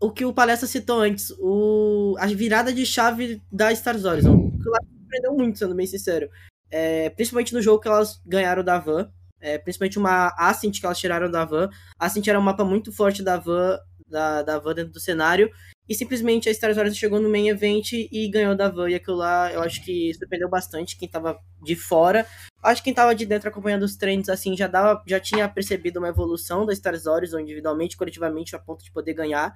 [0.00, 4.52] o que o Palestra citou antes, o, a virada de chave da Star Horizon.
[4.62, 6.30] surpreendeu muito, sendo bem sincero.
[6.70, 9.10] É, principalmente no jogo que elas ganharam da Van.
[9.40, 11.68] É, principalmente uma Ascent que elas tiraram da Van.
[11.98, 15.50] Ascent era um mapa muito forte da Van, da, da Van dentro do cenário.
[15.88, 18.90] E simplesmente a Star Wars chegou no main event e ganhou da Van.
[18.90, 22.26] E aquilo lá eu acho que surpreendeu bastante quem tava de fora.
[22.62, 25.98] Acho que quem tava de dentro acompanhando os treinos, assim, já, dava, já tinha percebido
[25.98, 29.54] uma evolução da Star Wars, individualmente, coletivamente, a ponto de poder ganhar.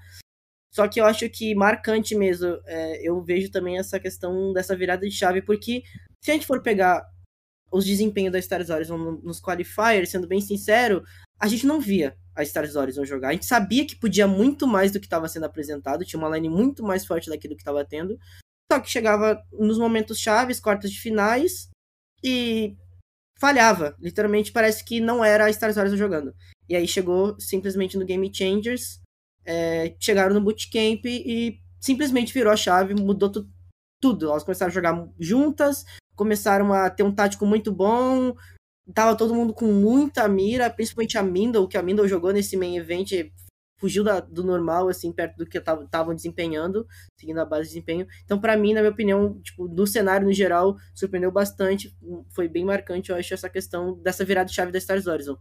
[0.72, 5.04] Só que eu acho que marcante mesmo, é, eu vejo também essa questão dessa virada
[5.04, 5.82] de chave, porque
[6.20, 7.04] se a gente for pegar
[7.70, 11.02] os desempenhos da Star Wars nos qualifiers, sendo bem sincero,
[11.38, 13.28] a gente não via a Star Horizon jogar.
[13.28, 16.48] A gente sabia que podia muito mais do que estava sendo apresentado, tinha uma line
[16.48, 18.18] muito mais forte daquilo que estava tendo.
[18.70, 21.68] Só que chegava nos momentos chaves, quartas de finais,
[22.22, 22.76] e
[23.38, 23.96] falhava.
[23.98, 26.34] Literalmente parece que não era a Star Horizon jogando.
[26.68, 29.00] E aí chegou simplesmente no Game Changers,
[29.44, 33.48] é, chegaram no Bootcamp e simplesmente virou a chave, mudou tu,
[34.00, 34.30] tudo.
[34.30, 35.84] Elas começaram a jogar juntas,
[36.20, 38.36] começaram a ter um tático muito bom,
[38.94, 42.76] tava todo mundo com muita mira, principalmente a Mindle, que a Mindle jogou nesse main
[42.76, 43.12] event,
[43.78, 46.86] fugiu da, do normal, assim, perto do que estavam desempenhando,
[47.18, 48.06] seguindo a base de desempenho.
[48.22, 51.90] Então, para mim, na minha opinião, tipo, do cenário no geral, surpreendeu bastante,
[52.34, 55.38] foi bem marcante, eu acho, essa questão dessa virada chave da Stars Horizon.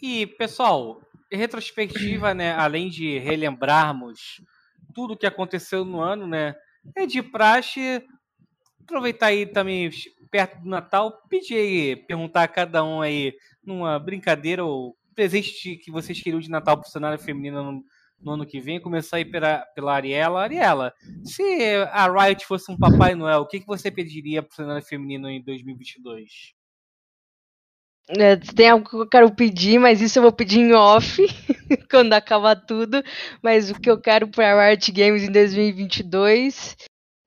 [0.00, 1.00] E, pessoal,
[1.32, 4.40] retrospectiva, né, além de relembrarmos
[4.94, 6.54] tudo o que aconteceu no ano, né,
[6.96, 8.00] é de praxe
[8.84, 9.90] aproveitar aí também
[10.30, 13.34] perto do Natal, pedir aí, perguntar a cada um aí,
[13.64, 17.84] numa brincadeira ou presente que vocês queriam de Natal pro cenário feminino no,
[18.20, 20.42] no ano que vem, começar aí pela, pela Ariela.
[20.42, 20.94] Ariela,
[21.24, 21.42] se
[21.92, 25.42] a Riot fosse um Papai Noel, o que, que você pediria pro cenário feminino em
[25.42, 26.52] 2022?
[28.08, 31.22] É, tem algo que eu quero pedir, mas isso eu vou pedir em off,
[31.90, 33.02] quando acabar tudo.
[33.42, 36.76] Mas o que eu quero para Riot Games em 2022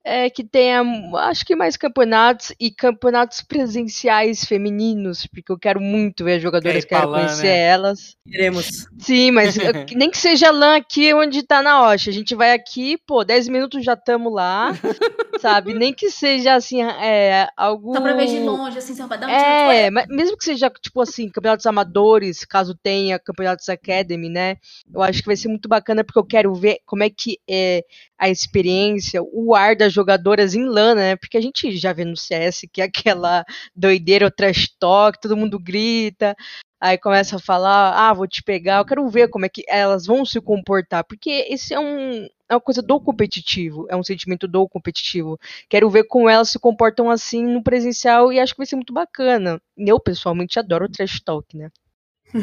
[0.08, 0.82] é, que tenha,
[1.16, 6.86] acho que mais campeonatos e campeonatos presenciais femininos, porque eu quero muito ver as jogadoras,
[6.86, 7.60] quero LAN, conhecer né?
[7.60, 8.16] elas.
[8.26, 8.88] Queremos.
[8.98, 9.58] Sim, mas
[9.94, 12.10] nem que seja LAN aqui onde tá na Ocha.
[12.10, 14.72] A gente vai aqui, pô, 10 minutos já estamos lá,
[15.42, 15.74] sabe?
[15.74, 17.94] Nem que seja assim, é, algo.
[17.94, 20.70] Só pra ver de longe, assim, só pra dar um É, mas mesmo que seja,
[20.70, 24.56] tipo assim, campeonatos amadores, caso tenha campeonatos Academy, né?
[24.94, 27.84] Eu acho que vai ser muito bacana, porque eu quero ver como é que é
[28.18, 31.16] a experiência, o ar das jogadoras em LAN, né?
[31.16, 33.44] Porque a gente já vê no CS que é aquela
[33.76, 36.36] doideira, o trash talk, todo mundo grita,
[36.80, 40.06] aí começa a falar, ah, vou te pegar, eu quero ver como é que elas
[40.06, 44.48] vão se comportar, porque esse é um é uma coisa do competitivo, é um sentimento
[44.48, 45.38] do competitivo.
[45.70, 48.94] Quero ver como elas se comportam assim no presencial e acho que vai ser muito
[48.94, 49.62] bacana.
[49.78, 51.70] Eu pessoalmente adoro o trash talk, né?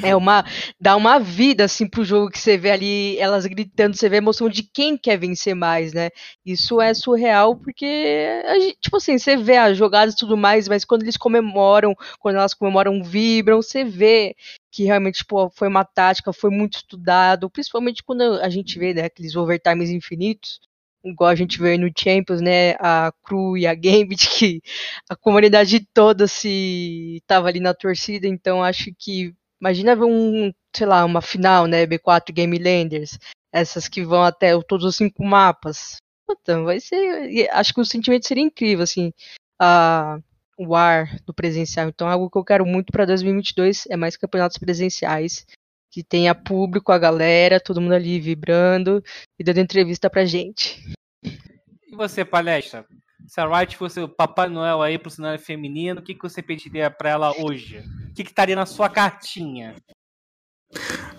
[0.02, 0.44] É uma.
[0.80, 4.18] dá uma vida assim pro jogo que você vê ali elas gritando, você vê a
[4.18, 6.10] emoção de quem quer vencer mais, né?
[6.44, 10.84] Isso é surreal porque, gente, tipo assim, você vê as jogadas e tudo mais, mas
[10.84, 14.34] quando eles comemoram, quando elas comemoram, vibram, você vê
[14.70, 19.02] que realmente tipo, foi uma tática, foi muito estudado, principalmente quando a gente vê né,
[19.04, 20.60] aqueles overtimes infinitos,
[21.04, 24.60] igual a gente vê no Champions, né, a Cru e a Gambit, que
[25.08, 30.86] a comunidade toda se tava ali na torcida, então acho que Imagina ver um, sei
[30.86, 31.86] lá, uma final, né?
[31.86, 33.18] B4 Game Landers.
[33.52, 35.96] Essas que vão até todos os cinco mapas.
[36.30, 37.48] Então, vai ser.
[37.50, 39.12] Acho que o sentimento seria incrível, assim.
[39.60, 40.18] A,
[40.58, 41.88] o ar do presencial.
[41.88, 45.46] Então, algo que eu quero muito para 2022 é mais campeonatos presenciais.
[45.90, 49.02] Que tenha público, a galera, todo mundo ali vibrando
[49.38, 50.82] e dando entrevista pra gente.
[51.22, 52.84] E você, palestra?
[53.26, 56.42] Se a Wright fosse o Papai Noel aí pro cenário feminino, o que, que você
[56.42, 57.78] pediria para ela hoje?
[58.10, 59.74] O que, que estaria na sua cartinha?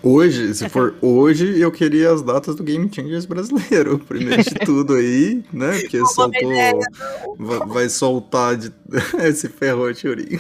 [0.08, 3.98] Hoje, se for hoje, eu queria as datas do Game Changers brasileiro.
[4.08, 5.80] Primeiro de tudo aí, né?
[5.82, 6.52] Porque soltou.
[7.40, 8.72] Vai, vai soltar de.
[9.24, 10.40] Esse ferrou, Churinho.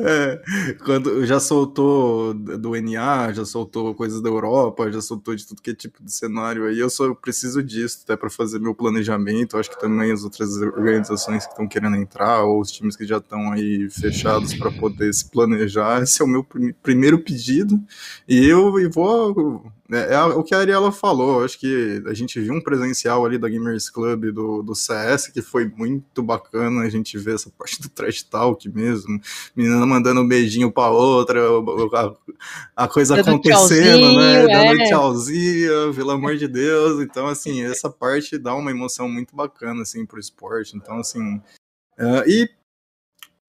[0.00, 0.42] é,
[0.84, 5.70] quando já soltou do NA, já soltou coisas da Europa, já soltou de tudo que
[5.70, 6.80] é tipo de cenário aí.
[6.80, 9.56] Eu só preciso disso até para fazer meu planejamento.
[9.56, 13.18] Acho que também as outras organizações que estão querendo entrar, ou os times que já
[13.18, 16.02] estão aí fechados para poder se planejar.
[16.02, 16.44] Esse é o meu
[16.82, 17.75] primeiro pedido.
[18.28, 22.52] E eu vou é, é, o que a Ariela falou, acho que a gente viu
[22.52, 27.16] um presencial ali da Gamers Club do, do CS que foi muito bacana a gente
[27.16, 29.20] ver essa parte do trash talk mesmo,
[29.54, 31.40] menina mandando um beijinho pra outra,
[31.94, 34.46] a, a coisa Dando acontecendo, né?
[34.46, 34.88] Dando é.
[34.88, 37.00] tchauzinho, pelo amor de Deus.
[37.00, 40.76] Então, assim, essa parte dá uma emoção muito bacana, assim, pro esporte.
[40.76, 41.40] Então, assim.
[41.98, 42.50] Uh, e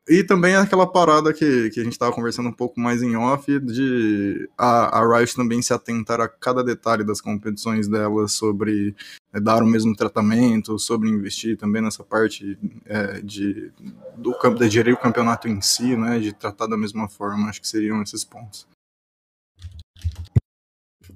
[0.07, 3.59] E também aquela parada que, que a gente estava conversando um pouco mais em off,
[3.59, 8.95] de a, a Riot também se atentar a cada detalhe das competições dela sobre
[9.33, 13.69] é, dar o mesmo tratamento, sobre investir também nessa parte é, de,
[14.15, 17.67] do, de gerir o campeonato em si, né, de tratar da mesma forma, acho que
[17.67, 18.65] seriam esses pontos.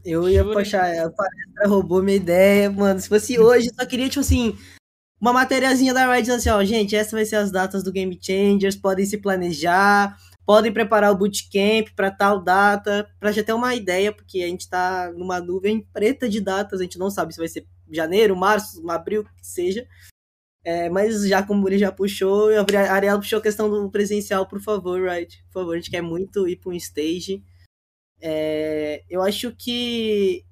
[0.03, 2.99] Eu ia puxar, a palestra roubou minha ideia, mano.
[2.99, 4.57] Se fosse hoje, eu só queria, tipo assim,
[5.21, 8.75] uma matériazinha da Riot assim, ó, gente, essas vai ser as datas do Game Changers,
[8.75, 14.11] podem se planejar, podem preparar o bootcamp para tal data, para já ter uma ideia,
[14.11, 17.47] porque a gente tá numa nuvem preta de datas, a gente não sabe se vai
[17.47, 19.87] ser janeiro, março, abril, que seja.
[20.63, 24.59] É, mas já como ele já puxou, a Ariel puxou a questão do presencial, por
[24.59, 25.43] favor, right?
[25.45, 27.43] Por favor, a gente quer muito ir para um stage.
[28.19, 30.43] É, eu acho que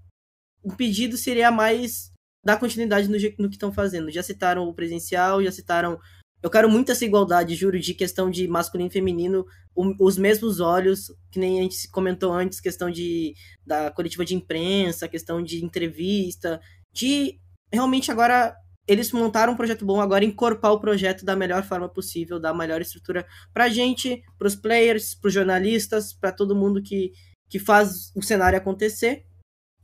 [0.63, 2.11] o pedido seria mais
[2.49, 4.09] dar continuidade no, no que estão fazendo.
[4.09, 5.99] Já citaram o presencial, já citaram.
[6.41, 9.45] Eu quero muito essa igualdade, juro, de questão de masculino e feminino,
[9.75, 13.35] o, os mesmos olhos, que nem a gente comentou antes, questão de
[13.65, 16.59] da coletiva de imprensa, questão de entrevista,
[16.91, 17.39] de
[17.71, 18.55] realmente agora
[18.87, 22.81] eles montaram um projeto bom, agora encorpar o projeto da melhor forma possível, da melhor
[22.81, 27.11] estrutura pra gente, pros players, pros jornalistas, para todo mundo que,
[27.47, 29.28] que faz o cenário acontecer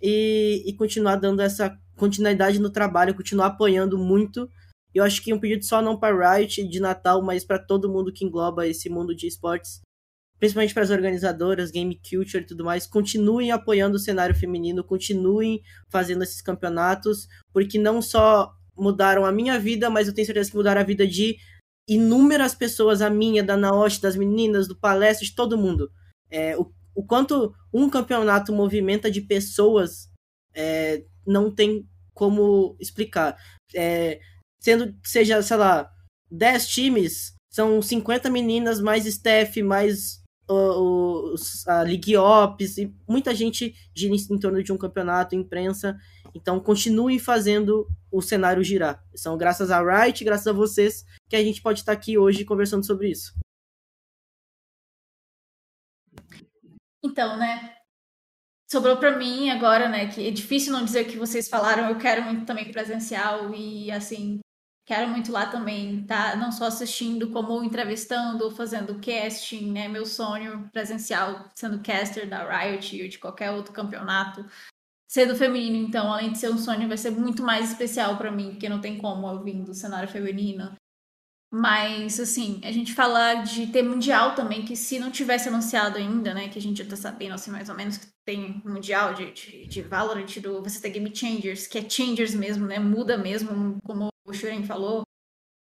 [0.01, 4.49] e, e continuar dando essa continuidade no trabalho, continuar apoiando muito.
[4.93, 8.13] Eu acho que um pedido só não para Riot de Natal, mas para todo mundo
[8.13, 9.81] que engloba esse mundo de esportes,
[10.39, 15.61] principalmente para as organizadoras, Game Culture e tudo mais, continuem apoiando o cenário feminino, continuem
[15.89, 20.57] fazendo esses campeonatos, porque não só mudaram a minha vida, mas eu tenho certeza que
[20.57, 21.38] mudaram a vida de
[21.88, 25.89] inúmeras pessoas, a minha, da Naoshi, das meninas, do palestra, de todo mundo.
[26.30, 30.09] É, o, o quanto um campeonato movimenta de pessoas
[30.53, 33.38] é, não tem como explicar.
[33.76, 34.22] É,
[34.59, 35.91] sendo seja, sei lá,
[36.31, 40.23] 10 times, são 50 meninas, mais staff, mais
[41.67, 45.97] a League Ops, e muita gente gira em, torno de um campeonato, imprensa.
[46.35, 49.03] Então, continuem fazendo o cenário girar.
[49.15, 52.85] São graças a Riot, graças a vocês, que a gente pode estar aqui hoje conversando
[52.85, 53.34] sobre isso.
[57.06, 57.76] Então, né?
[58.69, 60.07] Sobrou para mim agora, né?
[60.07, 61.88] Que é difícil não dizer que vocês falaram.
[61.88, 64.40] Eu quero muito também presencial e, assim,
[64.88, 66.36] quero muito lá também, tá?
[66.36, 69.88] Não só assistindo, como entrevistando, fazendo casting, né?
[69.88, 74.44] Meu sonho presencial, sendo caster da Riot ou de qualquer outro campeonato.
[75.07, 78.52] Sendo feminino, então, além de ser um sonho, vai ser muito mais especial para mim,
[78.52, 80.76] porque não tem como eu vir do cenário feminino.
[81.57, 86.34] Mas, assim, a gente falar de ter mundial também, que se não tivesse anunciado ainda,
[86.34, 89.32] né, que a gente já tá sabendo, assim, mais ou menos, que tem mundial de,
[89.32, 93.80] de, de Valorant, do, você tem Game Changers, que é Changers mesmo, né, muda mesmo,
[93.86, 95.03] como o Shuren falou,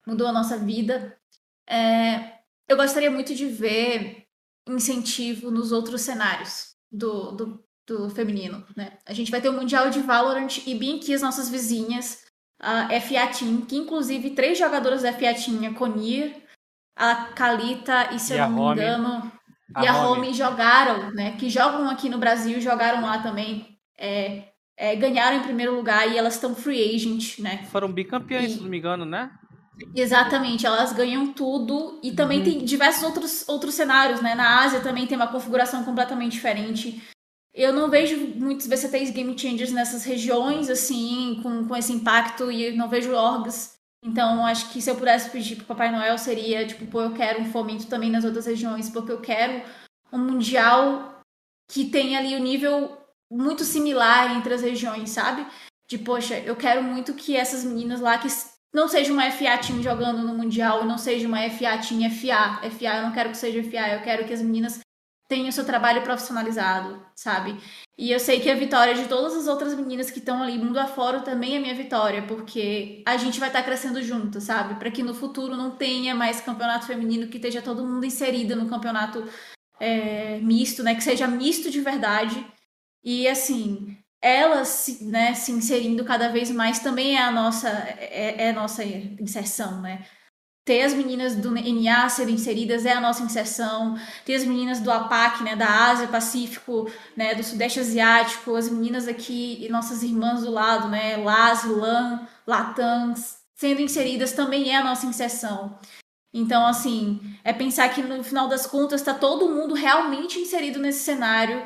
[0.05, 1.17] mudou a nossa vida.
[1.65, 4.27] É, eu gostaria muito de ver
[4.69, 8.99] incentivo nos outros cenários do, do, do feminino, né.
[9.07, 12.24] A gente vai ter o mundial de Valorant e bem aqui as nossas vizinhas
[12.61, 16.35] a FA Team, que inclusive três jogadoras da FA Team, a Conir,
[16.97, 19.33] a Kalita e, se e eu não me engano,
[19.75, 21.37] a e a Home jogaram, né?
[21.37, 23.79] Que jogam aqui no Brasil, jogaram lá também.
[23.99, 24.45] É,
[24.77, 27.65] é, ganharam em primeiro lugar e elas estão free agent, né?
[27.71, 28.55] Foram bicampeões, e...
[28.55, 29.31] se não me engano, né?
[29.95, 32.45] Exatamente, elas ganham tudo e também uhum.
[32.45, 34.35] tem diversos outros, outros cenários, né?
[34.35, 37.03] Na Ásia também tem uma configuração completamente diferente.
[37.55, 42.73] Eu não vejo muitos VCTs game changers nessas regiões, assim, com, com esse impacto, e
[42.77, 43.75] não vejo orgs.
[44.05, 47.41] Então, acho que se eu pudesse pedir pro Papai Noel, seria, tipo, pô, eu quero
[47.41, 49.63] um fomento também nas outras regiões, porque eu quero
[50.13, 51.23] um mundial
[51.71, 52.99] que tenha ali o um nível
[53.31, 55.47] muito similar entre as regiões, sabe?
[55.89, 58.29] De, poxa, eu quero muito que essas meninas lá, que
[58.75, 62.69] não seja uma FA Team jogando no Mundial, e não seja uma FA Team FA.
[62.69, 64.81] FA, eu não quero que seja FA, eu quero que as meninas
[65.29, 67.59] tem o seu trabalho profissionalizado, sabe?
[67.97, 70.79] E eu sei que a vitória de todas as outras meninas que estão ali mundo
[70.79, 74.75] afora também é minha vitória, porque a gente vai estar tá crescendo junto, sabe?
[74.75, 78.69] Para que no futuro não tenha mais campeonato feminino, que esteja todo mundo inserido no
[78.69, 79.25] campeonato
[79.81, 80.95] é, misto, né?
[80.95, 82.45] Que seja misto de verdade.
[83.03, 88.51] E assim, elas né, se inserindo cada vez mais também é a nossa, é, é
[88.51, 90.05] a nossa inserção, né?
[90.65, 94.91] Ter as meninas do NA serem inseridas é a nossa inserção, ter as meninas do
[94.91, 100.51] APAC, né, da Ásia, Pacífico, né, do Sudeste Asiático, as meninas aqui, nossas irmãs do
[100.51, 105.79] lado, né, LAS, LAN, LATANs, sendo inseridas também é a nossa inserção.
[106.33, 111.05] Então, assim, é pensar que no final das contas está todo mundo realmente inserido nesse
[111.05, 111.63] cenário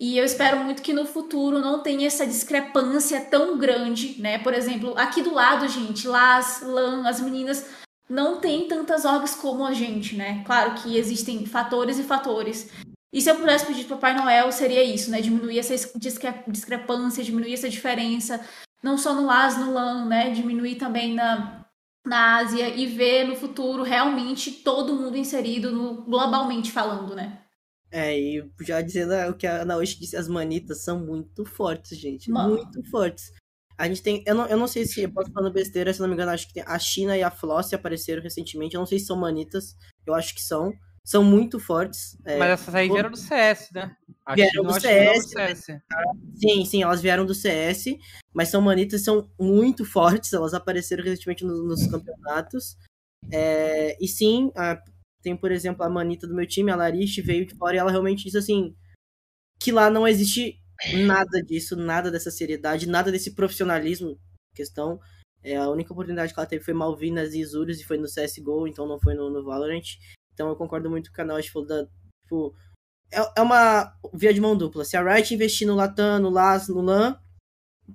[0.00, 4.38] e eu espero muito que no futuro não tenha essa discrepância tão grande, né?
[4.38, 7.66] Por exemplo, aqui do lado, gente, LAS, LAN, as meninas
[8.08, 10.42] não tem tantas orgs como a gente, né?
[10.44, 12.70] Claro que existem fatores e fatores.
[13.12, 15.20] E se eu pudesse pedir para Papai Noel, seria isso, né?
[15.20, 15.74] Diminuir essa
[16.46, 18.40] discrepância, diminuir essa diferença,
[18.82, 20.30] não só no AS, no LAN, né?
[20.30, 21.66] Diminuir também na,
[22.04, 27.42] na Ásia e ver no futuro realmente todo mundo inserido no, globalmente falando, né?
[27.90, 32.30] É, e já dizendo o que a Naoshi disse, as manitas são muito fortes, gente.
[32.30, 32.56] Mano.
[32.56, 33.32] Muito fortes.
[33.78, 34.22] A gente tem.
[34.26, 36.46] Eu não, eu não sei se eu posso falando besteira, se não me engano, acho
[36.48, 38.74] que tem a China e a Floss apareceram recentemente.
[38.74, 39.76] Eu não sei se são manitas.
[40.06, 40.72] Eu acho que são.
[41.04, 42.16] São muito fortes.
[42.24, 43.94] É, Mas essas aí vieram do CS, né?
[44.24, 45.68] A vieram do CS, do CS.
[45.68, 45.80] Né?
[46.34, 47.84] Sim, sim, elas vieram do CS,
[48.34, 50.32] mas são manitas são muito fortes.
[50.32, 52.76] Elas apareceram recentemente nos, nos campeonatos.
[53.30, 54.82] É, e sim, a,
[55.22, 57.90] tem, por exemplo, a manita do meu time, a Larish, veio de fora e ela
[57.90, 58.74] realmente disse assim:
[59.60, 60.60] que lá não existe
[61.06, 64.18] nada disso, nada dessa seriedade, nada desse profissionalismo.
[64.54, 65.00] Questão.
[65.42, 68.66] É, a única oportunidade que ela teve foi Malvinas e Isurus e foi no CSGO,
[68.66, 69.84] então não foi no, no Valorant.
[70.32, 71.86] Então eu concordo muito com o canal, falou da.
[72.22, 72.54] Tipo,
[73.12, 74.84] é, é uma via de mão dupla.
[74.84, 77.18] Se a Riot investir no Latam, no LAS, no LAN,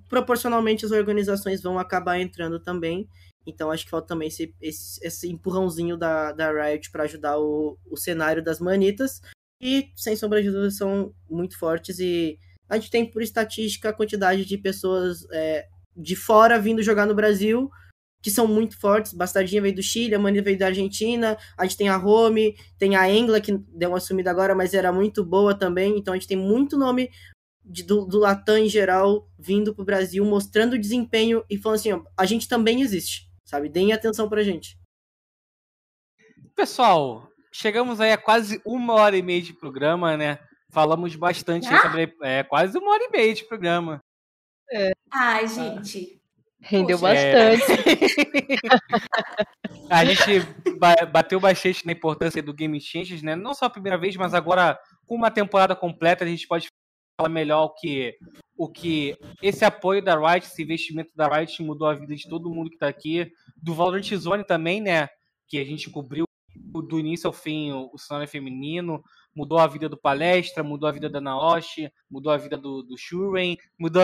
[0.08, 3.08] proporcionalmente as organizações vão acabar entrando também.
[3.46, 7.78] Então acho que falta também esse, esse, esse empurrãozinho da, da Riot para ajudar o,
[7.90, 9.20] o cenário das manitas.
[9.60, 12.38] E, sem sombra de dúvida, são muito fortes e
[12.68, 15.66] a gente tem por estatística a quantidade de pessoas é,
[15.96, 17.70] de fora vindo jogar no Brasil
[18.22, 19.12] que são muito fortes.
[19.12, 22.94] Bastardinha veio do Chile, a Mani veio da Argentina, a gente tem a Home, tem
[22.94, 25.98] a Engla, que deu uma sumida agora, mas era muito boa também.
[25.98, 27.10] Então a gente tem muito nome
[27.64, 32.02] de, do, do Latam em geral vindo pro Brasil, mostrando desempenho e falando assim: ó,
[32.16, 33.68] a gente também existe, sabe?
[33.68, 34.78] Deem atenção pra gente.
[36.54, 40.38] Pessoal, chegamos aí a quase uma hora e meia de programa, né?
[40.72, 41.82] Falamos bastante ah?
[41.82, 42.14] sobre.
[42.22, 44.02] É, quase uma hora e meia de programa.
[44.72, 44.92] É.
[45.12, 46.20] Ai, gente.
[46.60, 47.72] Rendeu Poxa, bastante.
[49.90, 49.90] É...
[49.90, 50.46] a gente
[51.12, 53.34] bateu bastante na importância do Game Changes, né?
[53.34, 56.68] Não só a primeira vez, mas agora com uma temporada completa a gente pode
[57.20, 58.16] falar melhor o que
[58.56, 62.48] o que esse apoio da Riot, esse investimento da Riot mudou a vida de todo
[62.48, 65.08] mundo que está aqui, do Valorant Zone também, né?
[65.48, 66.24] Que a gente cobriu
[66.54, 69.02] do início ao fim o, o cenário feminino,
[69.34, 72.96] mudou a vida do Palestra, mudou a vida da Naoshi, mudou a vida do, do
[72.96, 74.02] Shuren, mudou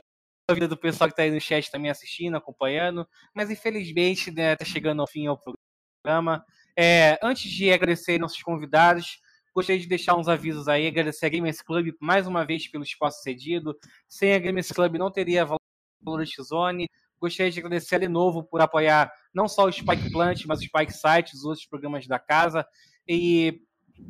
[0.49, 4.57] a vida do pessoal que está aí no chat também assistindo, acompanhando, mas infelizmente né,
[4.57, 6.45] tá chegando ao fim ao programa.
[6.77, 9.21] É, antes de agradecer nossos convidados,
[9.55, 13.23] gostaria de deixar uns avisos aí, agradecer a Gamers Club mais uma vez pelo espaço
[13.23, 13.77] cedido.
[14.09, 16.87] Sem a Gamers Club não teria Valorant Zone.
[17.21, 20.93] Gostaria de agradecer a Lenovo por apoiar não só o Spike Plant, mas o Spike
[20.93, 22.65] Site, os outros programas da casa.
[23.07, 23.61] E,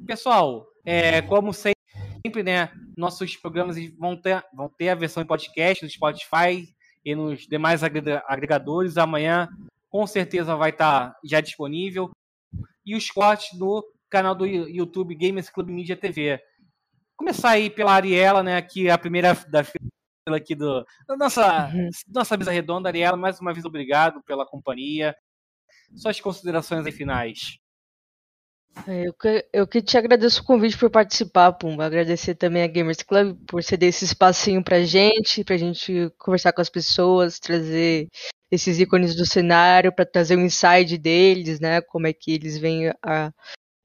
[0.07, 5.85] pessoal, é, como sempre, né, nossos programas vão ter, vão ter a versão em podcast
[5.85, 6.75] no Spotify
[7.05, 8.97] e nos demais agregadores.
[8.97, 9.51] Amanhã,
[9.91, 12.11] com certeza, vai estar já disponível.
[12.87, 16.41] E os cortes no canal do YouTube Gamers Club Media TV.
[17.19, 19.85] Começar aí pela Ariela, né, que é a primeira da fila
[20.35, 21.91] aqui do da nossa, uhum.
[22.09, 22.89] nossa mesa redonda.
[22.89, 25.15] Ariela, mais uma vez, obrigado pela companhia.
[25.95, 27.59] Suas considerações aí finais.
[28.87, 31.85] É, eu que, eu que te agradeço o convite por participar, Pumba.
[31.85, 36.61] Agradecer também a Gamers Club por ceder esse espacinho pra gente, pra gente conversar com
[36.61, 38.09] as pessoas, trazer
[38.51, 41.81] esses ícones do cenário, para trazer o inside deles, né?
[41.81, 43.33] Como é que eles veem a,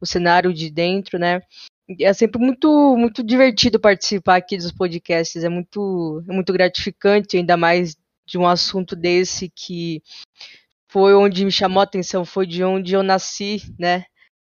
[0.01, 1.41] o cenário de dentro, né?
[1.99, 7.57] É sempre muito muito divertido participar aqui dos podcasts, é muito, é muito gratificante, ainda
[7.57, 7.95] mais
[8.25, 10.01] de um assunto desse que
[10.87, 14.05] foi onde me chamou a atenção, foi de onde eu nasci, né?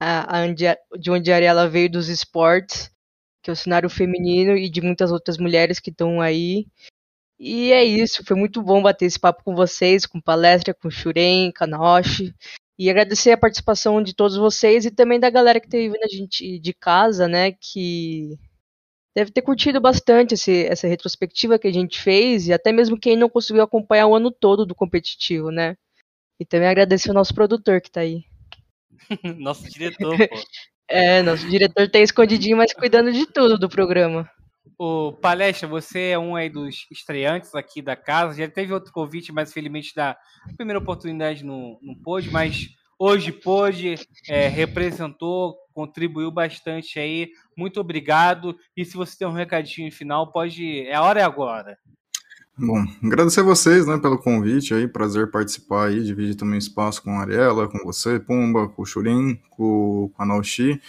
[0.01, 0.47] A, a,
[0.99, 2.91] de onde a Ariela veio dos esportes,
[3.43, 6.67] que é o cenário feminino, e de muitas outras mulheres que estão aí.
[7.39, 11.53] E é isso, foi muito bom bater esse papo com vocês, com palestra, com Shuren,
[11.53, 12.35] Kanoshi.
[12.79, 16.09] E agradecer a participação de todos vocês e também da galera que esteve vendo a
[16.09, 17.53] gente de casa, né?
[17.53, 18.39] Que
[19.17, 23.17] deve ter curtido bastante esse, essa retrospectiva que a gente fez, e até mesmo quem
[23.17, 25.77] não conseguiu acompanhar o ano todo do competitivo, né?
[26.41, 28.25] E também agradecer o nosso produtor que está aí.
[29.39, 30.37] Nosso diretor, pô.
[30.91, 34.29] É, nosso diretor tá escondidinho, mas cuidando de tudo do programa.
[34.79, 38.39] O Palestra, você é um aí dos estreantes aqui da casa.
[38.39, 40.17] Já teve outro convite, mas infelizmente da
[40.57, 42.69] primeira oportunidade não, não pôde, mas
[42.99, 43.97] hoje pôde,
[44.29, 47.29] é, representou, contribuiu bastante aí.
[47.57, 48.57] Muito obrigado.
[48.77, 50.87] E se você tem um recadinho final, pode.
[50.87, 51.77] É a hora é agora.
[52.61, 57.13] Bom, agradecer a vocês, né, pelo convite aí, prazer participar aí, dividir também espaço com
[57.13, 60.81] a Ariela, com você, Pumba, com o Churin, com, a Naoshi.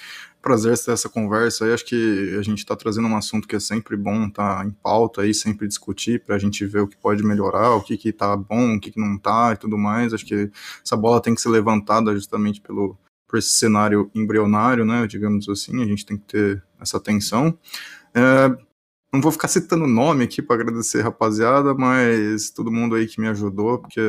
[0.41, 1.73] prazer ter essa conversa aí.
[1.73, 5.21] Acho que a gente está trazendo um assunto que é sempre bom, tá em pauta
[5.21, 8.35] aí, sempre discutir para a gente ver o que pode melhorar, o que que tá
[8.35, 10.11] bom, o que que não tá e tudo mais.
[10.11, 10.49] Acho que
[10.83, 12.97] essa bola tem que ser levantada justamente pelo
[13.27, 17.55] por esse cenário embrionário, né, digamos assim, a gente tem que ter essa atenção.
[18.11, 18.57] É,
[19.11, 23.27] não vou ficar citando nome aqui para agradecer, rapaziada, mas todo mundo aí que me
[23.27, 24.01] ajudou, porque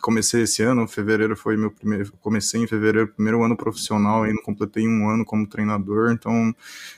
[0.00, 4.42] comecei esse ano, fevereiro foi meu primeiro, comecei em fevereiro, primeiro ano profissional, aí não
[4.42, 6.54] completei um ano como treinador, então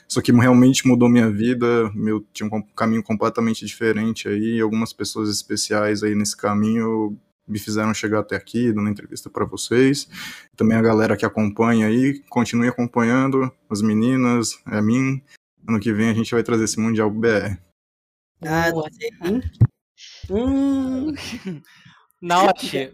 [0.07, 5.29] isso aqui realmente mudou minha vida, meu tinha um caminho completamente diferente aí, algumas pessoas
[5.29, 7.17] especiais aí nesse caminho
[7.49, 10.07] me fizeram chegar até aqui, dando entrevista para vocês.
[10.55, 15.19] Também a galera que acompanha aí, continue acompanhando, as meninas, a mim.
[15.69, 17.55] Ano que vem a gente vai trazer esse Mundial BR.
[18.41, 18.71] Ah,
[20.27, 21.13] hum.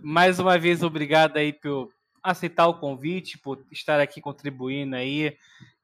[0.03, 1.89] Mais uma vez obrigado aí por
[2.21, 5.37] aceitar o convite, por estar aqui contribuindo aí.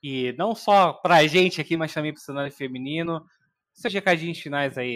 [0.04, 3.26] E não só pra gente aqui, mas também pro cenário feminino.
[3.72, 4.96] Seus recadinhos finais aí.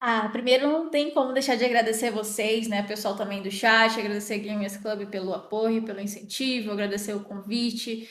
[0.00, 4.38] Ah, primeiro não tem como deixar de agradecer vocês, né, pessoal também do chat, agradecer
[4.40, 8.08] Gamers Club pelo apoio, pelo incentivo, agradecer o convite.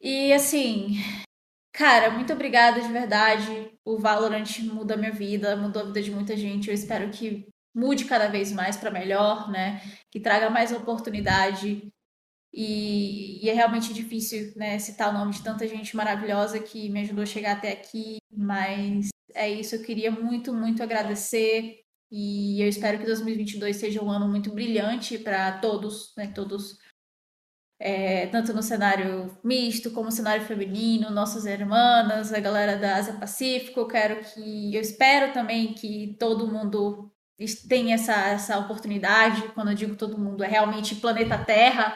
[0.00, 0.96] E assim,
[1.72, 3.72] cara, muito obrigada de verdade.
[3.84, 6.68] O Valorant muda a minha vida, mudou a vida de muita gente.
[6.68, 9.80] Eu espero que mude cada vez mais para melhor, né?
[10.10, 11.88] Que traga mais oportunidade.
[12.52, 17.00] E, e, é realmente difícil, né, citar o nome de tanta gente maravilhosa que me
[17.00, 21.80] ajudou a chegar até aqui, mas é isso, eu queria muito, muito agradecer
[22.12, 26.28] e eu espero que 2022 seja um ano muito brilhante para todos, né?
[26.28, 26.78] Todos,
[27.84, 33.12] é, tanto no cenário misto como no cenário feminino, nossas irmãs, a galera da Ásia
[33.12, 33.86] Pacífico.
[33.86, 37.12] Quero que, eu espero também que todo mundo
[37.68, 39.48] tenha essa, essa oportunidade.
[39.48, 41.94] Quando eu digo todo mundo, é realmente planeta Terra.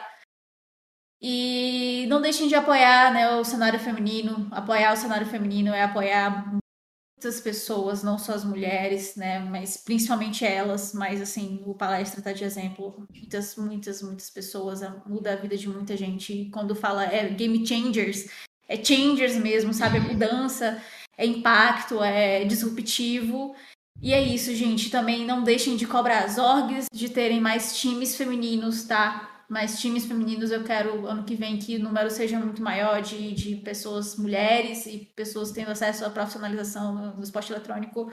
[1.19, 4.47] E não deixem de apoiar né, o cenário feminino.
[4.51, 6.59] Apoiar o cenário feminino é apoiar
[7.19, 12.31] muitas pessoas, não só as mulheres, né, mas principalmente elas, mas assim, o palestra tá
[12.31, 16.31] de exemplo, muitas, muitas, muitas pessoas, muda a vida de muita gente.
[16.31, 18.29] E quando fala é game changers,
[18.69, 19.97] é changers mesmo, sabe?
[19.97, 20.81] É mudança,
[21.17, 23.53] é impacto, é disruptivo.
[24.01, 24.89] E é isso, gente.
[24.89, 29.28] Também não deixem de cobrar as orgs, de terem mais times femininos, tá?
[29.49, 33.33] Mas times femininos eu quero ano que vem que o número seja muito maior de,
[33.33, 38.11] de pessoas mulheres e pessoas tendo acesso à profissionalização no esporte eletrônico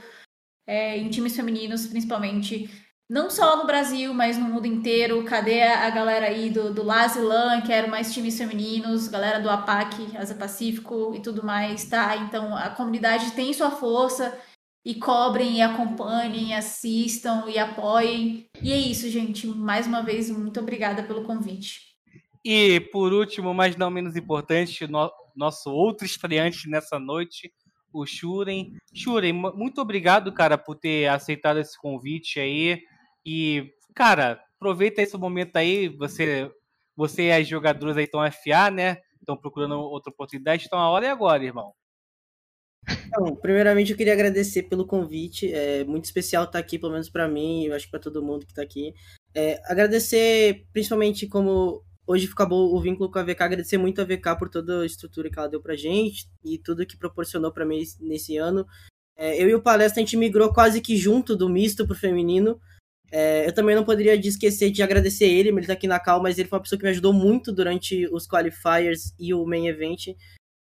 [0.67, 2.71] é, em times femininos, principalmente.
[3.09, 5.23] Não só no Brasil, mas no mundo inteiro.
[5.25, 7.61] Cadê a, a galera aí do, do Lazilan?
[7.61, 12.17] Quero mais times femininos, galera do APAC, Asa Pacífico e tudo mais, tá?
[12.17, 14.37] Então a comunidade tem sua força
[14.87, 18.49] e cobrem e acompanhem, assistam e apoiem.
[18.63, 19.45] E é isso, gente.
[19.49, 21.81] Mais uma vez, muito obrigada pelo convite.
[22.45, 27.53] E por último, mas não menos importante, no, nosso outro estreante nessa noite,
[27.93, 28.75] o Shuren.
[28.95, 32.81] Shuren, muito obrigado, cara, por ter aceitado esse convite aí.
[33.27, 36.49] E, cara, aproveita esse momento aí, você,
[36.95, 38.99] você e as jogadoras aí estão FA, né?
[39.19, 41.75] Estão procurando outra oportunidade, então a hora é agora, irmão.
[43.07, 47.29] Então, primeiramente eu queria agradecer pelo convite, é muito especial estar aqui, pelo menos para
[47.29, 48.95] mim, eu acho que para todo mundo que está aqui.
[49.35, 54.39] É, agradecer, principalmente como hoje acabou o vínculo com a VK, agradecer muito a VK
[54.39, 57.83] por toda a estrutura que ela deu pra gente e tudo que proporcionou para mim
[58.01, 58.67] nesse ano.
[59.17, 62.61] É, eu e o Palestra, a gente migrou quase que junto do misto pro feminino.
[63.11, 66.39] É, eu também não poderia esquecer de agradecer ele, ele tá aqui na cal, mas
[66.39, 70.09] ele foi uma pessoa que me ajudou muito durante os qualifiers e o main event.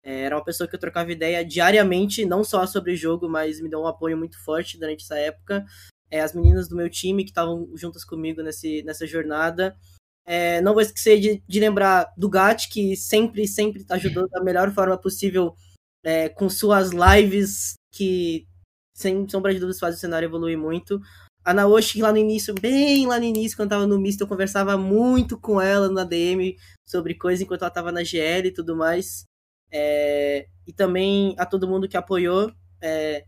[0.06, 3.68] É, era uma pessoa que eu trocava ideia diariamente, não só sobre jogo, mas me
[3.68, 5.66] deu um apoio muito forte durante essa época.
[6.12, 9.76] É, as meninas do meu time que estavam juntas comigo nesse, nessa jornada.
[10.24, 14.72] É, não vou esquecer de, de, lembrar do Gat, que sempre, sempre ajudou da melhor
[14.72, 15.56] forma possível
[16.04, 18.48] é, com suas lives, que,
[18.96, 21.02] sem sombra de dúvidas, faz o cenário evoluir muito.
[21.44, 24.78] A Naoshi, lá no início, bem lá no início, quando tava no Misto, eu conversava
[24.78, 26.56] muito com ela na DM
[26.88, 29.26] sobre coisas enquanto ela tava na GL e tudo mais.
[29.72, 32.52] É, e também a todo mundo que apoiou.
[32.82, 33.26] É,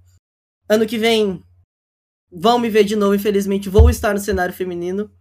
[0.69, 1.41] ano que vem
[2.31, 5.11] vão me ver de novo, infelizmente vou estar no cenário feminino.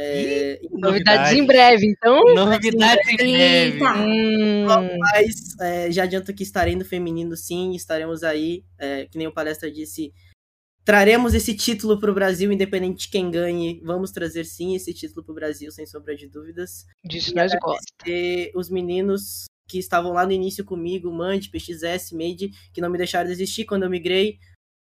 [0.00, 2.22] É, novidades em breve, então.
[2.34, 3.82] Novidades em breve.
[3.82, 4.66] Hum.
[5.00, 9.32] Mas é, já adianto que estarei no feminino, sim, estaremos aí, é, que nem o
[9.32, 10.12] palestra disse.
[10.84, 13.80] Traremos esse título para o Brasil, independente de quem ganhe.
[13.84, 16.86] Vamos trazer sim esse título para o Brasil, sem sombra de dúvidas.
[17.04, 18.50] Disso nós gostamos.
[18.54, 23.28] Os meninos que estavam lá no início comigo, Mante, PXS, Made, que não me deixaram
[23.28, 24.38] desistir quando eu migrei.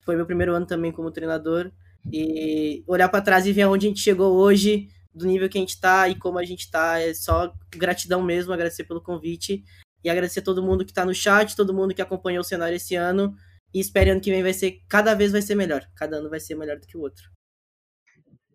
[0.04, 1.70] Foi meu primeiro ano também como treinador.
[2.12, 5.60] E olhar para trás e ver aonde a gente chegou hoje, do nível que a
[5.60, 6.98] gente tá e como a gente tá.
[6.98, 9.62] É só gratidão mesmo, agradecer pelo convite
[10.02, 12.96] e agradecer todo mundo que tá no chat, todo mundo que acompanhou o cenário esse
[12.96, 13.32] ano.
[13.72, 15.86] E espere ano que vem vai ser, cada vez vai ser melhor.
[15.94, 17.30] Cada ano vai ser melhor do que o outro.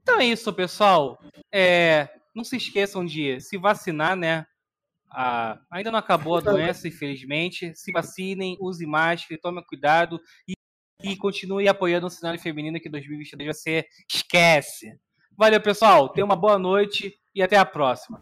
[0.02, 1.18] Então é isso, pessoal.
[1.52, 4.46] É, não se esqueçam de se vacinar, né?
[5.10, 7.74] Ah, ainda não acabou a doença, infelizmente.
[7.76, 10.54] Se vacinem, use máscara, tome cuidado e,
[11.04, 14.98] e continue apoiando o cenário feminino que 2022 você esquece.
[15.38, 16.10] Valeu, pessoal.
[16.10, 18.22] Tenha uma boa noite e até a próxima.